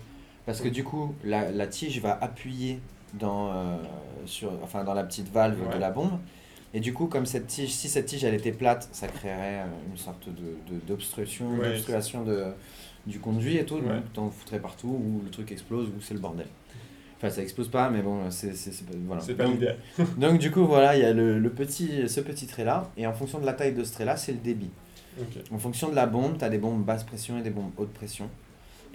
parce 0.45 0.61
que 0.61 0.67
du 0.69 0.83
coup 0.83 1.15
la, 1.23 1.49
la 1.51 1.65
tige 1.65 1.99
va 2.01 2.15
appuyer 2.21 2.79
dans 3.15 3.51
euh, 3.51 3.77
sur 4.25 4.51
enfin 4.63 4.83
dans 4.83 4.93
la 4.93 5.03
petite 5.03 5.31
valve 5.31 5.59
Ouais. 5.67 5.73
de 5.75 5.79
la 5.79 5.89
bombe 5.89 6.19
et 6.75 6.79
du 6.79 6.93
coup 6.93 7.07
comme 7.07 7.25
cette 7.25 7.47
tige 7.47 7.71
si 7.73 7.89
cette 7.89 8.05
tige 8.05 8.23
elle 8.23 8.33
était 8.35 8.51
plate, 8.51 8.89
ça 8.91 9.07
créerait 9.07 9.61
euh, 9.61 9.65
une 9.91 9.97
sorte 9.97 10.27
de 10.29 10.55
de- 10.71 10.79
d'obstruction, 10.87 11.49
Ouais. 11.57 11.69
d'obstruation 11.71 12.23
de 12.23 12.45
du 13.07 13.19
conduit 13.19 13.57
et 13.57 13.65
tout, 13.65 13.75
Ouais. 13.77 13.81
donc 13.95 14.13
t'en 14.13 14.29
foutrais 14.29 14.59
partout 14.59 14.87
ou 14.87 15.21
le 15.25 15.29
truc 15.31 15.51
explose 15.51 15.87
ou 15.89 15.99
c'est 16.01 16.13
le 16.13 16.19
bordel. 16.19 16.45
Enfin, 17.23 17.29
ça 17.33 17.41
explose 17.41 17.69
pas, 17.69 17.89
mais 17.89 18.01
bon, 18.01 18.29
c'est 18.31 18.51
voilà. 19.07 19.21
Pas 19.33 19.45
Donc- 19.45 19.59
donc 20.17 20.39
du 20.39 20.51
coup 20.51 20.65
voilà, 20.65 20.95
il 20.97 21.01
y 21.01 21.05
a 21.05 21.13
le, 21.13 21.39
le 21.39 21.49
petit, 21.49 22.09
ce 22.09 22.19
petit 22.19 22.47
trait 22.47 22.65
là, 22.65 22.91
et 22.97 23.07
en 23.07 23.13
fonction 23.13 23.39
de 23.39 23.45
la 23.45 23.53
taille 23.53 23.73
de 23.73 23.83
ce 23.85 23.93
trait 23.93 24.03
là, 24.03 24.17
c'est 24.17 24.33
le 24.33 24.39
débit. 24.39 24.69
En 25.53 25.57
fonction 25.57 25.89
de 25.89 25.95
la 25.95 26.05
bombe, 26.05 26.37
tu 26.37 26.43
as 26.43 26.49
des 26.49 26.57
bombes 26.57 26.83
basse 26.83 27.03
pression 27.05 27.37
et 27.39 27.41
des 27.41 27.49
bombes 27.51 27.71
haute 27.77 27.93
pression. 27.93 28.29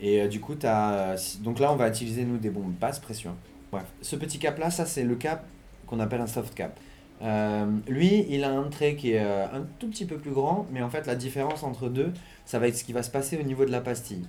Et 0.01 0.21
euh, 0.21 0.29
du 0.29 0.41
coup, 0.41 0.55
as, 0.63 1.39
donc 1.43 1.59
là 1.59 1.73
on 1.73 1.77
va 1.77 1.89
utiliser 1.89 2.25
nous 2.25 2.37
des 2.37 2.51
bombes 2.51 2.73
basse 2.79 2.99
pression. 2.99 3.35
Bref, 3.73 3.85
ce 4.03 4.15
petit 4.17 4.39
cap 4.39 4.59
là, 4.59 4.71
ça 4.71 4.85
c'est 4.85 5.05
le 5.05 5.15
cap 5.15 5.47
qu'on 5.87 5.99
appelle 6.01 6.21
un 6.21 6.27
soft 6.27 6.55
cap. 6.55 6.79
Euh, 7.23 7.67
lui, 7.89 8.27
il 8.29 8.45
a 8.45 8.51
un 8.51 8.65
trait 8.69 8.95
qui 8.95 9.13
est 9.13 9.21
euh, 9.25 9.47
un 9.47 9.63
tout 9.79 9.89
petit 9.89 10.05
peu 10.05 10.19
plus 10.19 10.31
grand, 10.33 10.67
mais 10.71 10.83
en 10.83 10.91
fait, 10.91 11.07
la 11.07 11.17
différence 11.17 11.63
entre 11.65 11.89
deux, 11.89 12.13
ça 12.45 12.59
va 12.59 12.69
être 12.69 12.77
ce 12.77 12.85
qui 12.85 12.93
va 12.93 13.03
se 13.03 13.11
passer 13.11 13.39
au 13.39 13.43
niveau 13.43 13.65
de 13.65 13.71
la 13.73 13.81
pastille. 13.81 14.25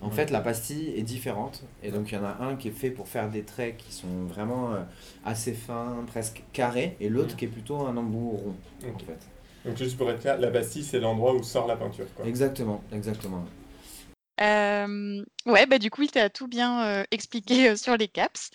En 0.00 0.10
fait, 0.10 0.30
la 0.30 0.40
pastille 0.40 0.88
est 0.96 1.02
différente, 1.02 1.62
et 1.82 1.90
donc 1.90 2.12
il 2.12 2.14
y 2.14 2.18
en 2.18 2.24
a 2.24 2.36
un 2.40 2.56
qui 2.56 2.68
est 2.68 2.72
fait 2.72 2.90
pour 2.90 3.08
faire 3.08 3.28
des 3.30 3.42
traits 3.44 3.76
qui 3.78 3.92
sont 3.92 4.24
vraiment 4.26 4.74
euh, 4.74 4.82
assez 5.24 5.52
fins, 5.54 6.04
presque 6.06 6.44
carrés, 6.52 6.96
et 7.00 7.08
l'autre 7.08 7.36
qui 7.36 7.46
est 7.46 7.48
plutôt 7.48 7.80
un 7.86 7.96
embout 7.96 8.30
rond. 8.30 8.56
En 8.84 8.88
Ok. 8.88 9.04
fait. 9.06 9.18
Donc 9.64 9.76
juste 9.76 9.96
pour 9.98 10.10
être 10.10 10.20
clair, 10.20 10.38
la 10.38 10.50
pastille 10.50 10.84
c'est 10.84 11.00
l'endroit 11.00 11.34
où 11.34 11.42
sort 11.42 11.66
la 11.66 11.76
peinture. 11.76 12.06
Quoi. 12.14 12.26
Exactement, 12.26 12.82
exactement. 12.92 13.44
Euh, 14.40 15.24
ouais, 15.46 15.66
bah 15.66 15.78
du 15.78 15.90
coup, 15.90 16.02
il 16.02 16.10
t'a 16.10 16.30
tout 16.30 16.48
bien 16.48 16.84
euh, 16.86 17.04
expliqué 17.10 17.70
euh, 17.70 17.76
sur 17.76 17.96
les 17.96 18.08
caps. 18.08 18.50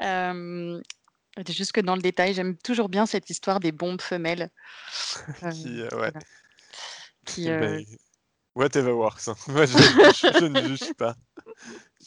Euh, 0.00 0.80
juste 1.48 1.72
que 1.72 1.80
dans 1.80 1.94
le 1.96 2.02
détail, 2.02 2.34
j'aime 2.34 2.56
toujours 2.56 2.88
bien 2.88 3.06
cette 3.06 3.30
histoire 3.30 3.60
des 3.60 3.72
bombes 3.72 4.00
femelles. 4.00 4.50
Euh, 5.42 5.50
Qui, 5.50 5.80
euh, 5.82 5.88
ouais. 5.96 6.12
voilà. 6.12 6.20
qui, 7.24 7.48
Eh 7.48 7.50
euh, 7.50 7.58
ben, 7.58 7.84
whatever 8.58 8.92
works. 8.92 9.28
hein. 9.28 9.36
Moi, 9.48 9.64
je, 9.66 9.78
je- 9.78 10.38
je 10.40 10.44
ne 10.44 10.68
juge 10.76 10.92
pas. 10.94 11.14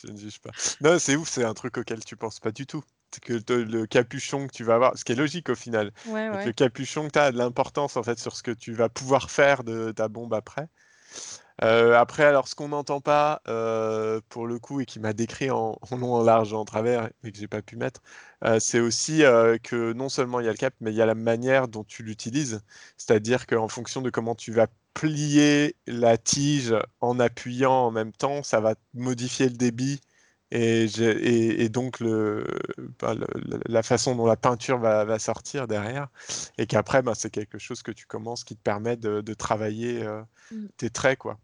Je 0.04 0.12
ne 0.12 0.18
juge 0.18 0.40
pas. 0.40 0.52
Non, 0.82 1.00
c'est 1.00 1.16
ouf, 1.16 1.30
c'est 1.30 1.44
un 1.44 1.54
truc 1.54 1.78
auquel 1.78 2.04
tu 2.04 2.16
penses 2.16 2.40
pas 2.40 2.52
du 2.52 2.66
tout. 2.66 2.84
C'est 3.14 3.24
que 3.24 3.34
te- 3.34 3.54
le 3.54 3.86
capuchon 3.88 4.48
que 4.48 4.54
tu 4.54 4.64
vas 4.64 4.76
avoir, 4.76 4.98
ce 4.98 5.04
qui 5.04 5.12
est 5.12 5.16
logique 5.16 5.50
au 5.50 5.56
final, 5.56 5.92
ouais, 6.08 6.28
donc 6.28 6.38
ouais. 6.38 6.46
le 6.46 6.54
capuchon 6.54 7.08
que 7.08 7.12
tu 7.12 7.20
as 7.20 7.26
a 7.26 7.32
de 7.32 7.38
l'importance 7.38 7.98
en 7.98 8.04
fait 8.04 8.18
sur 8.20 8.36
ce 8.38 8.44
que 8.44 8.52
tu 8.52 8.72
vas 8.74 8.88
pouvoir 8.90 9.30
faire 9.30 9.64
de 9.64 9.92
ta 9.92 10.08
bombe 10.08 10.34
après. 10.34 10.68
Euh, 11.64 11.94
après, 11.96 12.24
alors 12.24 12.48
ce 12.48 12.56
qu'on 12.56 12.70
n'entend 12.70 13.02
pas 13.02 13.42
euh, 13.48 14.20
pour 14.30 14.48
le 14.48 14.58
coup 14.58 14.82
et 14.82 14.86
qui 14.86 15.00
m'a 15.00 15.14
décrit 15.14 15.52
en, 15.52 15.78
en 15.92 15.96
long, 15.98 16.14
en 16.16 16.24
large, 16.24 16.54
en 16.54 16.66
travers, 16.66 17.10
mais 17.24 17.32
que 17.32 17.38
j'ai 17.38 17.48
pas 17.48 17.62
pu 17.62 17.76
mettre, 17.76 18.02
euh, 18.44 18.60
c'est 18.60 18.80
aussi 18.80 19.20
que 19.64 19.94
non 19.94 20.10
seulement 20.10 20.40
il 20.40 20.46
y 20.46 20.50
a 20.50 20.52
le 20.52 20.58
cap, 20.58 20.74
mais 20.82 20.92
il 20.92 20.96
y 20.98 21.02
a 21.04 21.06
la 21.06 21.14
manière 21.16 21.68
dont 21.68 21.84
tu 21.84 22.02
l'utilises. 22.04 22.62
C'est-à-dire 22.98 23.46
qu'en 23.46 23.68
fonction 23.68 24.02
de 24.02 24.10
comment 24.10 24.34
tu 24.36 24.52
vas 24.52 24.68
plier 24.96 25.76
la 25.88 26.18
tige 26.18 26.74
en 27.00 27.20
appuyant 27.20 27.72
en 27.74 27.92
même 27.92 28.12
temps, 28.12 28.42
ça 28.44 28.60
va 28.60 28.74
modifier 28.96 29.48
le 29.48 29.56
débit 29.56 30.02
et, 30.52 30.88
j'ai- 30.88 31.12
et- 31.12 31.64
et 31.64 31.70
donc 31.70 32.00
le, 32.02 32.46
bah, 33.00 33.14
le- 33.14 33.60
la 33.68 33.84
façon 33.84 34.16
dont 34.16 34.26
la 34.26 34.36
peinture 34.36 34.80
va, 34.80 35.06
va 35.06 35.20
sortir 35.20 35.68
derrière. 35.68 36.10
Et 36.58 36.66
qu'après, 36.68 37.02
bah, 37.04 37.14
c'est 37.16 37.30
quelque 37.30 37.58
chose 37.60 37.84
que 37.84 37.92
tu 37.92 38.06
commences 38.08 38.44
qui 38.44 38.56
te 38.58 38.62
permet 38.62 38.98
de, 38.98 39.22
de 39.22 39.34
travailler 39.34 40.04
euh, 40.04 40.22
Mm. 40.52 40.68
tes 40.78 40.90
traits, 40.90 41.20
quoi. 41.20 41.40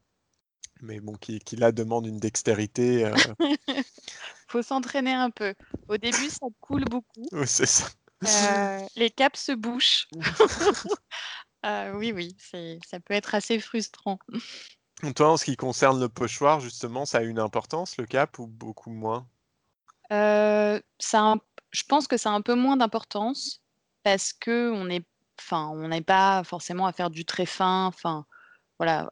Mais 0.81 0.99
bon, 0.99 1.13
qui, 1.13 1.39
qui 1.39 1.55
là 1.55 1.71
demande 1.71 2.07
une 2.07 2.17
dextérité. 2.19 3.05
euh, 3.05 3.13
Faut 4.47 4.61
s'entraîner 4.61 5.13
un 5.13 5.29
peu. 5.29 5.53
Au 5.87 5.97
début, 5.97 6.29
ça 6.29 6.47
coule 6.61 6.85
beaucoup. 6.85 7.27
c'est 7.45 7.65
ça. 7.65 7.87
Euh, 8.25 8.85
les 8.95 9.09
caps 9.09 9.39
se 9.39 9.51
bouchent. 9.51 10.07
Euh, 11.65 11.91
oui, 11.95 12.13
oui, 12.13 12.37
ça 12.87 12.99
peut 12.99 13.15
être 13.15 13.33
assez 13.35 13.59
frustrant. 13.59 14.19
Toi, 15.15 15.31
en 15.31 15.37
ce 15.37 15.43
qui 15.43 15.57
concerne 15.57 15.99
le 15.99 16.07
pochoir, 16.07 16.59
justement, 16.59 17.05
ça 17.05 17.17
a 17.17 17.23
une 17.23 17.39
importance, 17.39 17.97
le 17.97 18.05
cap, 18.05 18.37
ou 18.39 18.47
beaucoup 18.47 18.91
moins? 18.91 19.27
Euh, 20.13 20.79
ça 20.99 21.21
un- 21.21 21.41
je 21.71 21.83
pense 21.83 22.07
que 22.07 22.15
ça 22.15 22.29
a 22.29 22.33
un 22.33 22.41
peu 22.41 22.55
moins 22.55 22.77
d'importance 22.77 23.61
parce 24.03 24.31
que 24.33 24.71
on 24.71 24.87
est, 24.89 25.05
enfin, 25.39 25.67
on 25.73 25.89
n'est 25.89 26.01
pas 26.01 26.43
forcément 26.45 26.85
à 26.85 26.93
faire 26.93 27.09
du 27.09 27.25
très 27.25 27.47
fin. 27.47 27.87
Enfin, 27.87 28.25
voilà, 28.79 29.09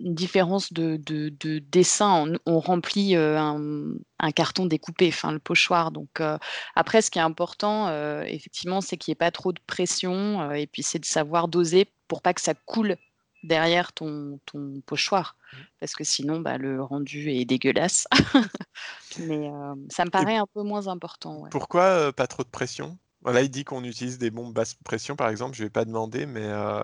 différence 0.00 0.72
de, 0.72 0.96
de, 0.96 1.28
de 1.40 1.58
dessin. 1.58 2.38
On, 2.46 2.54
on 2.54 2.60
remplit 2.60 3.16
euh, 3.16 3.38
un, 3.38 3.94
un 4.18 4.30
carton 4.30 4.66
découpé, 4.66 5.08
enfin 5.08 5.32
le 5.32 5.38
pochoir. 5.38 5.90
Donc 5.90 6.20
euh, 6.20 6.38
après, 6.74 7.02
ce 7.02 7.10
qui 7.10 7.18
est 7.18 7.22
important, 7.22 7.88
euh, 7.88 8.22
effectivement, 8.22 8.80
c'est 8.80 8.96
qu'il 8.96 9.10
n'y 9.10 9.14
ait 9.14 9.16
pas 9.16 9.30
trop 9.30 9.52
de 9.52 9.60
pression 9.66 10.52
et 10.52 10.66
puis 10.66 10.82
c'est 10.82 10.98
de 10.98 11.04
savoir 11.04 11.48
doser 11.48 11.88
pour 12.08 12.22
pas 12.22 12.34
que 12.34 12.40
ça 12.40 12.54
coule 12.54 12.96
derrière 13.42 13.92
ton, 13.92 14.38
ton 14.46 14.80
pochoir 14.86 15.36
parce 15.80 15.94
que 15.94 16.04
sinon 16.04 16.40
bah, 16.40 16.58
le 16.58 16.82
rendu 16.82 17.30
est 17.30 17.44
dégueulasse. 17.44 18.06
Mais 19.18 19.50
ça 19.90 20.04
me 20.04 20.10
paraît 20.10 20.36
un 20.36 20.46
peu 20.54 20.62
moins 20.62 20.86
important. 20.88 21.40
ouais. 21.40 21.50
Pourquoi 21.50 22.12
pas 22.12 22.26
trop 22.26 22.44
de 22.44 22.48
pression? 22.48 22.98
Voilà, 23.22 23.42
il 23.42 23.50
dit 23.50 23.64
qu'on 23.64 23.84
utilise 23.84 24.18
des 24.18 24.30
bombes 24.30 24.52
basse 24.52 24.74
pression, 24.74 25.14
par 25.16 25.28
exemple. 25.28 25.56
Je 25.56 25.62
vais 25.64 25.70
pas 25.70 25.84
demander, 25.84 26.26
mais 26.26 26.44
euh, 26.44 26.82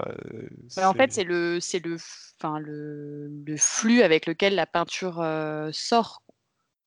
Bah, 0.77 0.88
en 0.88 0.94
fait, 0.94 1.12
c'est- 1.12 1.24
le, 1.24 1.59
c'est 1.61 1.85
le, 1.85 1.96
f- 1.96 2.33
enfin, 2.38 2.59
le, 2.61 3.29
le 3.44 3.57
flux 3.57 4.03
avec 4.03 4.27
lequel 4.27 4.55
la 4.55 4.66
peinture 4.66 5.20
euh, 5.20 5.70
sort. 5.72 6.22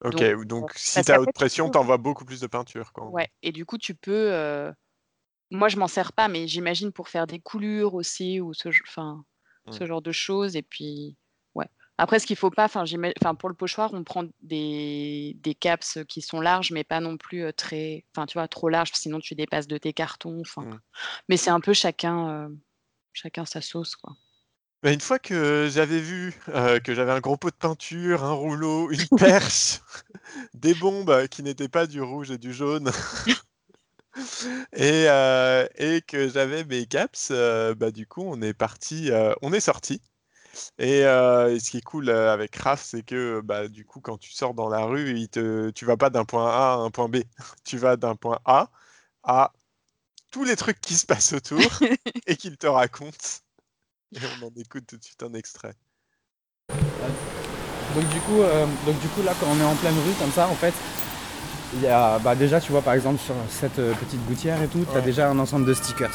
Ok, 0.04 0.24
donc, 0.46 0.70
euh, 0.70 0.74
si 0.76 1.04
tu 1.04 1.12
as 1.12 1.20
haute 1.22 1.34
pression, 1.34 1.70
tu 1.70 1.78
envoies 1.78 1.98
beaucoup 1.98 2.26
plus 2.26 2.40
de 2.40 2.48
peinture. 2.48 2.92
Quoi. 2.94 3.08
Ouais, 3.08 3.30
et 3.44 3.52
du 3.52 3.66
coup, 3.66 3.78
tu 3.78 3.94
peux. 3.96 4.32
euh, 4.34 4.72
Moi, 5.52 5.70
je 5.70 5.78
m'en 5.78 5.88
sers 5.88 6.14
pas, 6.14 6.28
mais 6.30 6.48
j'imagine 6.48 6.92
pour 6.92 7.10
faire 7.10 7.28
des 7.28 7.40
coulures 7.40 7.96
aussi 7.96 8.40
ou 8.42 8.54
ce, 8.54 8.70
ce 9.70 9.84
Mm. 9.84 9.88
genre 9.88 10.02
de 10.02 10.12
choses. 10.12 10.56
Et 10.56 10.64
puis. 10.64 11.18
Après, 12.02 12.18
ce 12.18 12.26
qu'il 12.26 12.36
faut 12.36 12.50
pas, 12.50 12.66
enfin, 12.66 13.36
pour 13.36 13.48
le 13.48 13.54
pochoir, 13.54 13.92
on 13.94 14.04
prend 14.04 14.24
des, 14.42 15.38
des 15.44 15.54
caps 15.54 16.00
qui 16.10 16.24
sont 16.24 16.42
larges, 16.42 16.72
mais 16.72 16.84
pas 16.84 17.00
non 17.00 17.16
plus 17.16 17.44
euh, 17.44 17.52
très, 17.52 18.06
enfin, 18.16 18.26
tu 18.26 18.40
vois, 18.40 18.48
trop 18.48 18.70
larges, 18.70 18.90
sinon 18.96 19.20
tu 19.20 19.36
dépasses 19.36 19.68
de 19.68 19.78
tes 19.78 19.94
cartons. 19.94 20.42
Enfin, 20.42 20.64
Mm. 20.64 20.80
mais 21.30 21.38
c'est 21.38 21.52
un 21.52 21.60
peu 21.60 21.74
chacun, 21.74 22.28
euh, 22.30 22.50
chacun 23.14 23.46
sa 23.46 23.62
sauce, 23.62 23.96
quoi. 23.96 24.16
Mais 24.82 24.96
une 24.96 25.00
fois 25.00 25.20
que 25.20 25.70
j'avais 25.72 26.00
vu 26.00 26.34
euh, 26.50 26.80
que 26.80 26.96
j'avais 26.96 27.12
un 27.12 27.20
gros 27.20 27.38
pot 27.38 27.52
de 27.52 27.56
peinture, 27.56 28.24
un 28.24 28.34
rouleau, 28.34 28.90
une 28.90 29.08
perche, 29.20 29.82
des 30.56 30.74
bombes 30.74 31.28
qui 31.28 31.44
n'étaient 31.44 31.70
pas 31.70 31.86
du 31.86 32.02
rouge 32.02 32.32
et 32.32 32.40
du 32.40 32.52
jaune, 32.52 32.90
et, 34.76 35.06
et 35.78 36.02
que 36.02 36.30
j'avais 36.30 36.64
mes 36.64 36.88
caps, 36.88 37.32
bah, 37.78 37.92
du 37.92 38.08
coup, 38.08 38.24
on 38.26 38.42
est 38.42 38.56
parti, 38.56 39.12
on 39.44 39.54
est 39.54 39.60
sorti. 39.60 40.02
Et, 40.78 41.06
euh, 41.06 41.54
et 41.56 41.60
ce 41.60 41.72
qui 41.72 41.78
est 41.78 41.82
cool 41.82 42.10
euh, 42.10 42.34
avec 42.34 42.56
Raph, 42.56 42.84
c'est 42.84 43.04
que 43.04 43.42
bah, 43.42 43.68
du 43.68 43.86
coup, 43.86 44.02
quand 44.02 44.18
tu 44.18 44.32
sors 44.32 44.54
dans 44.54 44.70
la 44.70 44.86
rue, 44.86 45.18
il 45.18 45.30
te, 45.30 45.70
tu 45.72 45.86
vas 45.86 45.98
pas 45.98 46.10
d'un 46.10 46.26
point 46.26 46.50
A 46.50 46.74
à 46.74 46.76
un 46.78 46.92
point 46.92 47.10
B. 47.10 47.18
Tu 47.64 47.78
vas 47.78 47.98
d'un 47.98 48.16
point 48.16 48.40
A 48.46 48.70
à 49.24 49.54
tous 50.32 50.44
les 50.44 50.56
trucs 50.56 50.82
qui 50.82 50.96
se 50.96 51.06
passent 51.06 51.34
autour 51.34 51.60
et 52.28 52.36
qu'il 52.36 52.58
te 52.58 52.68
raconte. 52.68 53.44
Et 54.14 54.20
on 54.42 54.48
en 54.48 54.52
écoute 54.56 54.86
tout 54.88 54.98
de 54.98 55.04
suite 55.04 55.24
un 55.24 55.34
extrait. 55.34 55.76
Donc 56.70 58.08
du 58.10 58.22
coup, 58.22 58.42
euh, 58.42 58.66
donc 58.86 59.00
du 59.00 59.08
coup 59.10 59.22
là 59.22 59.34
quand 59.40 59.48
on 59.48 59.60
est 59.60 59.64
en 59.64 59.76
pleine 59.76 59.98
rue 60.00 60.14
comme 60.14 60.32
ça 60.32 60.48
en 60.48 60.56
fait, 60.56 60.74
il 61.74 61.82
y 61.84 61.88
a 61.88 62.20
bah, 62.20 62.36
déjà 62.36 62.60
tu 62.60 62.72
vois 62.72 62.82
par 62.82 62.94
exemple 62.94 63.20
sur 63.20 63.34
cette 63.50 63.80
euh, 63.80 63.94
petite 63.94 64.26
gouttière 64.28 64.62
et 64.62 64.68
tout, 64.68 64.80
tu 64.90 64.92
as 64.92 65.00
Ouais. 65.00 65.02
déjà 65.06 65.30
un 65.30 65.40
ensemble 65.40 65.66
de 65.66 65.74
stickers. 65.74 66.12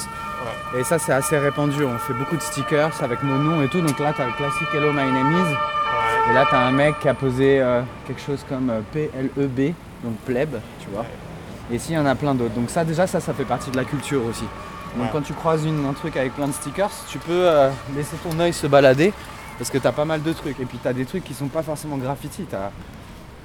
Et 0.78 0.84
ça 0.84 0.98
c'est 0.98 1.12
assez 1.12 1.38
répandu, 1.38 1.84
on 1.84 1.98
fait 1.98 2.12
beaucoup 2.14 2.36
de 2.36 2.42
stickers 2.42 2.92
avec 3.02 3.22
nos 3.22 3.38
noms 3.38 3.62
et 3.62 3.68
tout, 3.68 3.80
donc 3.80 3.98
là 3.98 4.12
tu 4.14 4.22
as 4.22 4.26
le 4.26 4.32
classique 4.32 4.68
Hello 4.74 4.92
my 4.92 5.10
name 5.10 5.32
is, 5.32 6.30
et 6.30 6.34
là 6.34 6.44
tu 6.48 6.54
as 6.54 6.60
un 6.60 6.72
mec 6.72 6.98
qui 7.00 7.08
a 7.08 7.14
posé 7.14 7.60
euh, 7.60 7.82
quelque 8.06 8.20
chose 8.20 8.44
comme 8.48 8.70
euh, 8.70 8.80
PLEB, 8.92 9.74
donc 10.04 10.14
pleb, 10.26 10.50
tu 10.80 10.88
vois. 10.92 11.04
Et 11.70 11.76
ici 11.76 11.92
il 11.92 11.94
y 11.96 11.98
en 11.98 12.06
a 12.06 12.14
plein 12.14 12.34
d'autres, 12.34 12.54
donc 12.54 12.70
ça 12.70 12.84
déjà 12.84 13.06
ça 13.06 13.20
ça 13.20 13.32
fait 13.32 13.44
partie 13.44 13.70
de 13.70 13.76
la 13.76 13.84
culture 13.84 14.24
aussi. 14.26 14.44
Donc 14.96 15.10
quand 15.12 15.20
tu 15.22 15.32
croises 15.34 15.64
une- 15.64 15.84
un 15.86 15.92
truc 15.94 16.16
avec 16.16 16.34
plein 16.34 16.48
de 16.48 16.52
stickers, 16.52 16.90
tu 17.08 17.18
peux 17.18 17.32
euh, 17.32 17.70
laisser 17.96 18.16
ton 18.16 18.38
œil 18.40 18.52
se 18.52 18.66
balader 18.66 19.12
parce 19.58 19.70
que 19.70 19.78
tu 19.78 19.86
as 19.86 19.92
pas 19.92 20.04
mal 20.04 20.22
de 20.22 20.32
trucs. 20.32 20.58
Et 20.60 20.64
puis 20.64 20.78
tu 20.80 20.86
as 20.88 20.92
des 20.92 21.04
trucs 21.04 21.24
qui 21.24 21.34
sont 21.34 21.48
pas 21.48 21.62
forcément 21.62 21.96
graffiti, 21.96 22.44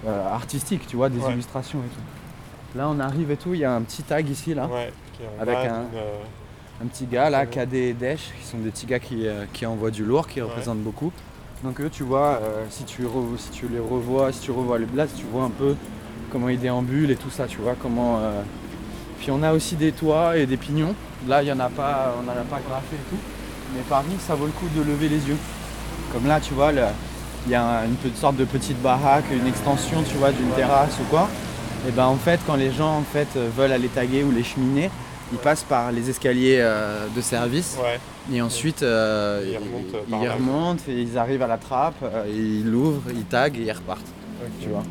as 0.07 0.33
artistique, 0.33 0.87
tu 0.87 0.95
vois, 0.95 1.09
des 1.09 1.19
Ouais. 1.19 1.33
illustrations 1.33 1.79
et 1.79 1.89
tout. 1.95 2.77
Là 2.77 2.87
on 2.89 2.99
arrive 2.99 3.29
et 3.31 3.37
tout, 3.37 3.53
il 3.53 3.59
y 3.61 3.65
a 3.65 3.73
un 3.73 3.81
petit 3.81 4.03
tag 4.03 4.29
ici 4.29 4.53
là, 4.53 4.67
Ouais, 4.67 4.91
qui 5.17 5.23
est 5.23 5.41
Avec 5.41 5.55
un- 5.57 5.85
euh, 5.95 6.17
un 6.83 6.87
petit 6.87 7.05
gars 7.05 7.29
là. 7.29 7.45
KD 7.45 7.93
Dash, 7.93 8.31
qui 8.39 8.47
sont 8.47 8.57
des 8.59 8.69
petits 8.71 8.85
gars 8.85 8.99
qui, 8.99 9.27
euh, 9.27 9.43
qui 9.53 9.65
envoient 9.65 9.91
du 9.91 10.03
lourd, 10.05 10.27
qui 10.27 10.41
Ouais. 10.41 10.47
représentent 10.47 10.79
beaucoup. 10.79 11.11
Donc 11.63 11.79
eux 11.81 11.89
tu 11.91 12.03
vois, 12.03 12.39
euh, 12.41 12.65
si, 12.69 12.85
tu 12.85 13.03
re- 13.03 13.37
si 13.37 13.49
tu 13.51 13.67
les 13.67 13.79
revois, 13.79 14.31
si 14.31 14.39
tu 14.39 14.51
revois 14.51 14.79
les 14.79 14.85
blasts, 14.85 15.17
tu 15.17 15.25
vois 15.25 15.43
un 15.43 15.49
peu 15.51 15.75
comment 16.31 16.47
ils 16.49 16.59
déambulent 16.59 17.11
et 17.11 17.15
tout 17.17 17.29
ça, 17.29 17.45
tu 17.45 17.57
vois, 17.57 17.75
comment... 17.79 18.17
euh, 18.19 18.41
Puis 19.19 19.29
on 19.29 19.43
a 19.43 19.53
aussi 19.53 19.75
des 19.75 19.91
toits 19.91 20.37
et 20.37 20.47
des 20.47 20.57
pignons. 20.57 20.95
Là, 21.27 21.43
il 21.43 21.47
y 21.49 21.51
en 21.51 21.59
a 21.59 21.69
pas, 21.69 22.15
on 22.19 22.23
n'en 22.23 22.31
a 22.31 22.35
pas 22.49 22.59
graffé 22.67 22.95
et 22.95 23.09
tout. 23.11 23.19
Mais 23.75 23.81
Paris, 23.87 24.17
ça 24.19 24.33
vaut 24.33 24.47
le 24.47 24.51
coup 24.51 24.65
de 24.75 24.81
lever 24.81 25.07
les 25.09 25.27
yeux. 25.29 25.37
Comme 26.11 26.25
là, 26.25 26.39
tu 26.39 26.55
vois, 26.55 26.71
le- 26.71 26.81
il 27.45 27.51
y 27.51 27.55
a 27.55 27.63
un- 27.81 27.85
une 27.85 28.15
sorte 28.15 28.35
de 28.35 28.45
petite 28.45 28.81
baraque, 28.81 29.25
une 29.31 29.47
extension, 29.47 30.03
tu 30.03 30.15
vois, 30.17 30.31
d'une 30.31 30.49
terrasse 30.51 30.97
ou 30.99 31.03
quoi. 31.09 31.27
Et 31.87 31.91
ben 31.91 32.05
en 32.05 32.15
fait, 32.17 32.39
quand 32.45 32.55
les 32.55 32.71
gens 32.71 32.97
en 32.97 33.03
fait 33.03 33.27
veulent 33.57 33.71
aller 33.71 33.87
taguer 33.87 34.23
ou 34.23 34.31
les 34.31 34.43
cheminer, 34.43 34.89
ils 35.33 35.39
passent 35.39 35.63
par 35.63 35.91
les 35.91 36.09
escaliers 36.09 36.57
euh, 36.59 37.07
de 37.15 37.21
service 37.21 37.77
Ouais, 37.81 37.99
et 38.35 38.41
ensuite 38.41 38.83
euh, 38.83 39.41
Ils 39.47 39.57
remontent, 39.57 39.97
euh, 39.97 40.01
ils, 40.23 40.29
remontent 40.29 40.83
et 40.89 41.01
ils 41.01 41.17
arrivent 41.17 41.41
à 41.41 41.47
la 41.47 41.57
trappe, 41.57 41.95
euh, 42.03 42.25
et 42.25 42.35
ils 42.35 42.69
l'ouvrent, 42.69 43.09
ils 43.11 43.23
taguent 43.25 43.57
et 43.57 43.63
ils 43.63 43.71
repartent. 43.71 44.05
Tu 44.61 44.67
vois. 44.69 44.83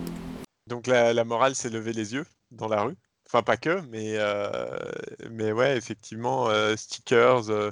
Donc 0.68 0.86
la, 0.86 1.12
la 1.12 1.24
morale, 1.24 1.54
c'est 1.54 1.68
lever 1.70 1.92
les 1.92 2.14
yeux 2.14 2.24
dans 2.50 2.68
la 2.68 2.82
rue. 2.82 2.96
Enfin, 3.32 3.42
pas 3.44 3.56
que, 3.56 3.80
mais, 3.82 4.14
euh, 4.16 4.76
mais 5.30 5.52
ouais, 5.52 5.76
effectivement, 5.76 6.48
euh, 6.50 6.74
stickers. 6.76 7.48
euh, 7.50 7.70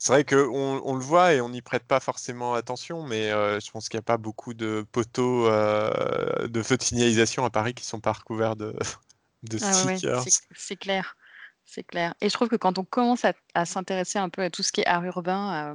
c'est 0.00 0.12
vrai 0.12 0.24
qu'on 0.24 0.80
on 0.84 0.94
le 0.94 1.00
voit 1.00 1.32
et 1.34 1.40
on 1.40 1.48
n'y 1.48 1.62
prête 1.62 1.84
pas 1.84 2.00
forcément 2.00 2.54
attention, 2.54 3.04
mais 3.04 3.30
euh, 3.30 3.60
je 3.60 3.70
pense 3.70 3.88
qu'il 3.88 3.98
n'y 3.98 4.00
a 4.00 4.02
pas 4.02 4.16
beaucoup 4.18 4.52
de 4.54 4.84
poteaux 4.92 5.48
de 5.48 6.62
feux 6.62 6.76
de 6.76 6.82
signalisation 6.82 7.44
à 7.44 7.50
Paris 7.50 7.74
qui 7.74 7.84
sont 7.84 8.00
pas 8.00 8.12
recouverts 8.12 8.56
de, 8.56 8.74
de 9.44 9.58
Ah 9.60 9.84
ouais, 9.84 10.02
stickers. 10.02 10.26
c'est- 10.54 10.76
clair. 10.76 11.16
c'est 11.64 11.82
clair. 11.84 12.14
Et 12.20 12.28
je 12.28 12.34
trouve 12.34 12.48
que 12.48 12.56
quand 12.56 12.78
on 12.78 12.84
commence 12.84 13.24
à, 13.24 13.32
à 13.54 13.64
s'intéresser 13.64 14.18
un 14.18 14.28
peu 14.28 14.42
à 14.42 14.50
tout 14.50 14.62
ce 14.62 14.72
qui 14.72 14.80
est 14.82 14.86
art 14.86 15.04
urbain, 15.04 15.74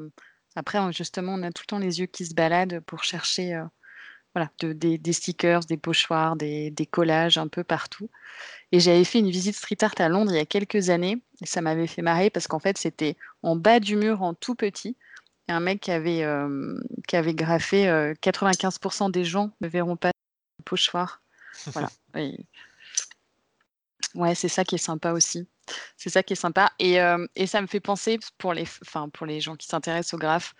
après, 0.55 0.79
justement, 0.93 1.33
on 1.35 1.43
a 1.43 1.51
tout 1.51 1.63
le 1.63 1.67
temps 1.67 1.79
les 1.79 1.99
yeux 1.99 2.05
qui 2.07 2.25
se 2.25 2.33
baladent 2.33 2.79
pour 2.81 3.03
chercher 3.03 3.61
voilà, 4.35 4.49
de- 4.59 4.73
des, 4.73 4.97
des 4.99 5.13
stickers, 5.13 5.61
des 5.61 5.77
pochoirs, 5.77 6.35
des, 6.37 6.71
des 6.71 6.85
collages 6.87 7.37
un 7.39 7.47
peu 7.49 7.63
partout. 7.63 8.09
Et 8.71 8.79
j'avais 8.79 9.03
fait 9.03 9.19
une 9.19 9.29
visite 9.29 9.55
street 9.55 9.77
art 9.81 9.93
à 9.97 10.07
Londres 10.09 10.31
il 10.31 10.37
y 10.37 10.39
a 10.39 10.45
quelques 10.45 10.89
années, 10.89 11.21
et 11.41 11.45
ça 11.45 11.61
m'avait 11.61 11.87
fait 11.87 12.01
marrer 12.01 12.29
parce 12.29 12.47
qu'en 12.47 12.59
fait, 12.59 12.77
c'était 12.77 13.17
en 13.43 13.55
bas 13.55 13.79
du 13.79 13.95
mur, 13.97 14.21
en 14.21 14.33
tout 14.33 14.55
petit. 14.55 14.95
Et 15.47 15.51
un 15.51 15.59
mec 15.59 15.81
qui 15.81 15.91
avait, 15.91 16.23
euh, 16.23 16.79
qui 17.07 17.15
avait 17.17 17.33
graffé 17.33 17.89
euh, 17.89 18.13
95% 18.21 19.09
des 19.11 19.25
gens 19.25 19.51
ne 19.59 19.67
verront 19.67 19.97
pas 19.97 20.11
le 20.59 20.63
pochoir. 20.63 21.21
Voilà. 21.73 21.89
Et- 22.15 22.45
Ouais, 24.13 24.35
c'est 24.35 24.49
ça 24.49 24.65
qui 24.65 24.75
est 24.75 24.77
sympa 24.77 25.11
aussi. 25.13 25.47
C'est 25.95 26.09
ça 26.09 26.21
qui 26.23 26.33
est 26.33 26.35
sympa. 26.35 26.71
Et, 26.79 26.99
euh, 26.99 27.25
et 27.35 27.47
ça 27.47 27.61
me 27.61 27.67
fait 27.67 27.79
penser, 27.79 28.19
pour 28.37 28.53
les, 28.53 28.65
enfin, 28.85 29.07
pour 29.09 29.25
les 29.25 29.39
gens 29.39 29.55
qui 29.55 29.67
s'intéressent 29.67 30.15
au 30.15 30.17
graphe, 30.17 30.53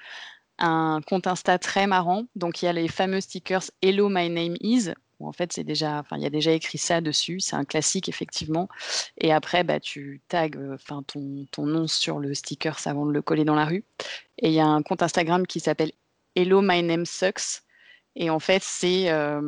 un 0.58 1.02
compte 1.06 1.28
Insta 1.28 1.60
très 1.60 1.86
marrant. 1.88 2.26
Donc, 2.36 2.62
il 2.62 2.66
y 2.66 2.68
a 2.70 2.74
les 2.74 2.88
fameux 2.88 3.20
stickers 3.20 3.64
Hello, 3.82 4.08
my 4.10 4.30
name 4.30 4.56
is. 4.62 4.92
Où 5.22 5.28
en 5.28 5.32
fait, 5.32 5.54
c'est 5.54 5.64
déjà, 5.64 6.00
enfin, 6.00 6.18
il 6.18 6.24
y 6.24 6.26
a 6.26 6.30
déjà 6.30 6.52
écrit 6.52 6.78
ça 6.78 7.00
dessus. 7.02 7.40
C'est 7.40 7.56
un 7.56 7.66
classique, 7.66 8.10
effectivement. 8.10 8.68
Et 9.18 9.32
après, 9.32 9.64
bah, 9.64 9.80
tu 9.80 10.22
tags 10.28 10.50
euh, 10.56 10.76
enfin, 10.76 11.04
ton, 11.04 11.46
ton 11.52 11.66
nom 11.66 11.88
sur 11.88 12.20
le 12.20 12.34
sticker 12.34 12.76
avant 12.86 13.06
de 13.06 13.12
le 13.12 13.22
coller 13.22 13.46
dans 13.46 13.56
la 13.56 13.66
rue. 13.66 13.84
Et 14.40 14.48
il 14.50 14.54
y 14.54 14.60
a 14.60 14.66
un 14.66 14.82
compte 14.84 15.04
Instagram 15.04 15.46
qui 15.48 15.60
s'appelle 15.60 15.92
Hello, 16.36 16.62
my 16.62 16.82
name 16.84 17.06
sucks. 17.06 17.62
Et 18.16 18.30
en 18.30 18.40
fait, 18.40 18.62
c'est 18.64 19.10
euh, 19.10 19.42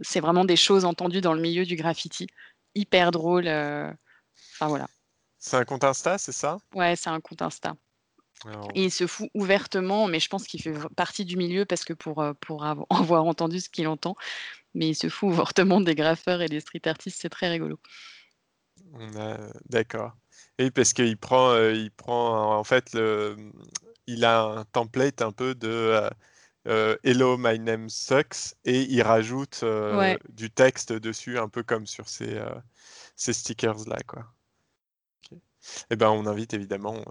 c'est 0.00 0.20
vraiment 0.20 0.44
des 0.44 0.56
choses 0.56 0.84
entendues 0.84 1.20
dans 1.20 1.34
le 1.34 1.40
milieu 1.40 1.64
du 1.64 1.76
graffiti 1.76 2.26
hyper 2.74 3.10
drôle. 3.10 3.46
euh, 3.46 3.90
Enfin 4.54 4.68
voilà. 4.68 4.88
C'est 5.38 5.56
un 5.56 5.64
compte 5.64 5.84
Insta, 5.84 6.18
c'est 6.18 6.32
ça? 6.32 6.58
Ouais, 6.74 6.96
c'est 6.96 7.10
un 7.10 7.20
compte 7.20 7.42
Insta. 7.42 7.74
Et 8.74 8.84
il 8.84 8.90
se 8.90 9.06
fout 9.06 9.28
ouvertement, 9.34 10.08
mais 10.08 10.18
je 10.18 10.28
pense 10.28 10.46
qu'il 10.48 10.60
fait 10.60 10.74
partie 10.96 11.24
du 11.24 11.36
milieu 11.36 11.64
parce 11.64 11.84
que 11.84 11.92
pour, 11.92 12.24
pour 12.40 12.64
avo- 12.64 12.86
avoir 12.90 13.24
entendu 13.24 13.60
ce 13.60 13.68
qu'il 13.68 13.86
entend, 13.86 14.16
mais 14.74 14.88
il 14.88 14.94
se 14.94 15.08
fout 15.08 15.30
ouvertement 15.30 15.80
des 15.80 15.94
graffeurs 15.94 16.42
et 16.42 16.48
des 16.48 16.60
street 16.60 16.86
artistes, 16.86 17.20
c'est 17.20 17.28
très 17.30 17.48
rigolo. 17.50 17.78
D'accord. 19.68 20.16
Et 20.58 20.70
parce 20.70 20.92
qu'il 20.92 21.16
prend, 21.16 21.50
euh, 21.52 21.72
il 21.72 21.90
prend 21.90 22.58
en 22.58 22.64
fait, 22.64 22.92
le... 22.94 23.36
il 24.06 24.24
a 24.24 24.42
un 24.42 24.64
template 24.66 25.22
un 25.22 25.32
peu 25.32 25.54
de 25.54 25.68
euh, 25.68 26.10
euh, 26.68 26.96
Hello, 27.04 27.36
my 27.38 27.58
name 27.58 27.88
sucks, 27.88 28.54
et 28.64 28.82
il 28.82 29.02
rajoute 29.02 29.60
euh, 29.62 29.98
Ouais. 29.98 30.18
du 30.28 30.50
texte 30.50 30.92
dessus, 30.92 31.38
un 31.38 31.48
peu 31.48 31.62
comme 31.62 31.86
sur 31.86 32.08
ces, 32.08 32.40
ces 33.16 33.32
stickers-là, 33.32 33.98
quoi. 34.06 34.26
Ok. 35.32 35.38
Eh 35.90 35.96
ben, 35.96 36.10
on 36.10 36.26
invite 36.26 36.54
évidemment, 36.54 37.02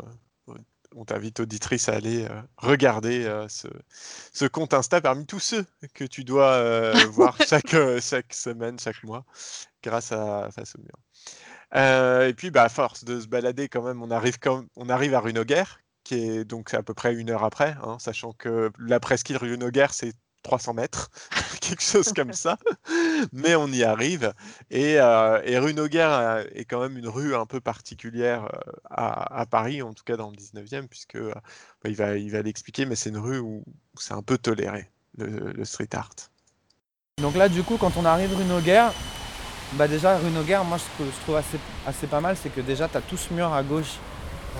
on 0.95 1.05
t'invite 1.05 1.39
auditrice 1.39 1.89
à 1.89 1.93
aller 1.93 2.25
euh, 2.25 2.41
regarder 2.57 3.25
euh, 3.25 3.47
ce, 3.47 3.67
ce 4.33 4.45
compte 4.45 4.73
Insta 4.73 5.01
parmi 5.01 5.25
tous 5.25 5.39
ceux 5.39 5.65
que 5.93 6.03
tu 6.03 6.23
dois 6.23 6.51
euh, 6.51 6.93
voir 7.11 7.37
chaque, 7.47 7.75
chaque 8.01 8.33
semaine, 8.33 8.79
chaque 8.79 9.03
mois, 9.03 9.25
grâce 9.83 10.11
à 10.11 10.49
Face 10.51 10.75
au 10.75 10.81
mur. 10.81 10.97
Et 11.73 12.33
puis, 12.33 12.51
bah, 12.51 12.63
à 12.63 12.69
force 12.69 13.05
de 13.05 13.19
se 13.21 13.27
balader, 13.27 13.69
quand 13.69 13.83
même, 13.83 14.01
on 14.01 14.11
arrive, 14.11 14.39
quand 14.39 14.65
on 14.75 14.89
arrive 14.89 15.13
à 15.13 15.21
Runoguer, 15.21 15.63
qui 16.03 16.15
est 16.15 16.43
donc 16.43 16.73
à 16.73 16.83
peu 16.83 16.93
près 16.93 17.13
une 17.13 17.29
heure 17.29 17.43
après, 17.43 17.75
hein, 17.83 17.97
sachant 17.99 18.33
que 18.33 18.71
la 18.77 18.99
presqu'île 18.99 19.37
Runoguer, 19.37 19.87
c'est 19.91 20.13
300 20.43 20.73
mètres, 20.73 21.09
quelque 21.61 21.83
chose 21.83 22.11
comme 22.13 22.33
ça. 22.33 22.57
Mais 23.33 23.55
on 23.55 23.67
y 23.67 23.83
arrive. 23.83 24.33
Et, 24.69 24.99
euh, 24.99 25.41
et 25.43 25.57
rue 25.59 25.73
Noguer 25.73 26.07
euh, 26.09 26.43
est 26.53 26.65
quand 26.65 26.81
même 26.81 26.97
une 26.97 27.07
rue 27.07 27.35
un 27.35 27.45
peu 27.45 27.59
particulière 27.59 28.45
euh, 28.45 28.71
à, 28.89 29.41
à 29.41 29.45
Paris, 29.45 29.81
en 29.81 29.93
tout 29.93 30.03
cas 30.03 30.17
dans 30.17 30.29
le 30.29 30.35
19e, 30.35 30.87
puisque 30.87 31.15
euh, 31.15 31.33
bah, 31.83 31.89
il 31.89 31.95
va, 31.95 32.17
il 32.17 32.31
va 32.31 32.41
l'expliquer, 32.41 32.85
mais 32.85 32.95
c'est 32.95 33.09
une 33.09 33.17
rue 33.17 33.39
où, 33.39 33.63
où 33.67 33.99
c'est 33.99 34.13
un 34.13 34.23
peu 34.23 34.37
toléré, 34.37 34.89
le, 35.17 35.51
le 35.51 35.65
street 35.65 35.89
art. 35.93 36.15
Donc 37.21 37.35
là, 37.35 37.49
du 37.49 37.63
coup, 37.63 37.77
quand 37.77 37.97
on 37.97 38.05
arrive 38.05 38.35
rue 38.35 38.45
Noguer, 38.45 38.87
bah 39.73 39.87
déjà, 39.87 40.17
rue 40.17 40.31
Noguer, 40.31 40.59
moi, 40.65 40.77
ce 40.79 40.85
que 40.97 41.09
je 41.09 41.17
trouve 41.21 41.35
assez, 41.35 41.59
assez 41.85 42.07
pas 42.07 42.19
mal, 42.21 42.35
c'est 42.37 42.49
que 42.49 42.61
déjà, 42.61 42.87
tu 42.87 42.97
as 42.97 43.01
tout 43.01 43.17
ce 43.17 43.33
mur 43.33 43.53
à 43.53 43.63
gauche 43.63 43.99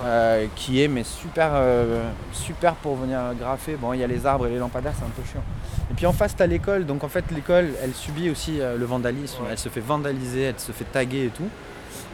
euh, 0.04 0.48
qui 0.56 0.82
est 0.82 0.88
mais 0.88 1.04
super, 1.04 1.52
euh, 1.54 2.10
super 2.32 2.76
pour 2.76 2.96
venir 2.96 3.34
graffer. 3.36 3.76
Bon, 3.76 3.94
il 3.94 4.00
y 4.00 4.04
a 4.04 4.08
les 4.08 4.26
arbres 4.26 4.48
et 4.48 4.52
les 4.52 4.58
lampadaires, 4.60 4.94
c'est 4.98 5.06
un 5.06 5.10
peu 5.10 5.24
chiant. 5.24 5.44
Et 5.90 5.94
puis 5.94 6.06
en 6.06 6.14
face, 6.14 6.36
tu 6.36 6.44
as 6.44 6.48
l'école. 6.48 6.86
Donc 6.86 7.04
en 7.04 7.10
fait, 7.10 7.26
l'école, 7.32 7.70
elle 7.84 7.94
subit 7.94 8.30
aussi 8.30 8.62
euh, 8.62 8.78
le 8.78 8.86
vandalisme. 8.86 9.44
Elle 9.50 9.58
se 9.58 9.70
fait 9.70 9.82
vandaliser, 9.82 10.44
elle 10.44 10.60
se 10.60 10.72
fait 10.72 10.86
taguer 10.86 11.26
et 11.26 11.30
tout. 11.30 11.50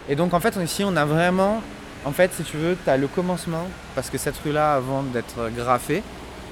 Et 0.10 0.16
donc 0.16 0.34
en 0.34 0.40
fait, 0.40 0.56
ici, 0.64 0.84
on 0.86 0.96
a 0.96 1.06
vraiment, 1.06 1.62
en 2.06 2.12
fait, 2.12 2.32
si 2.34 2.44
tu 2.44 2.58
veux, 2.58 2.78
tu 2.82 2.90
as 2.90 2.98
le 2.98 3.08
commencement, 3.08 3.68
parce 3.96 4.10
que 4.10 4.18
cette 4.18 4.38
rue-là, 4.38 4.76
avant 4.76 5.04
d'être 5.04 5.52
graffée, 5.56 6.02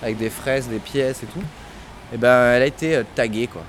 avec 0.01 0.18
des 0.18 0.30
fraises, 0.30 0.68
des 0.68 0.80
pièces 0.80 1.24
et 1.24 1.28
tout, 1.28 1.43
et 2.13 2.18
ben, 2.18 2.53
elle 2.53 2.61
a 2.61 2.66
été 2.66 2.95
euh, 2.95 3.03
taguée, 3.16 3.47
quoi. 3.47 3.63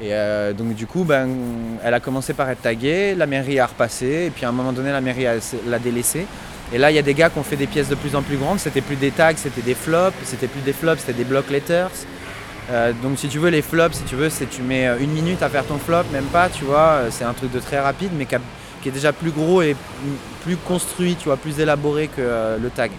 Et 0.00 0.12
euh, 0.12 0.52
donc 0.52 0.74
du 0.74 0.86
coup, 0.86 1.04
ben, 1.04 1.28
elle 1.82 1.94
a 1.94 2.00
commencé 2.00 2.34
par 2.34 2.50
être 2.50 2.62
taguée, 2.62 3.14
la 3.14 3.26
mairie 3.26 3.58
a 3.60 3.66
repassé, 3.66 4.26
et 4.26 4.30
puis 4.30 4.44
à 4.44 4.48
un 4.48 4.52
moment 4.52 4.72
donné, 4.72 4.90
la 4.90 5.00
mairie 5.00 5.26
l'a 5.66 5.78
délaissée. 5.78 6.26
Et 6.72 6.78
là, 6.78 6.90
il 6.90 6.94
y 6.94 6.98
a 6.98 7.02
des 7.02 7.14
gars 7.14 7.30
qui 7.30 7.38
ont 7.38 7.44
fait 7.44 7.56
des 7.56 7.68
pièces 7.68 7.88
de 7.88 7.94
plus 7.94 8.16
en 8.16 8.22
plus 8.22 8.36
grandes. 8.36 8.58
C'était 8.58 8.80
plus 8.80 8.96
des 8.96 9.12
tags, 9.12 9.36
c'était 9.36 9.62
des 9.62 9.74
flops. 9.74 10.16
C'était 10.24 10.48
plus 10.48 10.62
des 10.62 10.72
flops, 10.72 11.00
c'était 11.00 11.12
des 11.12 11.24
block 11.24 11.48
letters. 11.48 11.90
Euh, 12.70 12.92
donc 13.02 13.18
si 13.18 13.28
tu 13.28 13.38
veux 13.38 13.50
les 13.50 13.62
flops, 13.62 13.96
si 13.96 14.02
tu 14.04 14.16
veux, 14.16 14.28
c'est 14.28 14.46
tu 14.46 14.62
mets 14.62 14.88
euh, 14.88 14.98
une 14.98 15.10
minute 15.12 15.42
à 15.42 15.48
faire 15.48 15.64
ton 15.64 15.78
flop, 15.78 16.02
même 16.12 16.24
pas, 16.24 16.48
tu 16.48 16.64
vois. 16.64 16.78
euh, 17.02 17.08
C'est 17.10 17.24
un 17.24 17.32
truc 17.32 17.52
de 17.52 17.60
très 17.60 17.78
rapide, 17.78 18.10
mais 18.16 18.26
qui, 18.26 18.34
est 18.88 18.92
déjà 18.92 19.12
plus 19.12 19.30
gros 19.32 19.62
et 19.62 19.74
plus 20.44 20.56
construit, 20.56 21.16
tu 21.16 21.24
vois, 21.26 21.36
plus 21.36 21.58
élaboré 21.58 22.06
que 22.08 22.56
le 22.60 22.70
tag. 22.70 22.90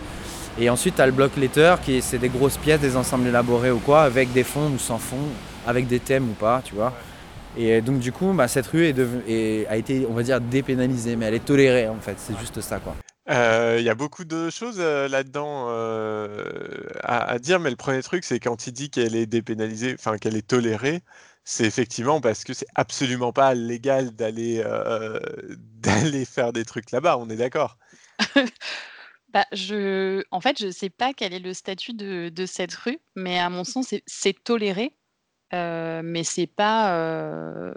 Et 0.60 0.70
ensuite, 0.70 0.96
tu 0.96 1.02
as 1.02 1.06
le 1.06 1.12
block 1.14 1.36
letter, 1.38 1.76
qui 1.84 1.98
est- 1.98 2.02
c'est 2.02 2.18
des 2.18 2.28
grosses 2.30 2.58
pièces, 2.58 2.82
des 2.82 2.98
ensembles 2.98 3.28
élaborés 3.28 3.72
ou 3.72 3.80
quoi, 3.80 4.02
avec 4.04 4.34
des 4.34 4.44
fonds 4.44 4.70
ou 4.76 4.80
sans 4.80 4.98
fond, 4.98 5.16
avec 5.66 5.88
des 5.88 6.00
thèmes 6.00 6.30
ou 6.30 6.34
pas, 6.34 6.62
tu 6.64 6.76
vois. 6.76 6.92
Et 7.58 7.82
donc 7.82 8.00
du 8.00 8.12
coup, 8.12 8.34
bah, 8.34 8.48
cette 8.48 8.68
rue 8.68 8.86
est 8.86 8.96
est- 9.28 9.66
a 9.68 9.78
été, 9.78 10.06
on 10.10 10.14
va 10.14 10.24
dire, 10.24 10.40
dépénalisée, 10.42 11.16
mais 11.16 11.26
elle 11.28 11.36
est 11.36 11.46
tolérée 11.46 11.88
en 11.88 12.00
fait, 12.02 12.16
c'est 12.18 12.38
juste 12.38 12.60
ça 12.62 12.80
quoi. 12.80 12.94
Euh, 13.30 13.78
Il 13.80 13.86
y 13.86 13.90
a 13.90 13.96
beaucoup 13.96 14.24
de 14.24 14.50
choses 14.50 14.78
euh, 14.80 15.08
là-dedans 15.08 15.68
euh, 15.70 16.88
à, 17.04 17.40
dire, 17.40 17.60
mais 17.60 17.70
le 17.70 17.76
premier 17.76 18.02
truc, 18.02 18.24
c'est 18.24 18.40
quand 18.40 18.68
il 18.68 18.74
dit 18.74 18.90
qu'elle 18.90 19.16
est 19.16 19.26
dépénalisée, 19.26 19.96
enfin 19.96 20.18
qu'elle 20.18 20.38
est 20.38 20.48
tolérée, 20.48 21.04
c'est 21.44 21.66
effectivement 21.66 22.22
parce 22.22 22.44
que 22.44 22.54
c'est 22.54 22.68
absolument 22.76 23.34
pas 23.34 23.54
légal 23.54 24.12
d'aller 24.12 24.64
d'aller 25.58 26.26
faire 26.26 26.54
des 26.54 26.66
trucs 26.66 26.92
là-bas, 26.92 27.18
on 27.18 27.30
est 27.30 27.38
d'accord. 27.38 27.78
Bah. 29.34 29.46
En 30.32 30.40
fait, 30.40 30.58
je 30.58 30.68
ne 30.68 30.72
sais 30.72 30.90
pas 30.90 31.12
quel 31.14 31.34
est 31.34 31.40
le 31.40 31.54
statut 31.54 31.94
de, 31.94 32.46
cette 32.46 32.74
rue, 32.74 32.98
mais 33.16 33.38
à 33.38 33.50
mon 33.50 33.66
sens, 33.66 33.94
c'est- 34.06 34.44
toléré. 34.44 34.94
mais 35.52 36.24
c'est 36.24 36.48
pas, 36.48 36.96
euh, 36.96 37.74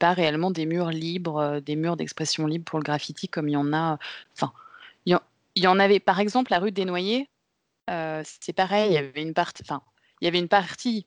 pas 0.00 0.14
réellement 0.14 0.50
des 0.50 0.64
murs 0.64 0.90
libres, 0.90 1.60
des 1.60 1.76
murs 1.76 1.96
d'expression 1.98 2.46
libre 2.46 2.64
pour 2.64 2.78
le 2.78 2.84
graffiti 2.84 3.28
comme 3.28 3.48
il 3.48 3.52
y 3.52 3.56
en 3.56 3.74
a. 3.74 3.98
il 5.54 5.62
y 5.64 5.66
en, 5.66 5.78
avait 5.78 6.00
par 6.00 6.20
exemple 6.20 6.50
la 6.50 6.58
rue 6.58 6.72
des 6.72 6.84
Noyers. 6.84 7.28
euh, 7.90 8.22
c'est 8.24 8.52
pareil, 8.52 8.90
il 8.90 8.94
y 8.94 8.98
avait 8.98 9.22
une 9.22 9.34
partie, 9.34 9.62
enfin, 9.64 9.82
il 10.20 10.24
y 10.24 10.28
avait 10.28 10.38
une 10.38 10.48
partie 10.48 11.06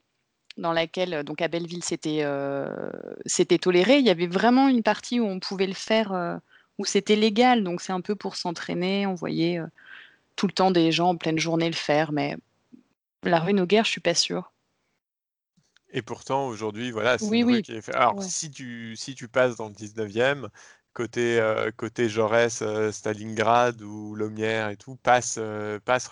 dans 0.57 0.73
laquelle, 0.73 1.13
euh, 1.13 1.23
donc 1.23 1.41
à 1.41 1.47
Belleville, 1.47 1.83
c'était 1.83 2.19
euh, 2.23 2.91
c'était 3.25 3.57
toléré. 3.57 3.99
Il 3.99 4.05
y 4.05 4.09
avait 4.09 4.27
vraiment 4.27 4.67
une 4.67 4.83
partie 4.83 5.19
où 5.19 5.25
on 5.25 5.39
pouvait 5.39 5.67
le 5.67 5.73
faire, 5.73 6.11
euh, 6.13 6.37
où 6.77 6.85
c'était 6.85 7.15
légal. 7.15 7.63
Donc 7.63 7.81
c'est 7.81 7.93
un 7.93 8.01
peu 8.01 8.15
pour 8.15 8.35
s'entraîner. 8.35 9.07
On 9.07 9.15
voyait 9.15 9.59
tout 10.35 10.47
le 10.47 10.53
temps 10.53 10.71
des 10.71 10.91
gens 10.91 11.09
en 11.09 11.17
pleine 11.17 11.39
journée 11.39 11.69
le 11.69 11.75
faire, 11.75 12.11
mais 12.11 12.37
la 13.23 13.39
rue 13.39 13.53
Noguer, 13.53 13.81
je 13.83 13.89
suis 13.89 14.01
pas 14.01 14.15
sûre. 14.15 14.51
Et 15.91 16.01
pourtant, 16.01 16.47
aujourd'hui, 16.47 16.91
voilà, 16.91 17.17
c'est 17.17 17.27
Oui, 17.29 17.43
oui. 17.43 17.61
qui 17.63 17.73
est 17.73 17.81
faite. 17.81 17.95
Alors, 17.95 18.15
Ouais. 18.17 18.25
si 18.25 18.51
tu, 18.51 18.95
si 18.97 19.15
tu 19.15 19.29
passes 19.29 19.55
dans 19.55 19.69
le 19.69 19.73
19e, 19.73 20.49
côté, 20.97 21.39
euh, 21.39 21.69
côté 21.77 22.09
Jaurès, 22.09 22.63
euh, 22.63 22.91
Stalingrad 22.91 23.79
ou 23.83 24.15
Lomière 24.15 24.69
et 24.69 24.77
tout, 24.77 24.95
passe, 24.95 25.35
euh, 25.37 25.79
passe 25.79 26.07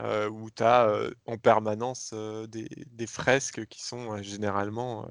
euh, 0.00 0.28
où 0.28 0.50
tu 0.50 0.62
as 0.62 0.88
en 1.26 1.38
permanence 1.38 2.14
des, 2.48 2.68
des 2.88 3.06
fresques 3.06 3.66
qui 3.66 3.82
sont 3.82 4.22
généralement 4.22 5.08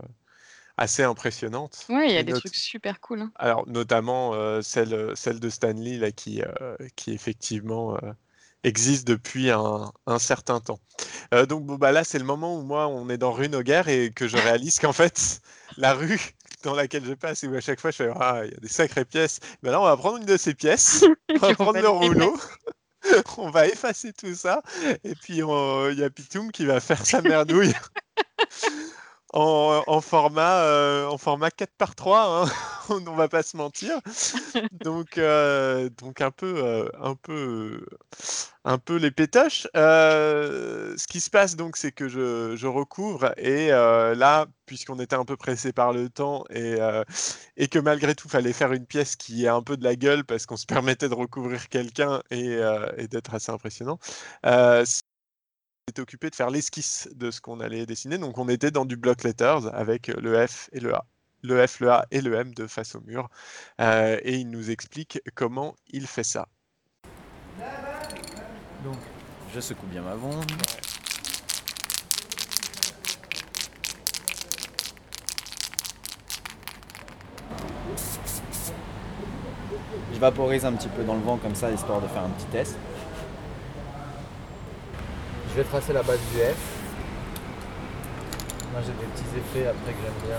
assez 0.77 1.03
impressionnantes. 1.03 1.89
Ouais, 1.89 2.09
il 2.09 2.15
y 2.15 2.17
a 2.17 2.23
Et 2.23 2.23
des 2.23 2.33
trucs 2.33 2.55
super 2.55 2.99
cool. 3.01 3.21
hein. 3.21 3.31
Alors, 3.35 3.67
notamment 3.67 4.61
celle, 4.61 5.15
celle 5.17 5.39
de 5.39 5.49
Stanley, 5.49 5.97
là, 5.97 6.11
qui, 6.11 6.41
qui 6.95 7.11
effectivement 7.13 7.97
existe 8.63 9.07
depuis 9.07 9.49
un, 9.49 9.91
un 10.05 10.19
certain 10.19 10.59
temps. 10.59 10.79
Euh, 11.33 11.45
donc, 11.45 11.65
bon, 11.65 11.75
bah, 11.75 11.91
là, 11.91 12.03
c'est 12.03 12.19
le 12.19 12.25
moment 12.25 12.57
où 12.57 12.61
moi, 12.61 12.87
on 12.87 13.09
est 13.09 13.17
dans 13.17 13.31
rue 13.31 13.49
Noguer 13.49 13.83
et 13.87 14.11
que 14.11 14.27
je 14.27 14.37
réalise 14.37 14.79
qu'en 14.79 14.93
fait, 14.93 15.41
la 15.77 15.93
rue 15.93 16.33
dans 16.63 16.75
laquelle 16.75 17.05
je 17.05 17.13
passe 17.13 17.43
et 17.43 17.47
où 17.47 17.55
à 17.55 17.61
chaque 17.61 17.79
fois 17.79 17.91
je 17.91 17.97
fais 17.97 18.11
Ah, 18.19 18.41
il 18.43 18.51
y 18.51 18.55
a 18.55 18.59
des 18.59 18.67
sacrées 18.67 19.05
pièces. 19.05 19.39
Ben 19.63 19.71
là, 19.71 19.81
on 19.81 19.85
va 19.85 19.97
prendre 19.97 20.17
une 20.17 20.25
de 20.25 20.37
ces 20.37 20.53
pièces, 20.53 21.03
on 21.29 21.37
va 21.39 21.55
prendre 21.55 21.73
le 21.73 21.81
le 21.81 21.89
rouleau. 21.89 22.37
On 23.37 23.49
va 23.49 23.65
effacer 23.65 24.13
tout 24.13 24.35
ça 24.35 24.61
et 25.03 25.15
puis 25.15 25.37
il 25.39 25.97
y 25.97 26.03
a 26.03 26.09
Pitoum 26.11 26.51
qui 26.51 26.65
va 26.65 26.79
faire 26.79 27.03
sa 27.03 27.23
merdouille 27.23 27.73
en, 29.33 30.01
format, 30.01 30.63
euh, 30.63 31.07
en 31.07 31.17
format 31.17 31.51
4 31.51 31.71
par 31.77 31.95
3 31.95 32.43
hein. 32.43 32.51
on 32.89 33.15
va 33.15 33.27
pas 33.29 33.43
se 33.43 33.55
mentir. 33.55 33.99
Donc, 34.83 35.17
euh, 35.17 35.89
donc 35.89 36.21
un 36.21 36.31
peu, 36.31 36.53
euh, 36.57 36.89
un 36.99 37.15
peu, 37.15 37.85
un 38.65 38.77
peu 38.77 38.97
les 38.97 39.11
pétoches. 39.11 39.67
Ce 39.73 41.07
qui 41.07 41.21
se 41.21 41.29
passe 41.29 41.55
donc, 41.55 41.77
c'est 41.77 41.91
que 41.91 42.09
je, 42.09 42.55
je 42.55 42.67
recouvre 42.67 43.33
et 43.37 43.69
là, 43.69 44.47
puisqu'on 44.65 44.99
était 44.99 45.15
un 45.15 45.25
peu 45.25 45.37
pressé 45.37 45.71
par 45.71 45.93
le 45.93 46.09
temps 46.09 46.43
et, 46.49 46.77
et 47.57 47.67
que 47.67 47.79
malgré 47.79 48.15
tout, 48.15 48.27
fallait 48.27 48.53
faire 48.53 48.73
une 48.73 48.85
pièce 48.85 49.15
qui 49.15 49.45
ait 49.45 49.49
un 49.49 49.61
peu 49.61 49.77
de 49.77 49.83
la 49.83 49.95
gueule 49.95 50.25
parce 50.25 50.45
qu'on 50.45 50.57
se 50.57 50.65
permettait 50.67 51.09
de 51.09 51.15
recouvrir 51.15 51.69
quelqu'un 51.69 52.21
et 52.31 52.57
d'être 53.09 53.33
assez 53.33 53.51
impressionnant. 53.51 53.99
Euh, 55.91 55.93
était 55.93 56.01
occupé 56.01 56.29
de 56.29 56.35
faire 56.35 56.49
l'esquisse 56.49 57.09
de 57.13 57.31
ce 57.31 57.41
qu'on 57.41 57.59
allait 57.59 57.85
dessiner. 57.85 58.17
Donc 58.17 58.37
on 58.37 58.47
était 58.47 58.71
dans 58.71 58.85
du 58.85 58.95
block 58.95 59.23
letters 59.23 59.67
avec 59.73 60.07
le 60.07 60.47
F 60.47 60.69
et 60.71 60.79
le 60.79 60.95
A. 60.95 61.05
Le 61.43 61.65
F, 61.67 61.79
le 61.79 61.91
A 61.91 62.05
et 62.11 62.21
le 62.21 62.33
M 62.35 62.53
de 62.53 62.67
face 62.67 62.95
au 62.95 63.01
mur. 63.01 63.29
Euh, 63.79 64.17
et 64.23 64.37
il 64.37 64.49
nous 64.49 64.69
explique 64.69 65.19
comment 65.35 65.75
il 65.87 66.07
fait 66.07 66.23
ça. 66.23 66.47
Donc, 68.83 68.97
je 69.53 69.59
secoue 69.59 69.87
bien 69.87 70.01
ma 70.01 70.15
wand. 70.15 70.45
Je 80.13 80.19
vaporise 80.19 80.65
un 80.65 80.73
petit 80.73 80.87
peu 80.89 81.03
dans 81.03 81.15
le 81.15 81.21
vent 81.21 81.37
comme 81.37 81.55
ça, 81.55 81.71
histoire 81.71 82.01
de 82.01 82.07
faire 82.07 82.23
un 82.23 82.29
petit 82.29 82.45
test. 82.47 82.75
Je 85.51 85.57
vais 85.57 85.63
tracer 85.63 85.93
la 85.93 86.01
base 86.03 86.19
du 86.33 86.39
F. 86.39 86.55
Moi 88.71 88.81
j'ai 88.85 88.93
des 88.93 89.11
petits 89.11 89.37
effets 89.37 89.67
après 89.67 89.91
que 89.91 89.97
j'aime 90.03 90.27
bien. 90.27 90.37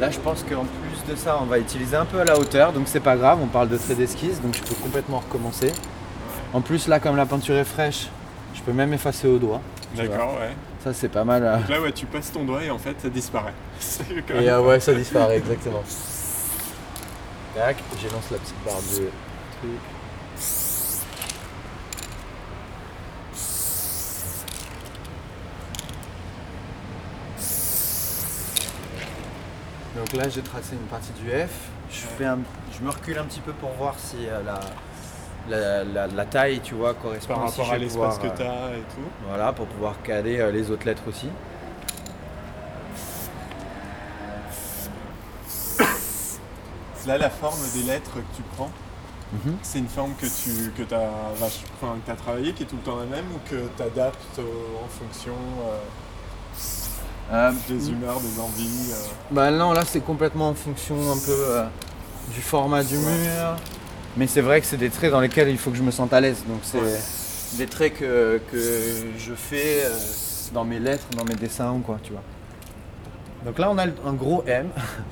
Là, 0.00 0.10
je 0.10 0.18
pense 0.18 0.42
qu'en 0.42 0.64
plus 0.64 1.12
de 1.12 1.16
ça, 1.16 1.38
on 1.40 1.44
va 1.44 1.58
utiliser 1.58 1.94
un 1.94 2.04
peu 2.04 2.20
à 2.20 2.24
la 2.24 2.36
hauteur, 2.36 2.72
donc 2.72 2.84
c'est 2.88 3.00
pas 3.00 3.16
grave, 3.16 3.38
on 3.40 3.46
parle 3.46 3.68
de 3.68 3.76
trait 3.76 3.94
d'esquisse, 3.94 4.40
donc 4.40 4.54
je 4.56 4.62
peux 4.62 4.74
complètement 4.82 5.18
recommencer. 5.20 5.72
En 6.52 6.60
plus, 6.60 6.88
là, 6.88 6.98
comme 6.98 7.16
la 7.16 7.26
peinture 7.26 7.54
est 7.56 7.64
fraîche, 7.64 8.08
je 8.54 8.62
peux 8.62 8.72
même 8.72 8.92
effacer 8.92 9.28
au 9.28 9.38
doigt. 9.38 9.60
D'accord, 9.96 10.34
ouais. 10.40 10.50
Ça, 10.82 10.92
c'est 10.92 11.08
pas 11.08 11.22
mal. 11.24 11.44
euh. 11.44 11.58
Donc 11.58 11.68
là, 11.68 11.80
ouais, 11.80 11.92
tu 11.92 12.06
passes 12.06 12.32
ton 12.32 12.44
doigt 12.44 12.64
et 12.64 12.70
en 12.70 12.78
fait, 12.78 12.96
ça 13.00 13.08
disparaît. 13.08 13.52
Et 14.40 14.50
euh, 14.50 14.60
ouais, 14.62 14.80
ça 14.80 14.92
disparaît, 14.92 15.36
exactement. 15.36 15.82
Tac, 17.54 17.76
j'élance 18.00 18.30
la 18.30 18.38
petite 18.38 18.64
barre 18.64 18.80
de 18.80 19.10
truc. 19.58 19.80
Donc 29.96 30.12
là, 30.14 30.28
j'ai 30.28 30.40
tracé 30.42 30.74
une 30.74 30.86
partie 30.88 31.12
du 31.12 31.28
F. 31.30 31.68
Je, 31.90 31.96
fais 32.00 32.24
un- 32.24 32.38
je 32.78 32.84
me 32.84 32.90
recule 32.90 33.18
un 33.18 33.24
petit 33.24 33.40
peu 33.40 33.52
pour 33.52 33.70
voir 33.72 33.94
si 33.98 34.16
euh, 34.26 34.40
la, 34.42 34.60
la, 35.50 35.84
la- 35.84 36.06
la 36.06 36.24
taille, 36.24 36.60
tu 36.60 36.74
vois, 36.74 36.94
correspond 36.94 37.34
Par 37.34 37.50
rapport 37.50 37.70
à 37.70 37.76
l'espace 37.78 38.16
que 38.18 38.28
pouvoir, 38.28 38.36
tu 38.38 38.42
euh, 38.42 38.72
as 38.72 38.76
et 38.78 38.80
tout. 38.80 39.08
Voilà, 39.28 39.52
pour 39.52 39.66
pouvoir 39.66 40.00
caler 40.02 40.40
euh, 40.40 40.50
les 40.50 40.70
autres 40.70 40.86
lettres 40.86 41.02
aussi. 41.08 41.28
Là, 47.06 47.18
la 47.18 47.30
forme 47.30 47.58
des 47.74 47.82
lettres 47.82 48.12
que 48.14 48.36
tu 48.36 48.42
prends, 48.56 48.70
Mhm. 49.32 49.56
c'est 49.62 49.78
une 49.78 49.88
forme 49.88 50.12
que 50.20 50.26
tu 50.26 50.70
que 50.76 50.94
as, 50.94 51.08
enfin, 51.32 51.96
que 52.06 52.10
as 52.12 52.14
travaillé, 52.16 52.52
qui 52.52 52.62
est 52.62 52.66
tout 52.66 52.76
le 52.76 52.82
temps 52.82 52.96
la 52.98 53.06
même 53.06 53.24
ou 53.34 53.38
que 53.50 53.56
tu 53.76 53.82
adaptes 53.82 54.38
en 54.38 54.88
fonction 54.88 55.32
euh, 57.32 57.50
des 57.68 57.90
humeurs, 57.90 58.20
des 58.20 58.40
envies 58.40 58.92
euh? 58.92 58.96
Bah 59.30 59.50
non, 59.50 59.72
là 59.72 59.82
c'est 59.86 60.00
complètement 60.00 60.50
en 60.50 60.54
fonction 60.54 60.96
un 61.10 61.16
peu 61.16 61.30
euh, 61.48 61.64
du 62.34 62.40
format 62.42 62.84
du 62.84 62.96
mur. 62.98 63.56
Mais 64.18 64.26
c'est 64.26 64.42
vrai 64.42 64.60
que 64.60 64.66
c'est 64.66 64.76
des 64.76 64.90
traits 64.90 65.10
dans 65.10 65.20
lesquels 65.20 65.48
il 65.48 65.56
faut 65.58 65.70
que 65.70 65.76
je 65.78 65.82
me 65.82 65.90
sente 65.90 66.12
à 66.12 66.20
l'aise. 66.20 66.44
Donc 66.46 66.60
c'est 66.62 66.78
Ouais. 66.80 67.00
des 67.56 67.66
traits 67.66 67.94
que, 67.98 68.38
que 68.52 68.58
je 69.18 69.32
fais 69.34 69.84
euh, 69.86 69.98
dans 70.52 70.64
mes 70.64 70.78
lettres, 70.78 71.06
dans 71.16 71.24
mes 71.24 71.34
dessins 71.34 71.72
ou 71.72 71.78
quoi, 71.78 71.98
tu 72.02 72.12
vois. 72.12 72.22
Donc 73.46 73.58
là 73.58 73.70
on 73.70 73.78
a 73.78 73.84
un 73.86 74.12
gros 74.12 74.44
M, 74.46 74.68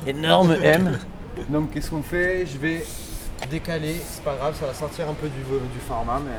énorme 0.06 0.54
M. 0.62 0.98
Donc 1.48 1.72
qu'est-ce 1.72 1.90
qu'on 1.90 2.02
fait? 2.02 2.46
Je 2.46 2.58
vais 2.58 2.84
décaler, 3.50 4.00
c'est 4.08 4.22
pas 4.22 4.36
grave, 4.36 4.56
ça 4.58 4.66
va 4.66 4.74
sortir 4.74 5.08
un 5.08 5.14
peu 5.14 5.28
du, 5.28 5.40
du 5.40 5.80
format, 5.86 6.20
mais 6.20 6.38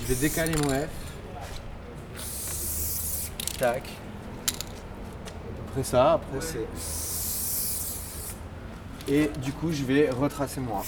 je 0.00 0.06
vais 0.06 0.14
décaler 0.14 0.54
mon 0.62 0.70
F. 0.70 0.88
Tac. 3.58 3.82
Après 5.68 5.84
ça, 5.84 6.12
après 6.14 6.40
c'est. 6.40 6.66
Et 9.06 9.30
du 9.38 9.52
coup, 9.52 9.70
je 9.72 9.84
vais 9.84 10.10
retracer 10.10 10.60
moi. 10.60 10.82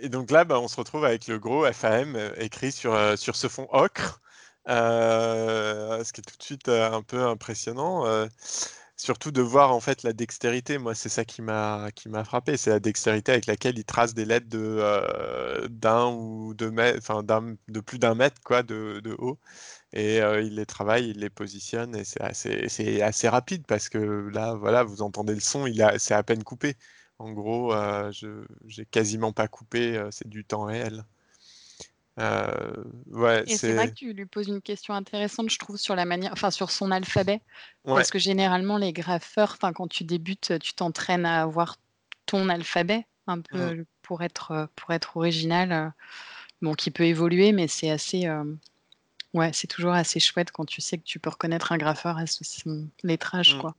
Et 0.00 0.08
donc 0.08 0.30
là, 0.30 0.44
bah, 0.44 0.58
on 0.60 0.68
se 0.68 0.76
retrouve 0.76 1.04
avec 1.04 1.28
le 1.28 1.38
gros 1.38 1.64
FAM 1.72 2.14
euh, 2.16 2.30
écrit 2.36 2.72
sur, 2.72 2.92
euh, 2.94 3.16
sur 3.16 3.36
ce 3.36 3.48
fond 3.48 3.66
ocre, 3.72 4.20
euh, 4.20 4.23
ce 4.66 6.12
qui 6.12 6.20
est 6.20 6.24
tout 6.24 6.36
de 6.38 6.42
suite 6.42 6.68
euh, 6.68 6.90
un 6.92 7.02
peu 7.02 7.22
impressionnant. 7.24 8.06
euh, 8.06 8.26
surtout 8.96 9.30
de 9.32 9.42
voir 9.42 9.72
en 9.72 9.80
fait 9.80 10.02
la 10.02 10.12
dextérité. 10.12 10.78
Moi, 10.78 10.94
c'est 10.94 11.08
ça 11.08 11.24
qui 11.24 11.42
m'a 11.42 11.90
qui 11.94 12.08
m'a 12.08 12.24
frappé, 12.24 12.56
c'est 12.56 12.70
la 12.70 12.80
dextérité 12.80 13.32
avec 13.32 13.46
laquelle 13.46 13.78
il 13.78 13.84
trace 13.84 14.14
des 14.14 14.24
lettres 14.24 14.48
de 14.48 14.58
euh, 14.80 15.68
d'un 15.68 16.06
ou 16.12 16.54
deux 16.54 16.70
mètres, 16.70 16.98
enfin 17.00 17.22
de 17.68 17.80
plus 17.80 17.98
d'un 17.98 18.14
mètre 18.14 18.40
quoi 18.44 18.62
de, 18.62 19.00
de 19.02 19.14
haut. 19.18 19.38
Et 19.92 20.20
euh, 20.22 20.42
il 20.42 20.56
les 20.56 20.66
travaille, 20.66 21.10
il 21.10 21.20
les 21.20 21.30
positionne 21.30 21.96
et 21.96 22.04
c'est 22.04 22.20
assez, 23.02 23.28
rapide 23.28 23.64
parce 23.66 23.88
que 23.88 23.98
là, 24.32 24.54
voilà, 24.54 24.82
vous 24.84 25.02
entendez 25.02 25.34
le 25.34 25.40
son, 25.40 25.66
il 25.66 25.82
a, 25.82 25.98
c'est 25.98 26.14
à 26.14 26.22
peine 26.22 26.44
coupé. 26.44 26.76
En 27.18 27.32
gros, 27.32 27.74
euh, 27.74 28.10
je 28.12 28.44
j'ai 28.66 28.86
quasiment 28.86 29.32
pas 29.32 29.48
coupé, 29.48 29.96
euh, 29.96 30.10
c'est 30.10 30.28
du 30.28 30.44
temps 30.44 30.64
réel. 30.64 31.04
Euh, 32.20 32.72
ouais, 33.10 33.42
Et 33.46 33.56
c'est 33.56 33.72
vrai 33.72 33.88
que 33.88 33.94
tu 33.94 34.12
lui 34.12 34.26
poses 34.26 34.46
une 34.48 34.62
question 34.62 34.94
intéressante, 34.94 35.50
je 35.50 35.58
trouve, 35.58 35.76
sur 35.76 35.96
la 35.96 36.04
manière, 36.04 36.32
enfin 36.32 36.50
sur 36.50 36.70
son 36.70 36.90
alphabet, 36.92 37.40
ouais, 37.84 37.94
parce 37.94 38.10
que 38.10 38.18
généralement 38.18 38.78
les 38.78 38.92
graffeurs, 38.92 39.52
enfin 39.54 39.72
quand 39.72 39.88
tu 39.88 40.04
débutes, 40.04 40.58
tu 40.60 40.74
t'entraînes 40.74 41.26
à 41.26 41.42
avoir 41.42 41.76
ton 42.26 42.48
alphabet 42.48 43.06
un 43.26 43.40
peu 43.40 43.84
pour 44.02 44.22
être 44.22 44.68
pour 44.76 44.92
être 44.92 45.16
original, 45.16 45.72
euh, 45.72 45.88
bon 46.62 46.74
qui 46.74 46.90
peut 46.92 47.04
évoluer, 47.04 47.52
mais 47.52 47.66
c'est 47.68 47.90
assez, 47.90 48.26
euh, 48.26 48.44
ouais, 49.32 49.52
c'est 49.52 49.66
toujours 49.66 49.92
assez 49.92 50.20
chouette 50.20 50.52
quand 50.52 50.64
tu 50.64 50.80
sais 50.80 50.98
que 50.98 51.04
tu 51.04 51.18
peux 51.18 51.30
reconnaître 51.30 51.72
un 51.72 51.78
graffeur 51.78 52.16
à 52.18 52.26
son 52.26 52.88
lettrage, 53.02 53.56
Mm. 53.56 53.60
quoi. 53.60 53.74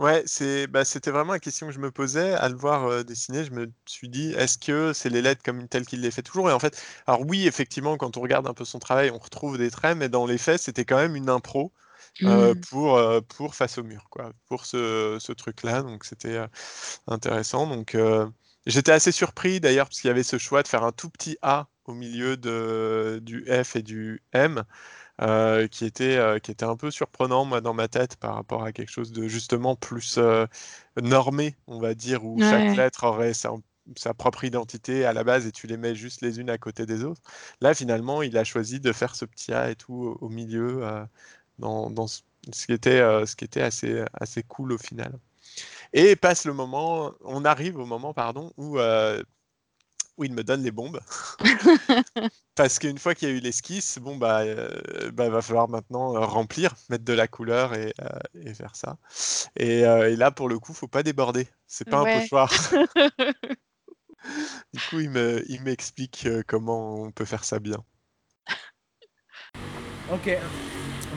Ouais, 0.00 0.22
c'est 0.26 0.66
bah, 0.66 0.84
c'était 0.84 1.10
vraiment 1.12 1.32
la 1.32 1.38
question 1.40 1.66
que 1.68 1.72
je 1.72 1.78
me 1.78 1.90
posais 1.92 2.34
à 2.34 2.48
le 2.48 2.56
voir 2.56 2.86
euh, 2.86 3.04
dessiner. 3.04 3.44
Je 3.44 3.52
me 3.52 3.72
suis 3.86 4.08
dit, 4.08 4.32
est-ce 4.32 4.58
que 4.58 4.92
c'est 4.92 5.10
les 5.10 5.22
lettres 5.22 5.42
comme 5.44 5.68
telles 5.68 5.86
qu'il 5.86 6.00
les 6.02 6.10
fait 6.10 6.22
toujours? 6.22 6.50
Et 6.50 6.52
en 6.52 6.58
fait, 6.58 6.82
alors 7.06 7.22
oui, 7.26 7.46
effectivement, 7.46 7.96
quand 7.96 8.16
on 8.16 8.20
regarde 8.20 8.46
un 8.48 8.54
peu 8.54 8.64
son 8.64 8.78
travail, 8.80 9.10
on 9.10 9.18
retrouve 9.18 9.58
des 9.58 9.70
traits, 9.70 9.96
mais 9.98 10.08
dans 10.08 10.26
les 10.26 10.38
faits, 10.38 10.60
c'était 10.60 10.84
quand 10.84 10.96
même 10.98 11.16
une 11.16 11.30
impro. 11.30 11.72
euh, 12.26 12.54
Mm. 12.54 12.60
pour, 12.70 12.98
euh, 12.98 13.20
pour 13.22 13.54
face 13.56 13.78
au 13.78 13.84
mur, 13.84 14.06
quoi, 14.10 14.32
pour 14.48 14.66
ce, 14.66 15.18
ce 15.20 15.32
truc-là. 15.32 15.82
Donc 15.82 16.04
c'était 16.06 16.36
euh, 16.36 16.48
intéressant. 17.06 17.66
Donc 17.68 17.96
j'étais 18.66 18.92
assez 18.92 19.12
surpris 19.12 19.60
d'ailleurs, 19.60 19.86
parce 19.88 20.00
qu'il 20.00 20.08
y 20.08 20.10
avait 20.10 20.22
ce 20.22 20.38
choix 20.38 20.62
de 20.62 20.68
faire 20.68 20.84
un 20.84 20.92
tout 20.92 21.10
petit 21.10 21.36
A 21.42 21.68
au 21.84 21.94
milieu 21.94 22.36
de, 22.36 23.20
du 23.22 23.44
F 23.64 23.76
et 23.76 23.82
du 23.82 24.22
M, 24.32 24.62
euh, 25.22 25.68
qui 25.68 25.84
était, 25.84 26.16
euh, 26.16 26.38
qui 26.38 26.50
était 26.50 26.64
un 26.64 26.76
peu 26.76 26.90
surprenant, 26.90 27.44
moi, 27.44 27.60
dans 27.60 27.74
ma 27.74 27.88
tête, 27.88 28.16
par 28.16 28.34
rapport 28.34 28.64
à 28.64 28.72
quelque 28.72 28.90
chose 28.90 29.12
de 29.12 29.28
justement 29.28 29.76
plus 29.76 30.16
euh, 30.18 30.46
normé, 31.00 31.56
on 31.66 31.78
va 31.78 31.94
dire, 31.94 32.24
où 32.24 32.40
chaque 32.40 32.76
lettre 32.76 33.04
aurait 33.04 33.34
sa, 33.34 33.50
sa 33.96 34.14
propre 34.14 34.44
identité 34.44 35.04
à 35.04 35.12
la 35.12 35.24
base 35.24 35.46
et 35.46 35.52
tu 35.52 35.66
les 35.66 35.76
mets 35.76 35.94
juste 35.94 36.22
les 36.22 36.40
unes 36.40 36.50
à 36.50 36.58
côté 36.58 36.86
des 36.86 37.04
autres. 37.04 37.20
Là, 37.60 37.74
finalement, 37.74 38.22
il 38.22 38.36
a 38.38 38.44
choisi 38.44 38.80
de 38.80 38.92
faire 38.92 39.14
ce 39.14 39.24
petit 39.24 39.52
A 39.52 39.70
et 39.70 39.76
tout 39.76 39.94
au, 40.20 40.26
au 40.26 40.28
milieu, 40.28 40.82
dans, 41.58 41.90
dans 41.90 42.06
ce, 42.06 42.22
qui 42.66 42.72
était, 42.72 43.00
ce 43.26 43.36
qui 43.36 43.44
était 43.44 43.62
assez, 43.62 44.04
assez 44.14 44.42
cool 44.42 44.72
au 44.72 44.78
final. 44.78 45.18
Et 45.92 46.16
passe 46.16 46.44
le 46.46 46.54
moment, 46.54 47.12
on 47.24 47.44
arrive 47.44 47.78
au 47.78 47.86
moment, 47.86 48.14
pardon, 48.14 48.52
où, 48.56 48.78
où 50.20 50.24
il 50.24 50.32
me 50.34 50.44
donne 50.44 50.62
les 50.62 50.70
bombes. 50.70 51.00
Parce 52.54 52.78
qu'une 52.78 52.98
fois 52.98 53.14
qu'il 53.14 53.28
y 53.28 53.32
a 53.32 53.34
eu 53.34 53.40
l'esquisse, 53.40 53.98
bon, 53.98 54.16
bah, 54.16 54.40
euh, 54.40 55.10
bah, 55.12 55.30
va 55.30 55.40
falloir 55.40 55.68
maintenant 55.68 56.12
remplir, 56.26 56.74
mettre 56.90 57.04
de 57.04 57.12
la 57.14 57.26
couleur 57.26 57.74
et, 57.74 57.94
euh, 58.02 58.18
et 58.34 58.54
faire 58.54 58.76
ça. 58.76 58.98
Et, 59.56 59.84
euh, 59.86 60.12
et 60.12 60.16
là, 60.16 60.30
pour 60.30 60.48
le 60.48 60.58
coup, 60.58 60.74
faut 60.74 60.88
pas 60.88 61.02
déborder. 61.02 61.48
C'est 61.66 61.88
pas 61.88 61.98
un 61.98 62.20
pochoir. 62.20 62.52
Du 64.74 64.80
coup, 64.80 65.00
il 65.00 65.08
me, 65.08 65.42
il 65.50 65.62
m'explique 65.62 66.26
euh, 66.26 66.42
comment 66.46 67.02
on 67.02 67.10
peut 67.10 67.24
faire 67.24 67.42
ça 67.42 67.58
bien. 67.58 67.82
Ok, 70.12 70.38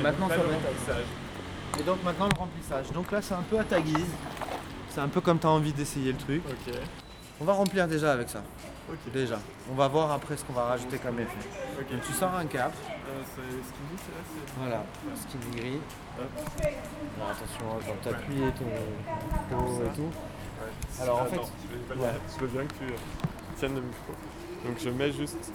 maintenant 0.02 0.30
le 0.30 0.36
va 0.36 0.42
être. 0.42 0.54
remplissage. 0.54 1.06
Et 1.80 1.84
donc 1.84 2.02
maintenant 2.04 2.30
le 2.30 2.38
remplissage. 2.38 2.92
Donc 2.92 3.12
là 3.12 3.22
c'est 3.22 3.34
un 3.34 3.42
peu 3.44 3.60
à 3.60 3.66
ta 3.66 3.82
guise. 3.82 4.16
C'est 4.90 5.02
un 5.02 5.10
peu 5.10 5.20
comme 5.20 5.40
tu 5.40 5.48
as 5.48 5.50
envie 5.50 5.74
d'essayer 5.74 6.12
le 6.14 6.18
truc. 6.18 6.44
Ok. 6.48 6.74
On 7.40 7.46
va 7.46 7.54
remplir 7.54 7.88
déjà 7.88 8.14
avec 8.14 8.30
ça. 8.30 8.44
Déjà. 9.14 9.40
On 9.72 9.76
va 9.76 9.88
voir 9.88 10.12
après 10.12 10.36
ce 10.38 10.44
qu'on 10.44 10.54
va 10.54 10.64
rajouter 10.66 10.98
comme 10.98 11.20
effet. 11.20 11.32
Donc 11.92 12.02
tu 12.06 12.14
sors 12.14 12.34
un 12.36 12.46
cap. 12.46 12.74
Euh, 12.74 13.22
c'est 13.36 13.42
skinny, 13.42 13.98
c'est 13.98 14.12
là, 14.12 14.24
c'est- 14.26 14.54
Voilà. 14.60 14.84
Skinny 15.16 15.56
gris. 15.56 15.80
Alors 17.18 17.30
attention, 17.32 17.66
quand 17.88 18.02
tu 18.02 18.10
appuies 18.16 18.52
ton 18.60 19.56
pot 19.58 19.84
et 19.84 19.96
tout. 19.96 20.02
Ouais. 20.04 21.02
Alors, 21.02 21.22
en 21.22 21.26
fait- 21.26 21.36
je 21.36 22.40
veux, 22.40 22.46
ouais. 22.48 22.52
bien 22.54 22.66
que 22.66 22.74
tu 22.74 22.84
euh, 22.84 22.98
tiennes 23.58 23.76
le 23.76 23.82
micro. 23.82 24.14
Donc 24.66 24.80
je 24.80 24.90
mets 24.90 25.12
juste. 25.12 25.52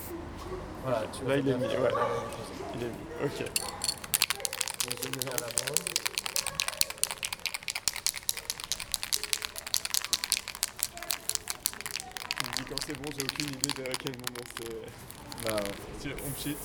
Voilà, 0.83 1.03
tu 1.13 1.25
Là, 1.27 1.37
il 1.37 1.49
est 1.49 1.55
mis, 1.55 1.65
ouais. 1.65 1.93
Il 2.75 2.83
est 2.83 2.87
mis. 2.87 3.25
Ok. 3.25 3.39
Donc, 3.41 4.99
je 5.03 5.19
mets 5.19 5.35
à 5.35 5.39
la 5.41 5.47
bande. 5.47 6.08
Quand 12.69 12.77
c'est 12.87 12.97
bon, 13.01 13.11
j'ai 13.17 13.25
aucune 13.25 13.47
idée 13.47 13.83
de 13.83 13.89
à 13.89 13.95
quel 13.99 14.13
moment 14.13 14.45
c'est. 14.57 15.49
Bah 15.49 15.57
ouais. 15.57 15.63
Si 16.01 16.09
on 16.09 16.43
cheat. 16.43 16.57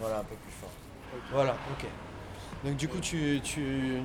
Voilà, 0.00 0.18
un 0.18 0.24
peu 0.24 0.34
plus 0.36 0.52
fort. 0.60 0.70
Voilà, 1.32 1.56
ok. 1.72 1.86
Donc 2.64 2.76
du 2.76 2.88
coup, 2.88 2.98
tu, 2.98 3.40
tu, 3.42 4.00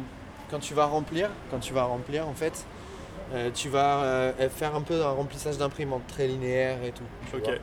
quand 0.49 0.59
tu 0.59 0.73
vas 0.73 0.85
remplir, 0.85 1.29
quand 1.49 1.59
tu 1.59 1.73
vas 1.73 1.83
remplir, 1.83 2.27
en 2.27 2.33
fait, 2.33 2.65
euh, 3.33 3.49
tu 3.53 3.69
vas 3.69 4.03
euh, 4.03 4.49
faire 4.49 4.75
un 4.75 4.81
peu 4.81 5.03
un 5.03 5.11
remplissage 5.11 5.57
d'imprimante 5.57 6.05
très 6.07 6.27
linéaire 6.27 6.83
et 6.83 6.91
tout. 6.91 7.03
Ok. 7.33 7.43
vois. 7.43 7.53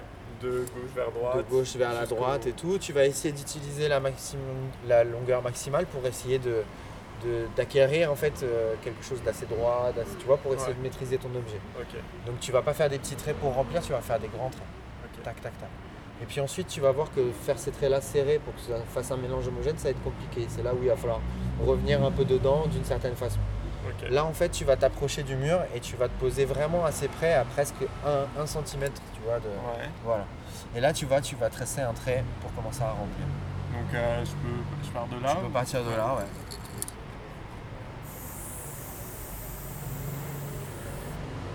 De 0.42 0.58
gauche 0.60 0.90
vers 0.94 1.10
droite. 1.12 1.36
de 1.38 1.42
gauche 1.42 1.76
vers 1.76 1.94
la 1.94 2.04
droite 2.06 2.46
et 2.46 2.52
tout. 2.52 2.78
Tu 2.78 2.92
vas 2.92 3.06
essayer 3.06 3.32
d'utiliser 3.32 3.88
la, 3.88 4.00
maximum, 4.00 4.44
la 4.86 5.02
longueur 5.02 5.42
maximale 5.42 5.86
pour 5.86 6.04
essayer 6.06 6.38
de- 6.38 6.62
d'acquérir 7.56 8.10
en 8.12 8.16
fait 8.16 8.42
euh, 8.42 8.74
quelque 8.82 9.04
chose 9.04 9.22
d'assez 9.22 9.46
droit, 9.46 9.90
d'assez- 9.94 10.16
tu 10.18 10.26
vois, 10.26 10.36
pour 10.38 10.52
essayer 10.54 10.70
Ouais. 10.70 10.74
de 10.78 10.82
maîtriser 10.82 11.18
ton 11.18 11.28
objet. 11.28 11.58
Donc 12.26 12.40
tu 12.40 12.52
vas 12.52 12.62
pas 12.62 12.74
faire 12.74 12.88
des 12.88 12.98
petits 12.98 13.16
traits 13.16 13.36
pour 13.36 13.54
remplir, 13.54 13.82
tu 13.82 13.92
vas 13.92 14.00
faire 14.00 14.18
des 14.20 14.28
grands 14.28 14.50
traits. 14.50 14.62
Tac, 15.24 15.40
tac, 15.40 15.58
tac. 15.58 15.68
Et 16.22 16.24
puis 16.24 16.40
ensuite, 16.40 16.68
tu 16.68 16.80
vas 16.80 16.92
voir 16.92 17.08
que 17.14 17.20
faire 17.42 17.58
ces 17.58 17.70
traits-là 17.70 18.00
serrés 18.00 18.38
pour 18.38 18.54
que 18.54 18.60
ça 18.60 18.78
fasse 18.94 19.10
un 19.10 19.16
mélange 19.18 19.48
homogène, 19.48 19.76
ça 19.76 19.84
va 19.84 19.90
être 19.90 20.02
compliqué. 20.02 20.46
C'est 20.48 20.62
là 20.62 20.72
où 20.72 20.78
il 20.82 20.88
va 20.88 20.96
falloir 20.96 21.20
revenir 21.66 22.02
un 22.04 22.10
peu 22.10 22.24
dedans 22.24 22.66
d'une 22.66 22.84
certaine 22.84 23.16
façon. 23.16 23.38
Là, 24.10 24.24
en 24.24 24.32
fait, 24.32 24.48
tu 24.50 24.64
vas 24.64 24.76
t'approcher 24.76 25.22
du 25.22 25.36
mur 25.36 25.58
et 25.74 25.80
tu 25.80 25.96
vas 25.96 26.08
te 26.08 26.18
poser 26.20 26.44
vraiment 26.44 26.84
assez 26.84 27.08
près, 27.08 27.34
à 27.34 27.44
presque 27.44 27.74
1 28.38 28.46
cm, 28.46 28.64
tu 29.14 29.20
vois. 29.24 29.38
De... 29.40 29.46
Ouais. 29.48 29.88
Voilà. 30.04 30.24
Et 30.74 30.80
là, 30.80 30.92
tu 30.92 31.06
vas, 31.06 31.20
tu 31.20 31.34
vas 31.36 31.48
tracer 31.50 31.80
un 31.82 31.92
trait 31.92 32.22
pour 32.40 32.52
commencer 32.54 32.82
à 32.82 32.90
remplir. 32.90 33.26
Donc 33.72 33.94
euh, 33.94 34.24
je 34.24 34.30
peux, 34.30 34.86
je 34.86 34.90
pars 34.90 35.06
de 35.06 35.22
là. 35.22 35.30
tu 35.34 35.36
peux 35.46 35.52
partir 35.52 35.84
de 35.84 35.90
là, 35.90 36.14
ouais. 36.16 36.24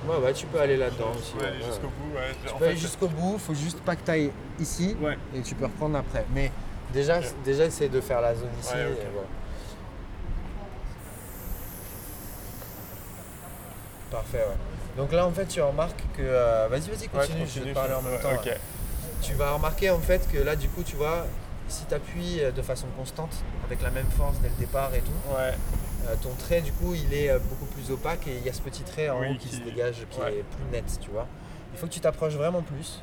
Ouais, 0.07 0.17
ouais, 0.17 0.33
tu 0.33 0.45
peux 0.47 0.59
aller 0.59 0.77
là-dedans 0.77 1.11
aussi. 1.17 1.33
Ouais, 1.39 1.47
aller 1.47 1.63
jusqu'au 1.63 1.87
bout. 1.87 2.15
Ouais. 2.15 2.31
Tu 2.45 2.53
En 2.53 2.57
peux 2.57 2.65
aller 2.65 2.77
jusqu'au 2.77 3.07
bout, 3.07 3.37
faut 3.37 3.53
juste 3.53 3.79
pas 3.81 3.95
que 3.95 4.03
tu 4.03 4.11
ailles 4.11 4.31
ici 4.59 4.95
et 5.35 5.41
tu 5.41 5.53
peux 5.55 5.65
reprendre 5.65 5.97
après. 5.97 6.25
Mais 6.33 6.51
déjà, 6.93 7.19
déjà 7.45 7.65
essaye 7.65 7.89
de 7.89 8.01
faire 8.01 8.21
la 8.21 8.33
zone 8.35 8.49
ici. 8.59 8.73
Parfait, 14.09 14.39
ouais. 14.39 14.57
Donc 14.97 15.11
là, 15.13 15.25
en 15.25 15.31
fait, 15.31 15.45
tu 15.45 15.61
remarques 15.61 16.03
que. 16.17 16.21
euh, 16.21 16.67
Vas-y, 16.69 16.89
vas-y, 16.89 17.07
continue, 17.07 17.45
je 17.47 17.61
vais 17.61 17.69
te 17.69 17.75
parler 17.75 17.93
en 17.93 18.01
même 18.01 18.19
temps. 18.19 18.29
Tu 19.21 19.33
vas 19.35 19.51
remarquer 19.53 19.91
en 19.91 19.99
fait 19.99 20.27
que 20.31 20.39
là, 20.39 20.55
du 20.55 20.67
coup, 20.67 20.81
tu 20.83 20.95
vois, 20.95 21.25
si 21.67 21.85
tu 21.85 21.93
appuies 21.93 22.41
de 22.55 22.61
façon 22.61 22.87
constante, 22.97 23.31
avec 23.65 23.81
la 23.83 23.91
même 23.91 24.07
force 24.17 24.37
dès 24.41 24.49
le 24.49 24.55
départ 24.55 24.89
et 24.95 24.99
tout, 25.01 25.11
Ouais. 25.35 25.53
Euh, 26.07 26.15
ton 26.21 26.31
trait, 26.35 26.61
du 26.61 26.71
coup, 26.71 26.93
il 26.95 27.13
est 27.13 27.29
euh, 27.29 27.39
beaucoup 27.39 27.65
plus 27.65 27.91
opaque 27.91 28.27
et 28.27 28.35
il 28.37 28.45
y 28.45 28.49
a 28.49 28.53
ce 28.53 28.61
petit 28.61 28.83
trait 28.83 29.09
en 29.09 29.19
Oui, 29.19 29.27
haut 29.31 29.37
qui, 29.37 29.49
qui- 29.49 29.55
se 29.55 29.61
dégage, 29.61 30.05
qui 30.09 30.19
ouais. 30.19 30.33
est 30.39 30.43
plus 30.43 30.65
net, 30.71 30.85
tu 31.01 31.09
vois. 31.11 31.27
Il 31.73 31.79
faut 31.79 31.87
que 31.87 31.91
tu 31.91 31.99
t'approches 31.99 32.33
vraiment 32.33 32.61
plus. 32.61 33.01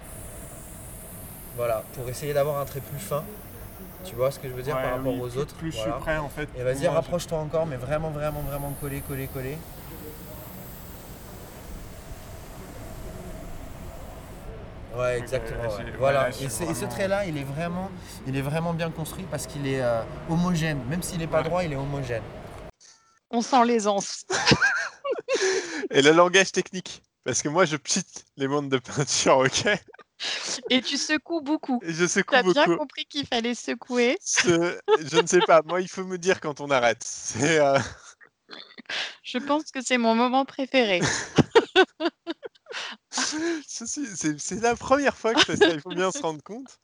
Voilà, 1.57 1.83
pour 1.95 2.09
essayer 2.09 2.33
d'avoir 2.35 2.59
un 2.61 2.65
trait 2.65 2.81
plus 2.81 2.99
fin. 3.01 3.25
Tu 4.05 4.15
vois 4.15 4.31
ce 4.31 4.39
que 4.39 4.49
je 4.49 4.55
veux 4.55 4.63
dire 4.63 4.77
Ouais, 4.77 4.83
par 4.83 4.93
rapport 4.97 5.13
oui, 5.13 5.21
aux 5.21 5.27
plus- 5.29 5.39
autres 5.41 5.55
Plus 5.57 5.73
je 5.73 5.79
suis 5.79 5.91
prêt 6.01 6.19
en 6.19 6.29
fait. 6.29 6.49
Et 6.59 6.63
vas-y, 6.63 6.87
rapproche-toi 6.87 7.39
encore, 7.39 7.67
mais 7.67 7.77
vraiment, 7.77 8.11
vraiment, 8.11 8.41
vraiment 8.43 8.73
collé, 8.81 9.01
collé, 9.01 9.27
collé. 9.27 9.59
Ouais, 14.97 15.19
exactement. 15.19 15.63
ouais. 15.63 15.69
ouais, 15.85 15.93
Voilà. 15.99 16.29
et, 16.31 16.49
ce 16.49 16.85
trait-là, 16.87 17.27
il 17.27 17.37
est 17.37 17.45
vraiment, 17.45 17.91
il 18.27 18.37
est 18.37 18.41
vraiment 18.43 18.73
bien 18.73 18.91
construit 18.91 19.27
parce 19.31 19.47
qu'il 19.47 19.67
est 19.67 19.81
euh, 19.83 20.01
homogène. 20.31 20.79
Même 20.89 21.03
s'il 21.03 21.19
n'est 21.19 21.27
pas 21.27 21.39
Ouais. 21.39 21.45
droit, 21.45 21.63
il 21.65 21.73
est 21.73 21.77
homogène. 21.77 22.23
On 23.31 23.43
sent 23.43 23.65
l'aisance. 23.67 24.25
Et 25.91 26.03
le 26.03 26.13
langage 26.13 26.53
technique. 26.53 27.03
Parce 27.25 27.43
que 27.43 27.49
moi, 27.49 27.65
je 27.67 27.77
pite 27.77 28.25
les 28.37 28.49
mondes 28.49 28.71
de 28.71 28.79
peinture, 28.79 29.39
ok? 29.39 29.67
Et 30.71 30.81
tu 30.81 30.97
secoues 30.97 31.43
beaucoup. 31.43 31.79
Et 31.83 31.93
je 31.93 32.07
secoue 32.07 32.35
Tu 32.35 32.39
as 32.39 32.43
bien 32.43 32.77
compris 32.77 33.05
qu'il 33.07 33.27
fallait 33.27 33.55
secouer. 33.55 34.19
Ce- 34.25 34.81
Je 34.99 35.21
ne 35.21 35.27
sais 35.27 35.43
pas. 35.43 35.63
Moi, 35.63 35.81
il 35.81 35.89
faut 35.89 36.05
me 36.05 36.19
dire 36.19 36.41
quand 36.41 36.61
on 36.61 36.71
arrête. 36.71 37.03
C'est. 37.05 37.59
euh, 37.61 37.79
Je 39.23 39.39
pense 39.39 39.71
que 39.71 39.81
c'est 39.83 39.99
mon 39.99 40.15
moment 40.15 40.45
préféré. 40.45 41.01
C'est 43.11 44.39
c'est 44.39 44.61
la 44.61 44.77
première 44.77 45.17
fois 45.17 45.35
que 45.35 45.41
je 45.41 45.45
fais 45.47 45.57
ça, 45.57 45.71
il 45.71 45.81
faut 45.81 45.91
bien 45.91 46.11
se 46.13 46.19
rendre 46.19 46.43
compte. 46.43 46.79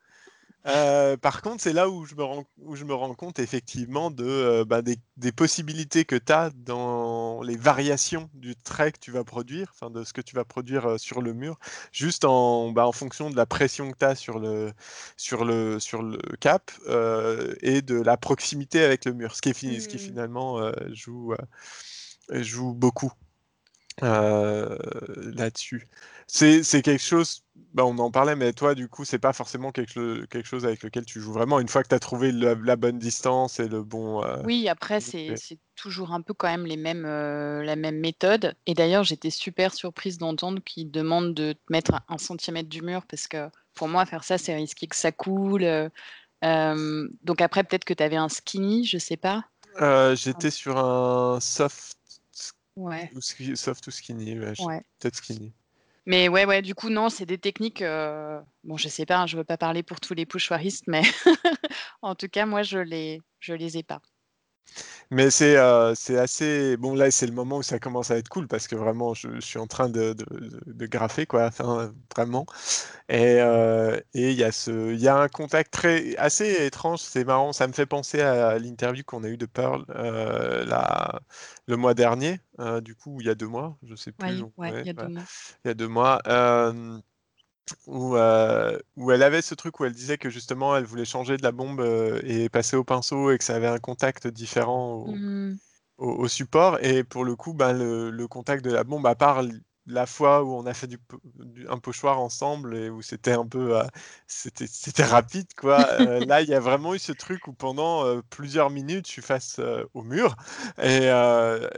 Euh, 0.66 1.18
par 1.18 1.42
contre, 1.42 1.62
c'est 1.62 1.74
là 1.74 1.90
où 1.90 2.06
je 2.06 2.14
me 2.14 2.22
rends, 2.24 2.44
où 2.58 2.74
je 2.74 2.84
me 2.84 2.94
rends 2.94 3.14
compte 3.14 3.38
effectivement 3.38 4.10
de, 4.10 4.24
euh, 4.24 4.64
bah, 4.64 4.80
des, 4.80 4.96
des 5.18 5.30
possibilités 5.30 6.06
que 6.06 6.16
tu 6.16 6.32
as 6.32 6.50
dans 6.56 7.42
les 7.42 7.56
variations 7.56 8.30
du 8.32 8.56
trait 8.56 8.92
que 8.92 8.98
tu 8.98 9.10
vas 9.10 9.24
produire, 9.24 9.68
enfin 9.74 9.90
de 9.90 10.04
ce 10.04 10.14
que 10.14 10.22
tu 10.22 10.34
vas 10.34 10.44
produire 10.46 10.86
euh, 10.86 10.98
sur 10.98 11.20
le 11.20 11.34
mur, 11.34 11.58
juste 11.92 12.24
en, 12.24 12.70
bah, 12.72 12.86
en 12.86 12.92
fonction 12.92 13.28
de 13.28 13.36
la 13.36 13.44
pression 13.44 13.90
que 13.92 13.98
tu 13.98 14.04
as 14.06 14.14
sur 14.14 14.38
le, 14.38 14.72
sur 15.18 15.44
le, 15.44 15.78
sur 15.80 16.02
le 16.02 16.18
cap 16.40 16.70
et 17.60 17.82
de 17.82 18.00
la 18.00 18.16
proximité 18.16 18.82
avec 18.82 19.04
le 19.04 19.12
mur, 19.12 19.36
ce 19.36 19.42
qui, 19.42 19.50
est 19.50 19.54
fini, 19.54 19.80
ce 19.82 19.88
qui 19.88 19.96
Mm. 19.96 19.98
finalement 19.98 20.72
joue, 20.92 21.34
joue 22.30 22.72
beaucoup 22.72 23.12
là-dessus. 24.00 25.88
C'est 26.26 26.82
quelque 26.82 27.02
chose, 27.02 27.44
bah, 27.74 27.84
on 27.84 27.98
en 27.98 28.10
parlait, 28.10 28.36
mais 28.36 28.52
toi, 28.52 28.74
du 28.74 28.88
coup, 28.88 29.04
c'est 29.04 29.18
pas 29.18 29.32
forcément 29.32 29.72
quelque, 29.72 30.24
quelque 30.26 30.46
chose 30.46 30.64
avec 30.64 30.82
lequel 30.82 31.04
tu 31.04 31.20
joues 31.20 31.32
vraiment. 31.32 31.60
Une 31.60 31.68
fois 31.68 31.82
que 31.82 31.88
tu 31.88 31.94
as 31.94 31.98
trouvé 31.98 32.32
la, 32.32 32.54
la 32.54 32.76
bonne 32.76 32.98
distance 32.98 33.60
et 33.60 33.68
le 33.68 33.82
bon. 33.82 34.24
euh, 34.24 34.42
Oui, 34.44 34.68
après, 34.68 35.00
c'est 35.00 35.34
c'est 35.36 35.58
toujours 35.74 36.12
un 36.12 36.20
peu 36.22 36.34
quand 36.34 36.46
même 36.48 36.66
les 36.66 36.76
mêmes, 36.76 37.04
euh, 37.04 37.64
la 37.64 37.74
même 37.76 37.98
méthode. 37.98 38.54
Et 38.66 38.74
d'ailleurs, 38.74 39.02
j'étais 39.02 39.30
super 39.30 39.74
surprise 39.74 40.18
d'entendre 40.18 40.62
qu'ils 40.64 40.90
demandent 40.90 41.34
de 41.34 41.52
te 41.52 41.58
mettre 41.70 41.94
à 41.94 42.04
un 42.08 42.18
centimètre 42.18 42.68
du 42.68 42.80
mur 42.82 43.04
parce 43.06 43.26
que 43.26 43.48
pour 43.74 43.88
moi, 43.88 44.06
faire 44.06 44.22
ça, 44.22 44.38
c'est 44.38 44.54
risqué 44.54 44.86
que 44.86 44.96
ça 44.96 45.10
coule. 45.10 45.64
euh, 45.64 47.08
donc 47.22 47.40
après, 47.40 47.64
peut-être 47.64 47.84
que 47.84 47.94
tu 47.94 48.02
avais 48.02 48.16
un 48.16 48.28
skinny, 48.28 48.84
je 48.84 48.98
sais 48.98 49.16
pas. 49.16 49.44
J'étais 50.14 50.50
sur 50.50 50.78
un 50.78 51.40
soft 51.40 51.96
Ouais, 52.76 53.10
ou, 53.14 53.20
soft 53.20 53.86
ou 53.86 53.90
skinny, 53.90 54.38
ouais. 54.38 54.84
peut-être 54.98 55.16
skinny. 55.16 55.52
Mais 56.06 56.28
ouais, 56.28 56.44
ouais, 56.44 56.60
du 56.62 56.74
coup, 56.74 56.90
non, 56.90 57.08
c'est 57.08 57.26
des 57.26 57.38
techniques. 57.38 57.82
euh, 57.82 58.40
Bon, 58.64 58.76
je 58.76 58.88
sais 58.88 59.06
pas, 59.06 59.18
hein, 59.20 59.26
je 59.26 59.36
veux 59.36 59.44
pas 59.44 59.56
parler 59.58 59.82
pour 59.82 60.00
tous 60.00 60.14
les 60.14 60.26
pochoiristes, 60.26 60.84
mais 60.86 61.02
en 62.02 62.14
tout 62.14 62.28
cas, 62.28 62.46
moi, 62.46 62.62
je 62.62 62.78
les, 62.78 63.20
je 63.40 63.54
les 63.54 63.78
ai 63.78 63.82
pas. 63.82 64.00
Mais 65.10 65.30
c'est 65.30 65.56
euh, 65.56 65.92
assez. 66.18 66.76
Bon, 66.76 66.94
là, 66.94 67.10
c'est 67.10 67.26
le 67.26 67.32
moment 67.32 67.58
où 67.58 67.62
ça 67.62 67.78
commence 67.78 68.10
à 68.10 68.16
être 68.18 68.28
cool 68.28 68.48
parce 68.48 68.68
que 68.68 68.76
vraiment, 68.76 69.14
je, 69.14 69.28
je 69.36 69.40
suis 69.40 69.58
en 69.58 69.66
train 69.66 69.88
de, 69.88 70.14
de, 70.66 70.86
graffer, 70.86 71.26
quoi. 71.26 71.46
Enfin, 71.46 71.92
vraiment. 72.14 72.46
Et 73.08 73.40
euh, 73.40 73.98
et 74.14 74.30
il 74.32 74.38
y, 74.38 74.44
a 74.44 74.52
ce- 74.52 74.94
y 74.96 75.08
a 75.08 75.16
un 75.18 75.28
contact 75.28 75.72
très, 75.72 76.16
assez 76.16 76.64
étrange. 76.66 77.00
C'est 77.00 77.24
marrant. 77.24 77.52
Ça 77.52 77.66
me 77.68 77.72
fait 77.72 77.86
penser 77.86 78.20
à 78.22 78.58
l'interview 78.58 79.04
qu'on 79.04 79.24
a 79.24 79.28
eue 79.28 79.36
de 79.38 79.46
Pearl 79.46 79.84
euh, 79.90 80.64
le 81.66 81.76
mois 81.76 81.94
dernier. 81.94 82.40
euh, 82.60 82.80
du 82.80 82.94
coup, 82.94 83.20
il 83.20 83.26
y 83.26 83.30
a 83.30 83.34
deux 83.34 83.48
mois. 83.48 83.76
Je 83.82 83.94
sais 83.94 84.12
plus. 84.12 84.36
Ouais, 84.36 84.36
donc, 84.38 84.52
ouais, 84.56 84.82
il 84.82 84.86
y 84.86 84.90
a 84.90 84.94
deux 84.94 85.08
mois. 85.08 85.26
il 85.64 85.68
y 85.68 85.70
a 85.70 85.74
deux 85.74 85.88
mois, 85.88 86.20
euh, 86.28 86.98
où, 87.86 88.16
euh, 88.16 88.78
où 88.96 89.10
elle 89.12 89.22
avait 89.22 89.42
ce 89.42 89.54
truc 89.54 89.80
où 89.80 89.84
elle 89.84 89.92
disait 89.92 90.18
que 90.18 90.30
justement 90.30 90.76
elle 90.76 90.84
voulait 90.84 91.04
changer 91.04 91.36
de 91.36 91.42
la 91.42 91.52
bombe 91.52 91.80
euh, 91.80 92.20
et 92.24 92.48
passer 92.48 92.76
au 92.76 92.84
pinceau 92.84 93.30
et 93.30 93.38
que 93.38 93.44
ça 93.44 93.56
avait 93.56 93.66
un 93.68 93.78
contact 93.78 94.26
différent 94.28 94.94
au, 94.94 95.22
au- 95.98 96.12
au 96.24 96.28
support. 96.28 96.78
Et 96.84 97.04
pour 97.04 97.24
le 97.24 97.36
coup, 97.36 97.54
ben, 97.54 97.72
le, 97.72 98.10
le 98.10 98.28
contact 98.28 98.64
de 98.64 98.70
la 98.72 98.84
bombe, 98.84 99.06
à 99.06 99.14
part 99.14 99.42
la 99.86 100.06
fois 100.06 100.42
où 100.44 100.54
on 100.54 100.66
a 100.66 100.74
fait 100.74 100.86
du, 100.86 100.98
un 101.68 101.78
pochoir 101.78 102.18
ensemble 102.20 102.76
et 102.76 102.90
où 102.90 103.02
c'était 103.02 103.32
un 103.32 103.46
peu 103.46 103.78
euh, 103.78 103.84
c'était 104.26 104.66
c'était 104.66 105.04
rapide 105.04 105.46
quoi 105.58 105.86
là 106.20 106.40
il 106.42 106.48
y 106.48 106.54
a 106.54 106.60
vraiment 106.60 106.94
eu 106.94 106.98
ce 106.98 107.12
truc 107.12 107.46
où 107.48 107.52
pendant 107.52 108.20
plusieurs 108.30 108.70
minutes 108.70 109.06
je 109.06 109.12
suis 109.12 109.22
face 109.22 109.60
au 109.92 110.02
mur 110.02 110.36
et, 110.82 111.08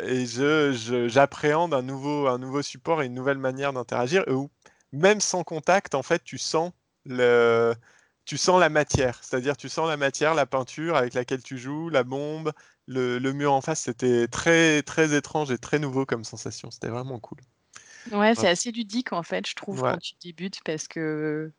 et 0.05 0.26
je, 0.26 0.72
je- 0.72 1.09
j'appréhende 1.09 1.74
un 1.74 1.82
nouveau 1.82 2.26
un 2.28 2.39
nouveau 2.39 2.62
support 2.62 3.03
et 3.03 3.07
une 3.07 3.14
nouvelle 3.14 3.39
manière 3.39 3.72
d'interagir 3.72 4.22
et 4.28 4.32
où 4.32 4.51
même 4.93 5.20
sans 5.20 5.45
contact 5.45 5.95
en 5.95 6.03
fait 6.03 6.22
tu 6.24 6.39
sens 6.39 6.72
le 7.05 7.74
tu 8.24 8.37
sens 8.39 8.61
la 8.61 8.68
matière 8.68 9.22
c'est-à-dire 9.22 9.57
tu 9.57 9.68
sens 9.68 9.89
la 9.89 9.97
matière 9.97 10.34
la 10.34 10.47
peinture 10.47 10.97
avec 10.97 11.14
laquelle 11.14 11.43
tu 11.43 11.59
joues 11.59 11.89
la 11.91 12.05
bombe 12.05 12.53
le, 12.87 13.18
le 13.18 13.32
mur 13.32 13.53
en 13.53 13.61
face 13.61 13.80
c'était 13.80 14.28
très 14.28 14.82
très 14.82 15.14
étrange 15.14 15.51
et 15.51 15.59
très 15.59 15.78
nouveau 15.78 16.07
comme 16.07 16.24
sensation 16.24 16.70
c'était 16.70 16.89
vraiment 16.89 17.20
cool 17.20 17.39
Ouais, 18.12 18.34
c'est 18.37 18.49
assez 18.49 18.70
ludique 18.70 19.12
en 19.12 19.22
fait, 19.24 19.47
je 19.49 19.55
trouve, 19.55 19.82
Ouais. 19.82 19.91
quand 19.91 19.99
tu 19.99 20.14
débutes 20.22 20.61
parce 20.64 20.87
que 20.87 21.53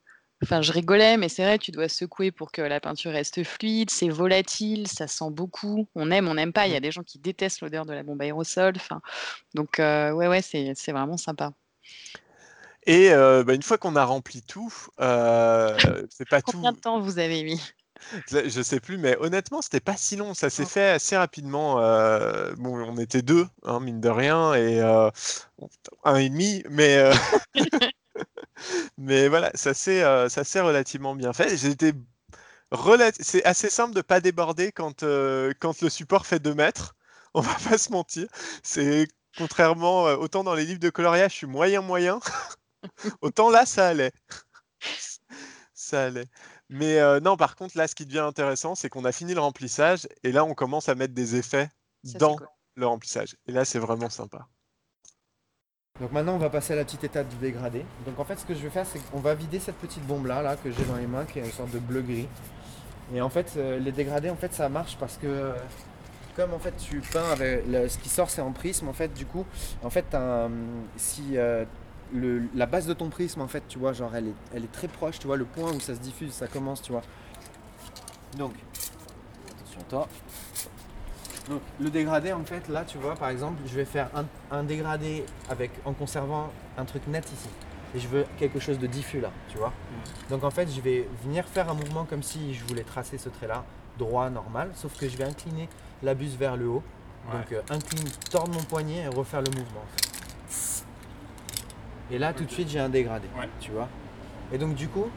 enfin, 0.44 0.62
je 0.62 0.72
rigolais, 0.72 1.18
mais 1.18 1.28
c'est 1.28 1.44
vrai, 1.44 1.58
tu 1.60 1.72
dois 1.72 1.90
secouer 1.90 2.32
pour 2.32 2.52
que 2.54 2.62
la 2.62 2.80
peinture 2.80 3.12
reste 3.12 3.44
fluide, 3.44 3.90
c'est 3.90 4.08
volatile, 4.10 4.88
ça 4.88 5.08
sent 5.08 5.30
beaucoup. 5.32 5.90
On 5.96 6.10
aime, 6.10 6.28
on 6.30 6.36
n'aime 6.36 6.54
pas. 6.54 6.68
Il 6.68 6.72
y 6.74 6.76
a 6.78 6.80
des 6.80 6.92
gens 6.92 7.04
qui 7.04 7.20
détestent 7.20 7.60
l'odeur 7.62 7.86
de 7.86 7.92
la 7.94 8.04
bombe 8.04 8.22
aérosol. 8.22 8.74
Enfin, 8.78 9.02
donc 9.56 9.80
heu, 9.80 10.14
ouais, 10.14 10.28
ouais, 10.30 10.42
c'est 10.42 10.74
c'est 10.76 10.94
vraiment 10.94 11.18
sympa. 11.18 11.52
Et 12.88 13.10
heu, 13.14 13.44
bah, 13.44 13.54
une 13.54 13.64
fois 13.64 13.78
qu'on 13.78 13.96
a 13.98 14.06
rempli 14.06 14.42
tout, 14.42 14.74
heu, 15.02 16.08
c'est 16.10 16.26
pas 16.26 16.42
tout 16.42 16.58
Combien 16.58 16.72
de 16.74 16.80
temps 16.80 17.00
vous 17.00 17.20
avez 17.20 17.44
mis? 17.44 17.62
je 18.32 18.62
sais 18.62 18.80
plus, 18.80 18.98
mais 18.98 19.18
honnêtement, 19.20 19.62
c'était 19.62 19.80
pas 19.80 19.98
si 19.98 20.16
long. 20.16 20.34
Ça 20.34 20.50
s'est 20.50 20.66
Oh. 20.66 20.70
fait 20.70 20.90
assez 20.90 21.18
rapidement. 21.18 21.80
Heu, 21.82 22.56
bon, 22.58 22.78
on 22.80 22.98
était 22.98 23.22
2, 23.22 23.48
hein, 23.64 23.80
mine 23.80 24.00
de 24.02 24.10
rien 24.10 24.54
et 24.56 24.80
1 24.82 25.12
et 26.16 26.30
demi, 26.30 26.64
mais 26.70 27.12
mais 28.98 29.28
voilà, 29.28 29.52
ça 29.56 29.74
s'est, 29.74 30.02
ça 30.30 30.44
s'est 30.44 30.62
relativement 30.62 31.16
bien 31.16 31.34
fait. 31.34 31.56
Relat 32.72 33.12
c'est 33.20 33.46
assez 33.46 33.70
simple 33.70 33.94
de 33.96 34.02
pas 34.02 34.20
déborder 34.22 34.72
quand, 34.74 35.04
quand 35.60 35.82
le 35.82 35.90
support 35.90 36.26
fait 36.26 36.40
2 36.40 36.54
mètres. 36.56 36.96
On 37.34 37.42
va 37.42 37.54
pas 37.70 37.78
se 37.78 37.92
mentir. 37.92 38.28
C'est 38.64 39.08
contrairement, 39.38 40.06
autant 40.06 40.44
dans 40.44 40.56
les 40.56 40.66
livres 40.66 40.80
de 40.80 40.90
coloriage, 40.90 41.32
je 41.34 41.38
suis 41.38 41.48
moyen, 41.48 41.82
moyen, 41.82 42.20
autant 43.22 43.50
là, 43.50 43.66
ça 43.66 43.88
allait. 43.90 44.12
Ça 45.74 46.06
allait. 46.06 46.26
Mais 46.70 47.00
heu, 47.00 47.20
non, 47.20 47.38
par 47.38 47.56
contre, 47.56 47.78
là, 47.78 47.88
ce 47.88 47.96
qui 47.96 48.06
devient 48.06 48.20
intéressant, 48.20 48.76
c'est 48.76 48.90
qu'on 48.90 49.06
a 49.06 49.12
fini 49.12 49.34
le 49.34 49.40
remplissage 49.40 50.08
et 50.24 50.32
là, 50.32 50.44
on 50.44 50.54
commence 50.54 50.90
à 50.90 50.96
mettre 50.96 51.14
des 51.14 51.36
effets 51.36 51.70
Ça, 52.04 52.18
dans 52.20 52.36
cool. 52.36 52.48
le 52.76 52.88
remplissage 52.88 53.36
et 53.48 53.52
là, 53.52 53.64
c'est 53.66 53.80
vraiment 53.80 54.10
sympa. 54.10 54.48
Donc 56.00 56.12
maintenant 56.12 56.36
on 56.36 56.38
va 56.38 56.52
passer 56.52 56.74
à 56.74 56.76
la 56.76 56.86
petite 56.86 57.04
étape 57.04 57.28
du 57.28 57.38
dégradé. 57.38 57.84
Donc 58.06 58.20
en 58.20 58.24
fait 58.24 58.38
ce 58.38 58.46
que 58.46 58.54
je 58.54 58.60
vais 58.60 58.70
faire 58.70 58.86
c'est 58.86 59.00
qu'on 59.10 59.20
va 59.20 59.34
vider 59.34 59.60
cette 59.60 59.78
petite 59.78 60.06
bombe 60.06 60.28
là, 60.28 60.44
là 60.44 60.56
que 60.56 60.70
j'ai 60.72 60.86
dans 60.86 60.96
les 60.96 61.08
mains 61.08 61.26
qui 61.26 61.40
est 61.40 61.46
une 61.46 61.52
sorte 61.52 61.72
de 61.72 61.80
bleu 61.80 62.02
gris. 62.04 62.28
Et 63.16 63.22
en 63.22 63.30
fait 63.30 63.54
euh, 63.58 63.80
les 63.80 63.92
dégradés 63.92 64.30
en 64.30 64.36
fait 64.36 64.54
ça 64.54 64.70
marche 64.70 64.96
parce 65.00 65.18
que 65.18 65.26
euh, 65.26 65.54
comme 66.36 66.54
en 66.54 66.60
fait 66.60 66.76
tu 66.78 67.02
peins 67.02 67.32
avec 67.32 67.66
le- 67.68 67.90
ce 67.90 67.98
qui 67.98 68.10
sort 68.10 68.30
c'est 68.30 68.42
en 68.42 68.52
prisme 68.52 68.88
en 68.88 68.94
fait 68.94 69.12
du 69.14 69.26
coup 69.26 69.46
en 69.84 69.90
fait 69.90 70.14
un- 70.14 70.52
si 70.98 71.38
euh, 71.38 71.66
le- 72.14 72.44
la 72.56 72.66
base 72.66 72.86
de 72.88 72.94
ton 72.94 73.10
prisme 73.10 73.42
en 73.42 73.48
fait 73.48 73.64
tu 73.68 73.78
vois 73.80 73.94
genre 73.94 74.16
elle 74.16 74.28
est, 74.28 74.34
elle 74.54 74.64
est 74.64 74.72
très 74.72 74.88
proche 74.88 75.20
tu 75.20 75.28
vois 75.28 75.38
le 75.38 75.46
point 75.46 75.72
où 75.72 75.80
ça 75.80 75.94
se 75.96 76.00
diffuse 76.00 76.32
ça 76.34 76.48
commence 76.48 76.82
tu 76.82 76.92
vois. 76.92 77.02
Donc 78.38 78.54
attention 79.50 79.82
toi. 79.90 80.08
Donc 81.50 81.62
le 81.80 81.90
dégradé 81.90 82.34
en 82.34 82.44
fait 82.44 82.68
là 82.68 82.84
tu 82.86 82.98
vois 82.98 83.16
par 83.16 83.30
exemple 83.30 83.62
je 83.66 83.74
vais 83.76 83.86
faire 83.86 84.10
un, 84.16 84.26
un 84.56 84.64
dégradé 84.64 85.26
avec 85.50 85.72
en 85.86 85.94
conservant 85.94 86.52
un 86.78 86.84
truc 86.86 87.08
net 87.08 87.26
ici 87.32 87.50
et 87.96 88.00
je 88.00 88.08
veux 88.10 88.26
quelque 88.38 88.60
chose 88.60 88.80
de 88.80 88.88
diffus 88.88 89.22
là 89.22 89.32
tu 89.50 89.58
vois 89.58 89.72
donc 90.30 90.44
en 90.44 90.52
fait 90.52 90.70
je 90.70 90.82
vais 90.82 91.08
venir 91.24 91.46
faire 91.46 91.70
un 91.70 91.74
mouvement 91.74 92.04
comme 92.04 92.22
si 92.22 92.54
je 92.54 92.66
voulais 92.66 92.84
tracer 92.84 93.18
ce 93.18 93.30
trait 93.30 93.48
là 93.48 93.64
droit 93.98 94.30
normal 94.30 94.72
sauf 94.76 94.98
que 95.00 95.08
je 95.08 95.16
vais 95.16 95.24
incliner 95.24 95.70
la 96.04 96.14
buse 96.14 96.36
vers 96.36 96.58
le 96.58 96.68
haut 96.68 96.84
donc 97.38 97.52
euh, 97.54 97.62
incline 97.70 98.10
tordre 98.30 98.54
mon 98.54 98.64
poignet 98.64 99.04
et 99.04 99.08
refaire 99.08 99.42
le 99.42 99.50
mouvement 99.52 99.82
en 99.84 99.98
fait. 99.98 100.07
Et 102.12 102.18
là 102.18 102.34
tout 102.34 102.44
de 102.46 102.52
suite 102.52 102.70
j'ai 102.70 102.80
un 102.80 102.90
dégradé 102.90 103.28
tu 103.60 103.72
vois 103.72 103.88
et 104.54 104.58
donc 104.58 104.76
du 104.76 104.88
coup 104.88 105.08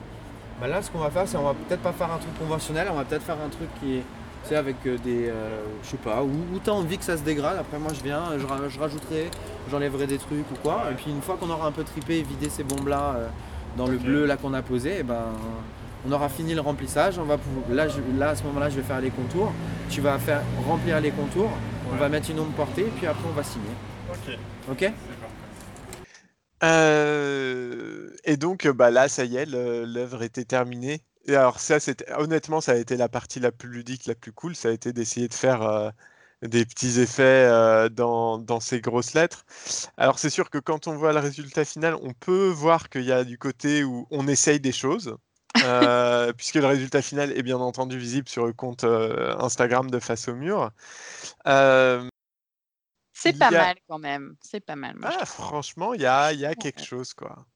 bah 0.60 0.66
là 0.68 0.82
ce 0.82 0.90
qu'on 0.90 0.98
va 0.98 1.10
faire 1.10 1.26
c'est 1.26 1.36
on 1.36 1.42
va 1.44 1.54
peut-être 1.54 1.82
pas 1.82 1.92
faire 1.92 2.10
un 2.12 2.18
truc 2.18 2.36
conventionnel 2.38 2.88
on 2.90 2.96
va 2.96 3.04
peut-être 3.04 3.22
faire 3.24 3.36
un 3.44 3.48
truc 3.48 3.68
qui 3.80 3.96
est 3.98 4.02
tu 4.42 4.48
sais, 4.48 4.56
avec 4.56 4.76
euh, 4.86 4.96
des. 5.04 5.28
euh, 5.28 5.60
je 5.82 5.88
sais 5.90 5.96
pas, 5.98 6.22
où, 6.22 6.28
où 6.28 6.58
t'as 6.64 6.72
envie 6.72 6.96
que 6.96 7.04
ça 7.04 7.18
se 7.18 7.22
dégrade. 7.22 7.58
Après, 7.58 7.78
moi, 7.78 7.92
je 7.92 8.02
viens, 8.02 8.22
je, 8.38 8.46
ra- 8.46 8.70
je 8.70 8.80
rajouterai, 8.80 9.28
j'enlèverai 9.70 10.06
des 10.06 10.16
trucs 10.16 10.50
ou 10.50 10.54
quoi. 10.62 10.84
Et 10.90 10.94
puis, 10.94 11.10
une 11.10 11.20
fois 11.20 11.36
qu'on 11.38 11.50
aura 11.50 11.66
un 11.66 11.72
peu 11.72 11.84
tripé 11.84 12.20
et 12.20 12.22
vidé 12.22 12.48
ces 12.48 12.64
bombes-là 12.64 13.16
euh, 13.18 13.26
dans 13.76 13.86
le 13.86 13.98
bleu 13.98 14.24
là 14.24 14.38
qu'on 14.38 14.54
a 14.54 14.62
posé, 14.62 15.00
et 15.00 15.02
ben, 15.02 15.24
on 16.08 16.12
aura 16.12 16.30
fini 16.30 16.54
le 16.54 16.62
remplissage. 16.62 17.18
On 17.18 17.24
va 17.24 17.36
là, 17.70 17.86
je- 17.88 18.00
là, 18.18 18.30
à 18.30 18.34
ce 18.34 18.42
moment-là, 18.44 18.70
je 18.70 18.76
vais 18.76 18.82
faire 18.82 19.02
les 19.02 19.10
contours. 19.10 19.52
Tu 19.90 20.00
vas 20.00 20.18
faire 20.18 20.40
remplir 20.66 20.98
les 21.02 21.10
contours. 21.10 21.50
On 21.92 21.96
va 21.96 22.08
mettre 22.08 22.30
une 22.30 22.40
ombre 22.40 22.52
portée. 22.52 22.80
Et 22.86 22.92
puis 22.96 23.06
après, 23.06 23.28
on 23.28 23.34
va 23.34 23.42
signer. 23.42 23.66
Ok. 24.10 24.38
Ok? 24.70 24.90
Et 26.62 28.36
donc, 28.36 28.66
bah, 28.68 28.90
là, 28.90 29.08
ça 29.08 29.24
y 29.24 29.36
est, 29.36 29.46
l'œuvre 29.46 30.22
était 30.22 30.44
terminée 30.44 31.02
et 31.26 31.36
alors 31.36 31.60
ça, 31.60 31.76
honnêtement, 32.16 32.60
ça 32.60 32.72
a 32.72 32.76
été 32.76 32.96
la 32.96 33.08
partie 33.08 33.40
la 33.40 33.52
plus 33.52 33.68
ludique, 33.68 34.06
la 34.06 34.14
plus 34.14 34.32
cool. 34.32 34.56
Ça 34.56 34.68
a 34.68 34.72
été 34.72 34.92
d'essayer 34.92 35.28
de 35.28 35.34
faire, 35.34 35.92
des 36.42 36.64
petits 36.64 37.00
effets, 37.00 37.88
dans 37.90 38.38
dans 38.38 38.60
ces 38.60 38.80
grosses 38.80 39.14
lettres. 39.14 39.44
Alors 39.96 40.18
c'est 40.18 40.30
sûr 40.30 40.50
que 40.50 40.58
quand 40.58 40.86
on 40.88 40.96
voit 40.96 41.12
le 41.12 41.20
résultat 41.20 41.64
final, 41.64 41.94
on 42.02 42.12
peut 42.14 42.48
voir 42.48 42.88
qu'il 42.88 43.04
y 43.04 43.12
a 43.12 43.24
du 43.24 43.38
côté 43.38 43.84
où 43.84 44.06
on 44.10 44.26
essaye 44.28 44.60
des 44.60 44.72
choses, 44.72 45.16
puisque 46.36 46.54
le 46.56 46.66
résultat 46.66 47.02
final 47.02 47.32
est 47.36 47.42
bien 47.42 47.58
entendu 47.58 47.98
visible 47.98 48.28
sur 48.28 48.46
le 48.46 48.52
compte, 48.52 48.84
Instagram 48.84 49.90
de 49.90 49.98
Face 50.00 50.28
au 50.28 50.34
mur. 50.34 50.70
C'est 53.22 53.34
pas 53.34 53.50
a 53.52 53.52
mal 53.52 53.76
quand 53.86 53.98
même, 53.98 54.34
c'est 54.40 54.60
pas 54.64 54.76
mal, 54.76 54.96
moi 54.96 55.10
ah 55.20 55.24
franchement, 55.24 55.94
il 55.94 56.02
y 56.02 56.06
a 56.06 56.32
y 56.32 56.44
a 56.44 56.54
quelque 56.54 56.80
chose, 56.80 57.14
quoi. 57.14 57.46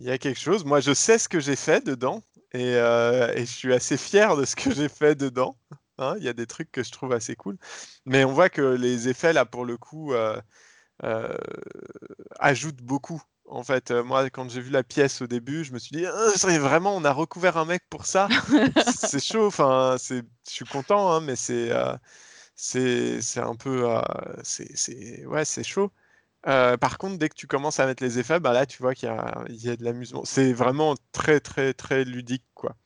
Il 0.00 0.06
y 0.06 0.10
a 0.10 0.18
quelque 0.18 0.40
chose. 0.40 0.64
Moi, 0.64 0.80
je 0.80 0.92
sais 0.94 1.18
ce 1.18 1.28
que 1.28 1.38
j'ai 1.40 1.56
fait 1.56 1.84
dedans 1.84 2.22
et 2.52 2.74
heu 2.76 3.30
et 3.36 3.40
je 3.46 3.52
suis 3.52 3.72
assez 3.74 3.96
fier 3.98 4.36
de 4.36 4.44
ce 4.44 4.56
que 4.56 4.70
j'ai 4.72 4.88
fait 4.88 5.14
dedans, 5.14 5.58
hein. 5.98 6.14
Il 6.18 6.24
y 6.24 6.28
a 6.28 6.32
des 6.32 6.46
trucs 6.46 6.70
que 6.72 6.82
je 6.82 6.90
trouve 6.92 7.12
assez 7.12 7.36
cool. 7.36 7.58
Mais 8.06 8.24
on 8.24 8.32
voit 8.32 8.48
que 8.50 8.62
les 8.62 9.08
effets 9.08 9.32
là, 9.34 9.44
pour 9.46 9.64
le 9.66 9.76
coup, 9.76 10.12
heu 10.14 10.36
heu, 11.04 11.38
ajoutent 12.40 12.82
beaucoup. 12.82 13.22
En 13.46 13.64
fait, 13.64 13.90
moi, 13.92 14.30
quand 14.30 14.50
j'ai 14.50 14.60
vu 14.62 14.70
la 14.70 14.84
pièce 14.84 15.22
au 15.22 15.26
début, 15.28 15.64
je 15.64 15.72
me 15.72 15.78
suis 15.80 15.96
dit: 15.96 16.06
«Heu, 16.06 16.32
c'est 16.36 16.58
vraiment 16.58 16.96
on 16.96 17.04
a 17.04 17.12
recouvert 17.12 17.56
un 17.58 17.66
mec 17.66 17.84
pour 17.90 18.06
ça?» 18.06 18.28
c'est 18.78 19.22
chaud, 19.24 19.46
enfin, 19.48 19.96
c'est 19.98 20.22
je 20.48 20.52
suis 20.54 20.66
content, 20.66 21.10
hein, 21.12 21.20
mais 21.22 21.36
c'est, 21.36 21.70
c'est 22.56 23.20
un 23.40 23.56
peu, 23.56 23.84
heu, 23.90 24.00
c'est 24.42 24.76
c'est 24.76 25.24
ouais, 25.26 25.44
c'est 25.44 25.64
chaud. 25.64 25.92
Heu, 26.48 26.76
par 26.78 26.98
contre, 26.98 27.18
dès 27.18 27.28
que 27.30 27.34
tu 27.36 27.46
commences 27.48 27.80
à 27.80 27.86
mettre 27.86 28.02
les 28.04 28.18
effets, 28.20 28.40
bah, 28.40 28.52
là, 28.52 28.66
tu 28.66 28.82
vois 28.82 28.94
qu'il 28.94 29.08
y 29.08 29.12
a 29.12 29.44
il 29.48 29.62
y 29.64 29.70
a 29.70 29.76
de 29.76 29.84
l'amusement. 29.84 30.24
C'est 30.24 30.52
vraiment 30.54 30.96
très, 31.12 31.40
très, 31.40 31.74
très 31.74 32.04
ludique, 32.04 32.44
quoi. 32.54 32.76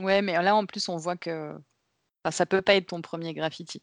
Ouais, 0.00 0.20
mais 0.22 0.32
là, 0.42 0.54
en 0.56 0.66
plus, 0.66 0.88
on 0.88 0.96
voit 0.96 1.16
que 1.16 1.54
enfin, 2.24 2.32
ça 2.32 2.46
peut 2.46 2.62
pas 2.62 2.74
être 2.76 2.88
ton 2.88 3.02
premier 3.02 3.34
graffiti. 3.34 3.82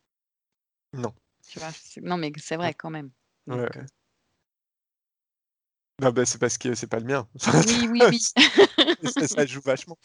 non. 0.94 1.14
Tu 1.48 1.60
vois? 1.60 1.72
C'est 1.72 2.02
non, 2.02 2.18
mais 2.18 2.32
c'est 2.38 2.58
vrai 2.58 2.74
quand 2.74 2.90
même. 2.90 3.12
Donc, 3.48 3.58
ouais. 3.60 3.78
heu 3.78 3.86
Non, 6.00 6.12
bah, 6.12 6.26
c'est 6.26 6.38
parce 6.38 6.58
que 6.60 6.76
c'est 6.76 6.88
pas 6.88 7.00
le 7.00 7.06
mien. 7.06 7.28
Oui, 7.68 7.88
oui, 7.90 8.02
oui. 8.10 8.22
Ça 9.04 9.28
ça 9.28 9.46
joue 9.46 9.62
vachement. 9.62 9.98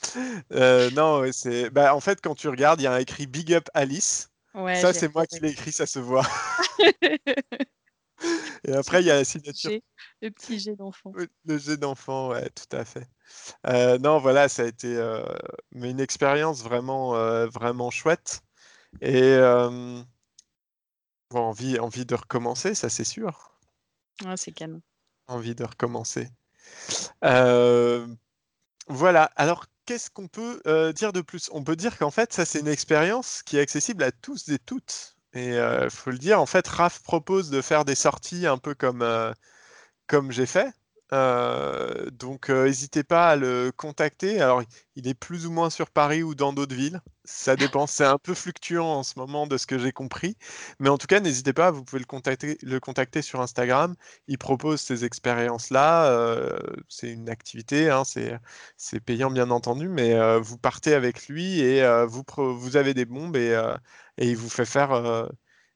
Heu, 0.52 0.90
non, 0.90 1.22
c'est 1.32 1.70
bah, 1.70 1.94
en 1.94 2.00
fait, 2.00 2.20
quand 2.22 2.34
tu 2.34 2.48
regardes, 2.48 2.80
il 2.80 2.84
y 2.84 2.86
a 2.86 3.00
écrit 3.00 3.26
Big 3.26 3.52
up 3.54 3.68
Alice. 3.74 4.30
Ouais, 4.54 4.80
Ça, 4.80 4.92
c'est 4.92 5.12
moi 5.14 5.26
qui 5.26 5.40
l'ai 5.40 5.50
écrit, 5.50 5.72
ça 5.72 5.86
se 5.86 5.98
voit. 5.98 6.26
Et 8.64 8.72
après, 8.72 9.02
il 9.02 9.06
y 9.06 9.10
a 9.10 9.16
la 9.16 9.24
signature 9.24 9.70
G, 9.70 9.82
le 10.20 10.30
petit 10.30 10.58
G 10.58 10.76
d'enfant. 10.76 11.12
Le 11.44 11.58
jeu 11.58 11.76
d'enfant, 11.76 12.30
ouais, 12.30 12.48
tout 12.50 12.76
à 12.76 12.84
fait. 12.84 13.08
Heu, 13.66 13.98
non, 13.98 14.18
voilà, 14.18 14.48
ça 14.48 14.62
a 14.62 14.66
été, 14.66 14.94
mais 15.72 15.90
une 15.90 16.00
expérience 16.00 16.62
vraiment, 16.62 17.12
vraiment 17.48 17.90
chouette 17.90 18.42
et 19.00 19.36
bon, 21.30 21.40
envie 21.40 21.78
envie 21.78 22.06
de 22.06 22.14
recommencer, 22.14 22.74
ça, 22.74 22.88
c'est 22.88 23.04
sûr. 23.04 23.52
Ouais, 24.24 24.36
c'est 24.36 24.52
canon. 24.52 24.80
Envie 25.32 25.54
de 25.54 25.64
recommencer. 25.64 26.28
Hem, 27.22 28.16
voilà, 28.88 29.24
alors 29.36 29.66
qu'est-ce 29.86 30.10
qu'on 30.10 30.28
peut, 30.28 30.62
heu, 30.66 30.92
dire 30.92 31.12
de 31.12 31.22
plus? 31.22 31.50
On 31.52 31.64
peut 31.64 31.76
dire 31.76 31.98
qu'en 31.98 32.10
fait, 32.12 32.32
ça, 32.32 32.44
c'est 32.46 32.60
une 32.60 32.68
expérience 32.68 33.42
qui 33.44 33.58
est 33.58 33.60
accessible 33.60 34.02
à 34.04 34.12
tous 34.12 34.48
et 34.50 34.58
toutes 34.60 35.16
et 35.34 35.52
heu, 35.54 35.88
faut 35.90 36.10
le 36.12 36.18
dire, 36.18 36.40
en 36.40 36.46
fait, 36.46 36.68
Raph 36.68 37.00
propose 37.02 37.50
de 37.50 37.62
faire 37.62 37.84
des 37.86 37.94
sorties 37.96 38.46
un 38.46 38.58
peu 38.58 38.74
comme 38.76 40.32
j'ai 40.32 40.46
fait. 40.46 40.72
Heu, 41.12 42.10
donc 42.12 42.48
heu, 42.50 42.66
hésitez 42.68 43.04
pas 43.04 43.30
à 43.30 43.36
le 43.36 43.70
contacter. 43.76 44.40
Alors, 44.40 44.62
il 44.96 45.06
est 45.08 45.14
plus 45.14 45.46
ou 45.46 45.50
moins 45.52 45.68
sur 45.70 45.90
Paris 45.90 46.22
ou 46.22 46.34
dans 46.34 46.52
d'autres 46.54 46.74
villes. 46.74 47.00
Ça 47.24 47.56
dépend, 47.56 47.86
c'est 47.86 48.04
un 48.04 48.18
peu 48.18 48.34
fluctuant 48.34 48.86
en 48.86 49.02
ce 49.02 49.18
moment 49.18 49.46
de 49.46 49.58
ce 49.58 49.66
que 49.66 49.78
j'ai 49.78 49.92
compris. 49.92 50.36
Mais 50.80 50.88
en 50.88 50.96
tout 50.98 51.06
cas, 51.06 51.20
n'hésitez 51.20 51.52
pas, 51.52 51.70
vous 51.70 51.84
pouvez 51.84 52.00
le 52.00 52.06
contacter 52.06 52.56
le 52.62 52.80
contacter 52.80 53.20
sur 53.22 53.40
Instagram. 53.42 53.94
Il 54.26 54.38
propose 54.38 54.80
ces 54.80 55.04
expériences-là, 55.04 56.10
heu, 56.12 56.58
c'est 56.88 57.10
une 57.12 57.28
activité, 57.28 57.90
hein, 57.90 58.02
c'est 58.76 59.00
payant 59.00 59.30
bien 59.30 59.50
entendu, 59.50 59.88
mais 59.88 60.14
vous 60.40 60.58
partez 60.58 60.94
avec 60.94 61.28
lui 61.28 61.60
et 61.60 61.84
vous 62.06 62.24
vous 62.36 62.76
avez 62.76 62.94
des 62.94 63.04
bombes 63.04 63.36
et 63.36 63.52
et 64.18 64.28
il 64.30 64.36
vous 64.36 64.48
fait 64.50 64.64
faire, 64.66 64.92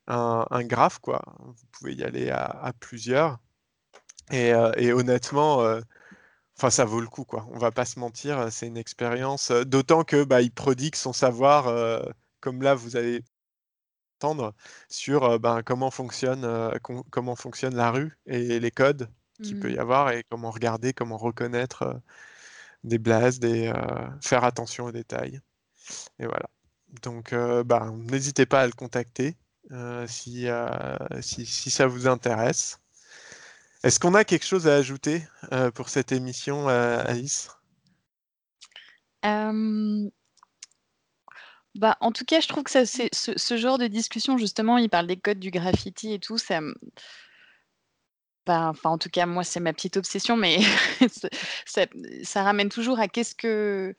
un 0.09 0.65
graphe, 0.65 0.99
quoi. 1.01 1.23
Vous 1.41 1.67
pouvez 1.73 1.95
y 1.95 2.05
aller 2.05 2.31
à 2.31 2.73
plusieurs 2.81 3.39
et 4.33 4.53
heu 4.53 4.73
et 4.77 4.93
honnêtement, 4.93 5.63
enfin, 6.59 6.71
ça 6.71 6.85
vaut 6.85 7.01
le 7.01 7.09
coup, 7.09 7.25
quoi. 7.25 7.47
On 7.53 7.59
va 7.59 7.73
pas 7.73 7.85
se 7.85 7.99
mentir, 8.01 8.41
heu, 8.41 8.51
c'est 8.51 8.67
une 8.69 8.77
expérience, 8.79 9.51
d'autant 9.53 10.05
que, 10.05 10.25
bah, 10.25 10.43
il 10.43 10.53
prodigue 10.53 10.97
son 10.97 11.13
savoir, 11.13 11.69
comme 12.41 12.63
là, 12.63 12.75
vous 12.75 12.97
avez 12.97 13.23
entendre 14.19 14.55
sur 14.89 15.25
euh, 15.25 15.39
ben, 15.39 15.63
comment, 15.63 15.91
fonctionne, 15.91 16.45
euh, 16.45 16.71
com- 16.83 17.03
comment 17.11 17.37
fonctionne 17.37 17.75
la 17.77 17.91
rue 17.91 18.17
et 18.27 18.61
les 18.61 18.71
codes 18.71 19.09
qu'il 19.43 19.57
peut 19.57 19.71
y 19.73 19.79
Mmh. 19.79 19.79
avoir 19.79 20.11
et 20.11 20.25
comment 20.31 20.51
regarder, 20.51 20.93
comment 20.95 21.19
reconnaître 21.19 21.83
euh, 21.83 21.95
des 22.85 22.99
blazes, 22.99 23.41
des, 23.41 23.69
euh, 23.69 24.09
faire 24.23 24.45
attention 24.45 24.87
aux 24.87 24.93
détails. 24.93 25.41
Et 26.21 26.27
voilà. 26.27 26.47
Donc, 27.03 27.33
euh, 27.33 27.65
ben, 27.65 27.93
n'hésitez 28.11 28.47
pas 28.47 28.63
à 28.63 28.67
le 28.67 28.73
contacter 28.73 29.37
euh, 29.73 30.07
si, 30.09 30.49
euh, 30.49 30.69
si, 31.23 31.47
si 31.47 31.71
ça 31.71 31.87
vous 31.87 32.09
intéresse. 32.09 32.81
Est-ce 33.87 34.01
qu'on 34.01 34.15
a 34.15 34.25
quelque 34.25 34.45
chose 34.45 34.67
à 34.67 34.75
ajouter 34.75 35.23
euh, 35.53 35.71
pour 35.71 35.91
cette 35.91 36.11
émission, 36.11 36.69
euh, 36.69 37.05
Alice? 37.07 37.51
Hem, 39.23 40.11
bah, 41.77 41.97
en 42.01 42.11
tout 42.11 42.25
cas, 42.25 42.41
je 42.41 42.49
trouve 42.49 42.65
que 42.65 42.85
ce 42.85 43.57
genre 43.57 43.79
de 43.79 43.87
discussion 43.87 44.39
justement, 44.39 44.77
il 44.79 44.91
parle 44.91 45.07
des 45.07 45.17
codes 45.17 45.39
du 45.39 45.53
graffiti 45.53 46.13
et 46.13 46.19
tout, 46.19 46.37
bah, 48.45 48.71
enfin, 48.71 48.91
en 48.91 48.99
tout 48.99 49.09
cas, 49.09 49.25
moi, 49.25 49.45
c'est 49.45 49.61
ma 49.61 49.73
petite 49.73 49.99
obsession, 49.99 50.37
mais 50.37 50.59
ça 52.25 52.43
ramène 52.43 52.71
toujours 52.71 52.99
à 52.99 53.07
qu'est-ce 53.07 53.37
que 53.37 53.95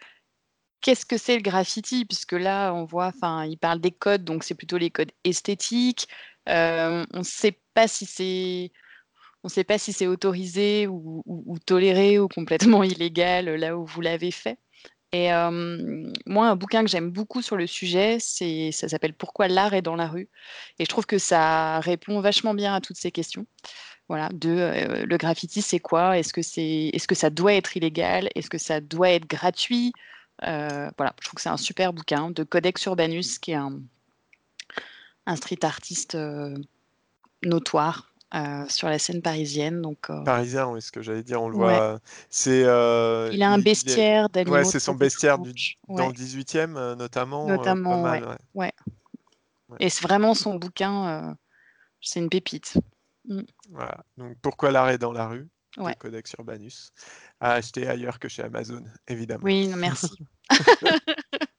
qu'est-ce 0.81 1.05
que 1.05 1.17
c'est 1.17 1.37
le 1.37 1.41
graffiti? 1.41 2.03
Puisque 2.03 2.33
là, 2.33 2.73
on 2.73 2.83
voit, 2.83 3.13
enfin, 3.15 3.45
il 3.45 3.57
parle 3.57 3.79
des 3.79 3.91
codes, 3.91 4.25
donc 4.25 4.43
c'est 4.43 4.55
plutôt 4.55 4.77
les 4.77 4.91
codes 4.91 5.13
esthétiques. 5.23 6.09
Heu, 6.49 7.05
on 7.13 7.19
ne 7.19 7.23
sait 7.23 7.61
pas 7.73 7.87
si 7.87 8.05
c'est 8.05 8.73
on 9.47 9.49
sait 9.49 9.63
pas 9.63 9.77
si 9.77 9.93
c'est 9.93 10.07
autorisé 10.07 10.87
ou 10.87 11.57
toléré 11.65 12.19
ou 12.19 12.27
complètement 12.27 12.83
illégal, 12.83 13.45
là 13.45 13.77
où 13.77 13.85
vous 13.85 14.01
l'avez 14.01 14.31
fait. 14.31 14.59
Et 15.13 15.25
hem, 15.27 16.11
moi, 16.25 16.49
un 16.49 16.57
bouquin 16.57 16.83
que 16.83 16.89
j'aime 16.89 17.11
beaucoup 17.11 17.41
sur 17.41 17.55
le 17.55 17.65
sujet, 17.65 18.19
ça 18.19 18.89
s'appelle 18.89 19.13
«Pourquoi 19.13 19.47
l'art 19.47 19.73
est 19.73 19.81
dans 19.81 19.95
la 19.95 20.07
rue» 20.09 20.27
et 20.79 20.83
je 20.83 20.89
trouve 20.89 21.05
que 21.05 21.17
ça 21.17 21.79
répond 21.79 22.19
vachement 22.19 22.53
bien 22.53 22.75
à 22.75 22.81
toutes 22.81 22.97
ces 22.97 23.09
questions. 23.11 23.47
Voilà, 24.09 24.27
de, 24.33 24.49
heu, 24.49 25.05
le 25.05 25.17
graffiti, 25.17 25.61
c'est 25.61 25.79
quoi? 25.79 26.17
Est-ce 26.17 26.33
que 26.33 26.41
c'est 26.41 26.89
est-ce 26.91 27.07
que 27.07 27.15
ça 27.15 27.29
doit 27.29 27.53
être 27.53 27.77
illégal? 27.77 28.27
Est-ce 28.35 28.49
que 28.49 28.57
ça 28.57 28.81
doit 28.81 29.11
être 29.11 29.27
gratuit? 29.29 29.93
Voilà, 30.41 31.15
je 31.21 31.25
trouve 31.25 31.35
que 31.35 31.41
c'est 31.41 31.49
un 31.49 31.57
super 31.57 31.93
bouquin 31.93 32.31
de 32.31 32.43
Codex 32.43 32.83
Urbanus 32.85 33.39
qui 33.39 33.51
est 33.51 33.55
un 33.55 33.79
un 35.25 35.35
street 35.37 35.63
artiste, 35.63 36.17
notoire, 37.43 38.13
heu, 38.35 38.65
sur 38.69 38.89
la 38.89 38.99
scène 38.99 39.21
parisienne 39.21 39.81
donc 39.81 40.09
heu 40.09 40.23
Parisien, 40.25 40.67
oui, 40.69 40.81
ce 40.81 40.91
que 40.91 41.01
j'allais 41.01 41.23
dire, 41.23 41.41
on 41.41 41.49
le 41.49 41.55
Ouais. 41.55 41.57
voit, 41.57 41.95
heu, 41.95 41.99
c'est, 42.29 42.63
Il 43.29 43.43
a 43.43 43.49
un 43.51 43.57
il 43.57 43.69
il 43.81 43.89
est 43.89 44.03
bestiaire 44.05 44.29
d'animaux 44.29 44.49
ouais, 44.49 44.65
c'est 44.65 44.79
son 44.79 44.95
bestiaire 44.95 45.39
du 45.39 45.53
dans 45.95 46.07
le 46.07 46.13
18e, 46.13 46.77
heu, 46.77 46.95
notamment, 46.95 47.75
pas 47.87 47.97
Notamment, 47.97 48.09
ouais. 48.11 48.23
mal. 48.23 48.37
Et 49.79 49.89
c'est 49.89 50.03
vraiment 50.03 50.33
son 50.33 50.55
bouquin, 50.55 51.37
c'est 52.01 52.19
une 52.19 52.29
pépite. 52.29 52.75
Mmh. 53.27 53.41
Voilà, 53.69 54.03
donc 54.17 54.37
«Pourquoi 54.41 54.71
l'art 54.71 54.89
est 54.89 54.97
dans 54.97 55.11
la 55.11 55.27
rue» 55.27 55.49
Ouais. 55.77 55.97
Codex 55.99 56.33
Urbanus, 56.37 56.91
à 57.39 57.53
acheter 57.53 57.87
ailleurs 57.87 58.19
que 58.19 58.27
chez 58.29 58.43
Amazon, 58.43 58.83
évidemment. 59.07 59.53
Oui, 59.53 59.67
non 59.67 59.77
merci. 59.77 60.17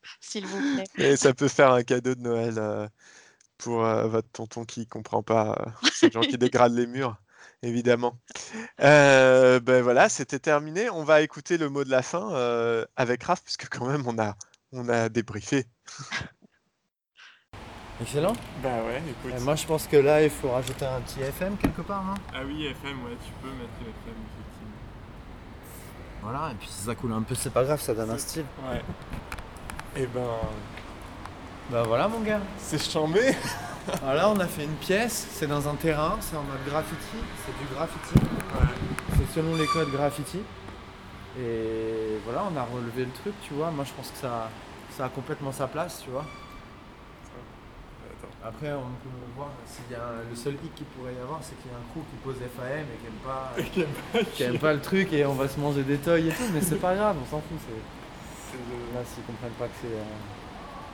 S'il 0.21 0.47
vous 0.47 0.63
plaît. 0.63 0.89
Et 0.97 1.15
ça 1.17 1.33
peut 1.33 1.47
faire 1.47 1.71
un 1.73 1.83
cadeau 1.83 2.15
de 2.15 2.21
Noël, 2.21 2.59
pour, 3.59 3.85
heu, 3.85 4.07
votre 4.07 4.29
tonton 4.29 4.65
qui 4.65 4.87
comprend 4.87 5.21
pas, 5.21 5.55
heu, 5.59 5.89
ces 5.91 6.09
gens 6.09 6.21
qui 6.21 6.37
dégradent 6.39 6.73
les 6.73 6.87
murs, 6.87 7.17
évidemment. 7.61 8.17
Heu, 8.81 9.59
beh, 9.59 9.81
voilà, 9.81 10.09
c'était 10.09 10.39
terminé. 10.39 10.89
On 10.89 11.03
va 11.03 11.21
écouter 11.21 11.59
le 11.59 11.69
mot 11.69 11.83
de 11.83 11.91
la 11.91 12.01
fin, 12.01 12.87
avec 12.95 13.23
Raph, 13.23 13.43
puisque 13.43 13.69
quand 13.69 13.85
même 13.85 14.07
on 14.07 14.17
a 14.17 14.35
on 14.71 14.87
a 14.89 15.09
débriefé. 15.09 15.65
Excellent. 18.01 18.33
Bah 18.63 18.69
ouais, 18.85 19.01
écoute. 19.09 19.33
Et 19.37 19.43
moi, 19.43 19.55
je 19.55 19.65
pense 19.65 19.85
que 19.87 19.97
là, 19.97 20.23
il 20.23 20.29
faut 20.29 20.51
rajouter 20.51 20.85
un 20.85 21.01
petit 21.01 21.21
FM 21.21 21.57
quelque 21.57 21.81
part, 21.81 22.03
non 22.03 22.13
Ah 22.33 22.41
oui, 22.45 22.65
FM, 22.65 23.03
ouais, 23.03 23.17
tu 23.25 23.31
peux 23.41 23.49
mettre 23.49 23.73
le 23.81 23.89
FM, 23.89 24.15
effectivement. 24.15 24.77
Voilà, 26.21 26.51
et 26.51 26.55
puis 26.55 26.67
si 26.69 26.83
ça 26.85 26.95
coule 26.95 27.11
un 27.11 27.21
peu, 27.23 27.35
c'est 27.35 27.51
pas 27.51 27.63
grave, 27.65 27.81
ça 27.81 27.93
donne 27.93 28.11
un 28.11 28.17
style. 28.17 28.45
Ouais. 28.69 28.81
Et 30.01 30.05
ben, 30.07 30.27
Bah 31.71 31.83
voilà, 31.85 32.07
mon 32.07 32.21
gars. 32.21 32.39
c'est 32.57 32.81
chambé. 32.81 33.21
Alors 34.03 34.13
là, 34.15 34.29
on 34.29 34.39
a 34.39 34.47
fait 34.47 34.63
une 34.65 34.75
pièce, 34.75 35.27
c'est 35.31 35.47
dans 35.47 35.67
un 35.67 35.75
terrain, 35.75 36.17
c'est 36.21 36.35
en 36.35 36.43
mode 36.43 36.63
graffiti, 36.67 37.17
c'est 37.45 37.57
du 37.57 37.73
graffiti. 37.73 38.13
C'est 39.17 39.33
selon 39.39 39.55
les 39.55 39.65
codes 39.67 39.91
graffiti. 39.91 40.39
Et 41.39 42.17
voilà, 42.25 42.43
on 42.51 42.57
a 42.57 42.63
relevé 42.63 43.05
le 43.05 43.11
truc, 43.11 43.33
tu 43.47 43.53
vois. 43.53 43.71
Moi, 43.71 43.85
je 43.85 43.93
pense 43.93 44.09
que 44.11 44.17
ça, 44.17 44.49
ça 44.95 45.05
a 45.05 45.09
complètement 45.09 45.51
sa 45.51 45.67
place, 45.67 46.01
tu 46.03 46.09
vois. 46.11 46.25
Après, 48.43 48.71
on 48.71 48.89
peut 49.03 49.09
voir 49.35 49.49
s'il 49.67 49.91
y 49.91 49.95
a 49.95 50.03
un- 50.03 50.29
le 50.29 50.35
seul 50.35 50.53
hic 50.53 50.73
qu'il 50.73 50.85
pourrait 50.87 51.13
y 51.13 51.19
avoir, 51.21 51.39
c'est 51.41 51.59
qu'il 51.61 51.69
y 51.71 51.73
a 51.73 51.77
un 51.77 51.85
crew 51.91 52.01
qui 52.09 52.15
pose 52.23 52.35
FAM 52.55 52.85
et 52.87 52.97
qui 53.01 53.07
aime 53.07 53.21
pas, 53.23 53.53
Qui 53.73 53.81
aime 53.81 53.87
pas 54.13 54.31
qui 54.31 54.43
aime 54.43 54.59
pas 54.59 54.73
le 54.73 54.79
truc 54.81 55.11
et 55.13 55.25
on 55.25 55.33
va 55.33 55.47
se 55.49 55.59
manger 55.59 55.83
des 55.83 55.97
toys 55.97 56.19
et 56.19 56.29
tout, 56.29 56.47
mais 56.53 56.61
c'est 56.61 56.79
pas 56.79 56.95
grave, 56.95 57.17
on 57.21 57.25
s'en 57.29 57.41
fout. 57.41 57.59
c'est- 57.59 58.51
C'est 58.51 58.57
le- 58.57 58.97
Là, 58.97 59.03
s'ils 59.05 59.23
comprennent 59.23 59.51
pas 59.59 59.65
que 59.65 59.75
c'est 59.81 59.87
euh, 59.87 60.03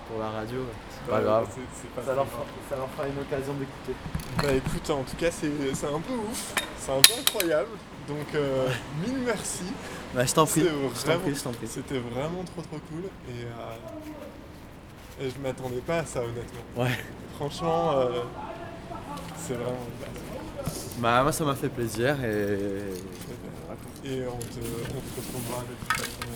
pour 0.08 0.20
la 0.20 0.30
radio, 0.30 0.60
c'est 0.92 1.12
pas 1.12 1.22
grave. 1.22 1.48
pas 1.96 2.02
Ça 2.04 2.14
leur, 2.16 2.28
fera, 2.28 2.44
ça 2.70 2.76
leur 2.76 2.90
fera 2.90 3.08
une 3.08 3.20
occasion 3.20 3.54
d'écouter. 3.54 3.96
Bah 4.42 4.52
écoute, 4.54 4.90
en 4.90 5.04
tout 5.04 5.16
cas, 5.18 5.32
c'est 5.32 5.52
c'est 5.74 5.88
un 5.88 6.00
peu 6.00 6.14
ouf, 6.14 6.54
c'est 6.80 6.92
un 6.92 7.02
peu 7.02 7.14
incroyable. 7.20 7.70
Donc, 8.08 8.28
euh, 8.36 8.68
mille 9.06 9.20
merci. 9.26 9.64
Bah, 10.14 10.26
je 10.26 10.34
t'en 10.34 10.46
prie, 10.46 10.62
C'est 10.62 10.68
je 10.68 10.72
t'en 10.74 10.88
vraiment- 11.08 11.20
prie, 11.24 11.36
je 11.36 11.44
t'en 11.44 11.52
prie. 11.52 11.68
C'était 11.68 12.00
vraiment 12.00 12.44
trop 12.44 12.62
trop 12.62 12.78
cool 12.90 13.04
et, 13.30 13.44
euh, 13.44 15.26
et 15.26 15.30
je 15.30 15.40
m'attendais 15.42 15.82
pas 15.82 15.98
à 16.00 16.06
ça 16.06 16.20
honnêtement. 16.22 16.62
Ouais. 16.84 16.98
Franchement, 17.36 17.92
euh, 17.98 18.22
c'est 19.38 19.56
vraiment. 19.56 19.76
Bah, 21.00 21.24
moi, 21.24 21.32
ça 21.32 21.44
m'a 21.44 21.56
fait 21.56 21.70
plaisir 21.70 22.24
et. 22.24 22.58
Et 24.08 24.22
on 24.28 24.38
te, 24.38 24.60
on 24.60 25.02
te 25.02 25.18
retrouvera 25.20 25.64
de 25.64 25.74
toute 25.74 25.94
façon 25.98 26.30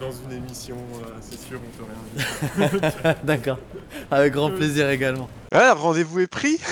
dans 0.00 0.12
une 0.12 0.32
émission, 0.32 0.76
euh, 0.76 1.18
c'est 1.20 1.38
sûr, 1.38 1.60
on 1.62 1.70
te 1.76 1.82
réinvite. 2.60 3.24
D'accord. 3.24 3.58
Avec 4.10 4.32
grand 4.32 4.50
plaisir 4.50 4.90
également. 4.90 5.28
Voilà, 5.52 5.74
le 5.74 5.80
rendez-vous 5.80 6.20
est 6.20 6.26
pris. 6.26 6.60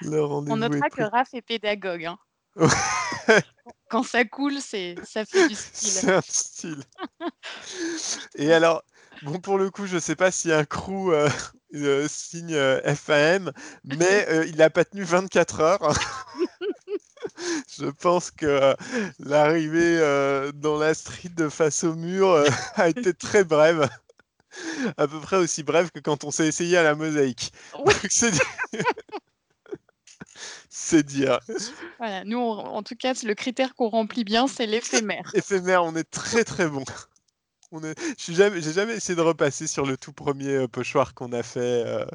Le 0.00 0.22
On 0.22 0.56
notera 0.56 0.90
que. 0.90 1.02
Raph 1.02 1.34
est 1.34 1.42
pédagogue, 1.42 2.04
hein. 2.06 2.18
Quand 3.88 4.02
ça 4.02 4.24
coule, 4.24 4.60
c'est 4.60 4.96
ça 5.04 5.24
fait 5.24 5.48
du 5.48 5.54
style. 5.54 5.88
C'est 5.88 6.10
un 6.12 6.20
style. 6.20 6.82
Et 8.36 8.52
alors, 8.52 8.82
bon, 9.22 9.38
pour 9.38 9.56
le 9.56 9.70
coup, 9.70 9.86
je 9.86 9.98
sais 9.98 10.16
pas 10.16 10.30
si 10.30 10.52
un 10.52 10.64
crew 10.64 11.10
euh, 11.12 11.28
euh, 11.74 12.06
signe 12.08 12.54
euh, 12.54 12.80
FAM, 12.94 13.50
mais 13.84 14.26
euh, 14.28 14.46
il 14.46 14.62
a 14.62 14.70
pas 14.70 14.84
tenu 14.84 15.02
24 15.02 15.60
heures. 15.60 15.94
Je 17.78 17.86
pense 17.86 18.30
que 18.30 18.46
euh, 18.46 18.74
l'arrivée 19.18 19.98
euh, 20.00 20.52
dans 20.52 20.78
la 20.78 20.94
street 20.94 21.30
de 21.36 21.48
face 21.48 21.84
au 21.84 21.94
mur 21.94 22.28
euh, 22.30 22.46
a 22.76 22.88
été 22.88 23.12
très 23.14 23.44
brève. 23.44 23.88
À 24.96 25.08
peu 25.08 25.18
près 25.18 25.36
aussi 25.36 25.64
brève 25.64 25.90
que 25.90 25.98
quand 25.98 26.22
on 26.22 26.30
s'est 26.30 26.46
essayé 26.46 26.76
à 26.76 26.84
la 26.84 26.94
mosaïque. 26.94 27.52
C'est 28.08 28.30
dire. 28.30 28.42
c'est 30.70 31.02
dire. 31.02 31.40
Voilà, 31.98 32.22
nous, 32.22 32.38
on- 32.38 32.58
en 32.60 32.82
tout 32.84 32.94
cas, 32.94 33.14
le 33.24 33.34
critère 33.34 33.74
qu'on 33.74 33.88
remplit 33.88 34.22
bien, 34.22 34.46
c'est 34.46 34.66
l'éphémère. 34.66 35.28
éphémère, 35.34 35.82
on 35.84 35.96
est 35.96 36.08
très 36.08 36.44
très 36.44 36.68
bon. 36.68 36.84
On 37.74 37.82
est... 37.82 37.98
Je 38.16 38.22
suis 38.22 38.34
jamais... 38.34 38.62
J'ai 38.62 38.72
jamais 38.72 38.94
essayé 38.94 39.16
de 39.16 39.20
repasser 39.20 39.66
sur 39.66 39.84
le 39.84 39.96
tout 39.96 40.12
premier 40.12 40.54
euh, 40.54 40.68
pochoir 40.68 41.12
qu'on 41.12 41.32
a 41.32 41.42
fait, 41.42 41.82
euh, 41.84 42.06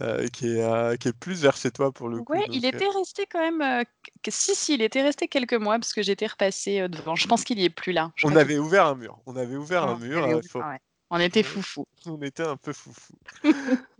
euh, 0.00 0.26
qui, 0.28 0.56
est, 0.56 0.62
euh, 0.62 0.96
qui 0.96 1.08
est 1.08 1.12
plus 1.12 1.42
vers 1.42 1.56
chez 1.56 1.70
toi 1.70 1.92
pour 1.92 2.08
le 2.08 2.22
coup. 2.22 2.32
Ouais, 2.32 2.46
il 2.50 2.62
donc, 2.62 2.74
était 2.74 2.88
resté 2.88 3.26
quand 3.30 3.40
même. 3.40 3.84
Si, 4.28 4.54
si, 4.54 4.74
il 4.74 4.82
était 4.82 5.02
resté 5.02 5.28
quelques 5.28 5.54
mois 5.54 5.78
parce 5.78 5.92
que 5.92 6.02
j'étais 6.02 6.26
repassée 6.26 6.80
euh, 6.80 6.88
devant. 6.88 7.16
Je 7.16 7.26
pense 7.26 7.44
qu'il 7.44 7.58
y 7.58 7.64
est 7.64 7.70
plus 7.70 7.92
là. 7.92 8.12
Je 8.14 8.26
On 8.26 8.34
avait 8.34 8.56
ouvert 8.58 8.86
un 8.86 8.94
mur. 8.94 9.18
On 9.26 9.36
avait 9.36 9.56
ouvert 9.56 9.84
un 9.84 9.98
mur. 9.98 10.24
ouvert, 10.24 10.40
faut- 10.48 10.60
ouais. 10.60 10.80
On 11.10 11.18
était 11.18 11.42
foufou. 11.42 11.84
On 12.06 12.20
était 12.22 12.44
un 12.44 12.56
peu 12.56 12.72
foufou. 12.72 13.14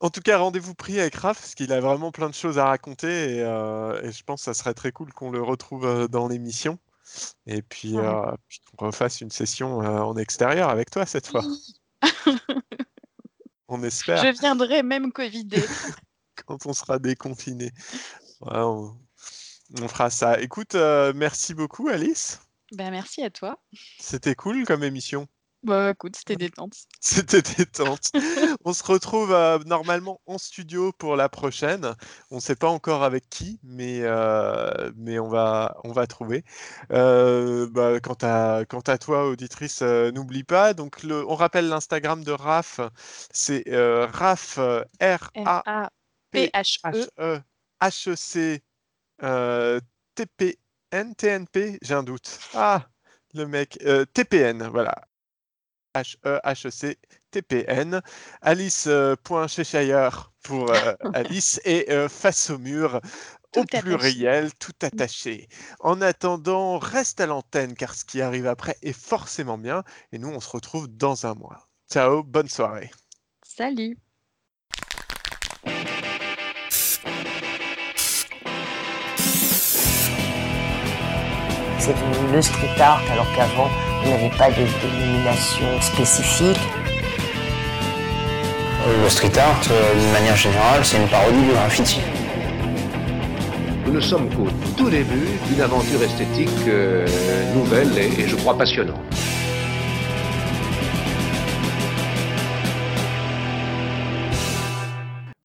En 0.00 0.10
tout 0.10 0.20
cas, 0.20 0.38
rendez-vous 0.38 0.74
pris 0.74 1.00
avec 1.00 1.16
Raph, 1.16 1.40
parce 1.40 1.56
qu'il 1.56 1.72
a 1.72 1.80
vraiment 1.80 2.12
plein 2.12 2.28
de 2.28 2.34
choses 2.34 2.56
à 2.56 2.66
raconter 2.66 3.38
et, 3.38 3.42
euh, 3.42 4.00
et 4.02 4.12
je 4.12 4.22
pense 4.22 4.42
que 4.42 4.44
ça 4.44 4.54
serait 4.54 4.72
très 4.72 4.92
cool 4.92 5.12
qu'on 5.12 5.32
le 5.32 5.42
retrouve 5.42 6.06
dans 6.08 6.28
l'émission. 6.28 6.78
Et 7.46 7.62
puis, 7.62 7.96
Ouais. 7.96 8.04
euh, 8.06 8.32
puis 8.48 8.60
qu'on 8.76 8.86
refasse 8.86 9.20
une 9.20 9.30
session 9.30 9.82
euh, 9.82 10.00
en 10.00 10.16
extérieur 10.16 10.68
avec 10.68 10.90
toi 10.90 11.06
cette 11.06 11.26
fois. 11.28 11.42
On 13.68 13.82
espère. 13.82 14.24
Je 14.24 14.38
viendrai 14.40 14.82
même 14.82 15.12
Covidé. 15.12 15.62
quand 16.46 16.64
on 16.66 16.72
sera 16.72 16.98
déconfiné. 16.98 17.70
On, 18.40 18.94
on 19.80 19.88
fera 19.88 20.08
ça. 20.08 20.40
Écoute, 20.40 20.74
euh, 20.74 21.12
merci 21.14 21.52
beaucoup 21.52 21.88
Alice. 21.88 22.40
ben, 22.72 22.90
merci 22.90 23.22
à 23.22 23.30
toi. 23.30 23.60
C'était 23.98 24.34
cool 24.34 24.64
comme 24.64 24.82
émission. 24.84 25.26
Bah 25.68 25.90
écoute, 25.90 26.16
c'était 26.16 26.36
détente. 26.36 26.72
C'était 27.00 27.42
détente. 27.42 28.10
on 28.64 28.72
se 28.72 28.82
retrouve 28.82 29.32
euh, 29.32 29.58
normalement 29.66 30.18
en 30.24 30.38
studio 30.38 30.92
pour 30.92 31.14
la 31.14 31.28
prochaine. 31.28 31.94
On 32.30 32.36
ne 32.36 32.40
sait 32.40 32.56
pas 32.56 32.68
encore 32.68 33.02
avec 33.02 33.28
qui, 33.28 33.60
mais, 33.62 34.00
euh, 34.00 34.90
mais 34.96 35.18
on, 35.18 35.28
va, 35.28 35.76
on 35.84 35.92
va 35.92 36.06
trouver. 36.06 36.42
Euh, 36.90 37.68
bah, 37.70 38.00
quant, 38.00 38.16
à, 38.22 38.64
quant 38.66 38.80
à 38.80 38.96
toi, 38.96 39.28
auditrice, 39.28 39.82
n'oublie 39.82 40.42
pas. 40.42 40.72
Donc, 40.72 41.02
le, 41.02 41.22
on 41.28 41.34
rappelle 41.34 41.68
l'Instagram 41.68 42.24
de 42.24 42.32
Raph. 42.32 42.80
C'est 43.30 43.64
Raph 43.68 44.58
R-A. 45.00 45.90
P-H-E. 46.30 47.40
H-E-C 47.82 48.62
T-P-N, 50.14 51.14
T-N-P, 51.14 51.78
j'ai 51.82 51.94
un 51.94 52.02
doute. 52.02 52.40
Ah, 52.54 52.86
le 53.34 53.46
mec, 53.46 53.78
euh, 53.84 54.06
T-P-N, 54.06 54.66
voilà. 54.72 54.94
H-E-H-E-C 56.02 56.98
T-P-N. 57.30 58.00
Alice.Cheshire 58.42 60.32
pour 60.42 60.70
euh, 60.70 60.94
Alice 61.14 61.60
et 61.64 61.90
euh, 61.92 62.08
face 62.08 62.50
au 62.50 62.58
mur 62.58 63.00
Tout 63.52 63.60
au 63.60 63.62
attaché. 63.62 63.82
pluriel, 63.82 64.54
tout 64.54 64.72
attaché. 64.82 65.48
En 65.80 66.00
attendant, 66.00 66.78
reste 66.78 67.20
à 67.20 67.26
l'antenne 67.26 67.74
car 67.74 67.94
ce 67.94 68.04
qui 68.04 68.22
arrive 68.22 68.46
après 68.46 68.76
est 68.82 68.92
forcément 68.98 69.58
bien 69.58 69.82
et 70.12 70.18
nous 70.18 70.28
on 70.28 70.40
se 70.40 70.48
retrouve 70.50 70.88
dans 70.88 71.26
un 71.26 71.34
mois. 71.34 71.68
Ciao, 71.90 72.22
bonne 72.22 72.48
soirée. 72.48 72.90
Salut. 73.42 73.96
C'est 81.78 81.94
devenu 81.94 82.32
le 82.34 82.42
street 82.42 82.80
art 82.80 83.02
alors 83.10 83.26
qu'avant 83.34 83.70
il 84.02 84.08
n'y 84.08 84.14
avait 84.14 84.36
pas 84.36 84.50
de 84.50 84.64
dénomination 84.82 85.80
spécifique. 85.80 86.58
Le 89.02 89.08
street 89.10 89.36
art, 89.38 89.60
euh, 89.70 89.94
d'une 90.00 90.12
manière 90.12 90.36
générale, 90.36 90.80
c'est 90.82 90.96
une 90.96 91.08
parodie 91.08 91.42
du 91.42 91.50
graffiti. 91.52 92.00
Nous 93.84 93.92
ne 93.92 94.00
sommes 94.00 94.28
qu'au 94.30 94.48
tout 94.76 94.88
début 94.88 95.28
d'une 95.48 95.60
aventure 95.60 96.02
esthétique 96.02 96.48
euh, 96.68 97.06
nouvelle 97.54 97.90
et, 97.98 98.22
et 98.22 98.28
je 98.28 98.36
crois 98.36 98.56
passionnante. 98.56 98.96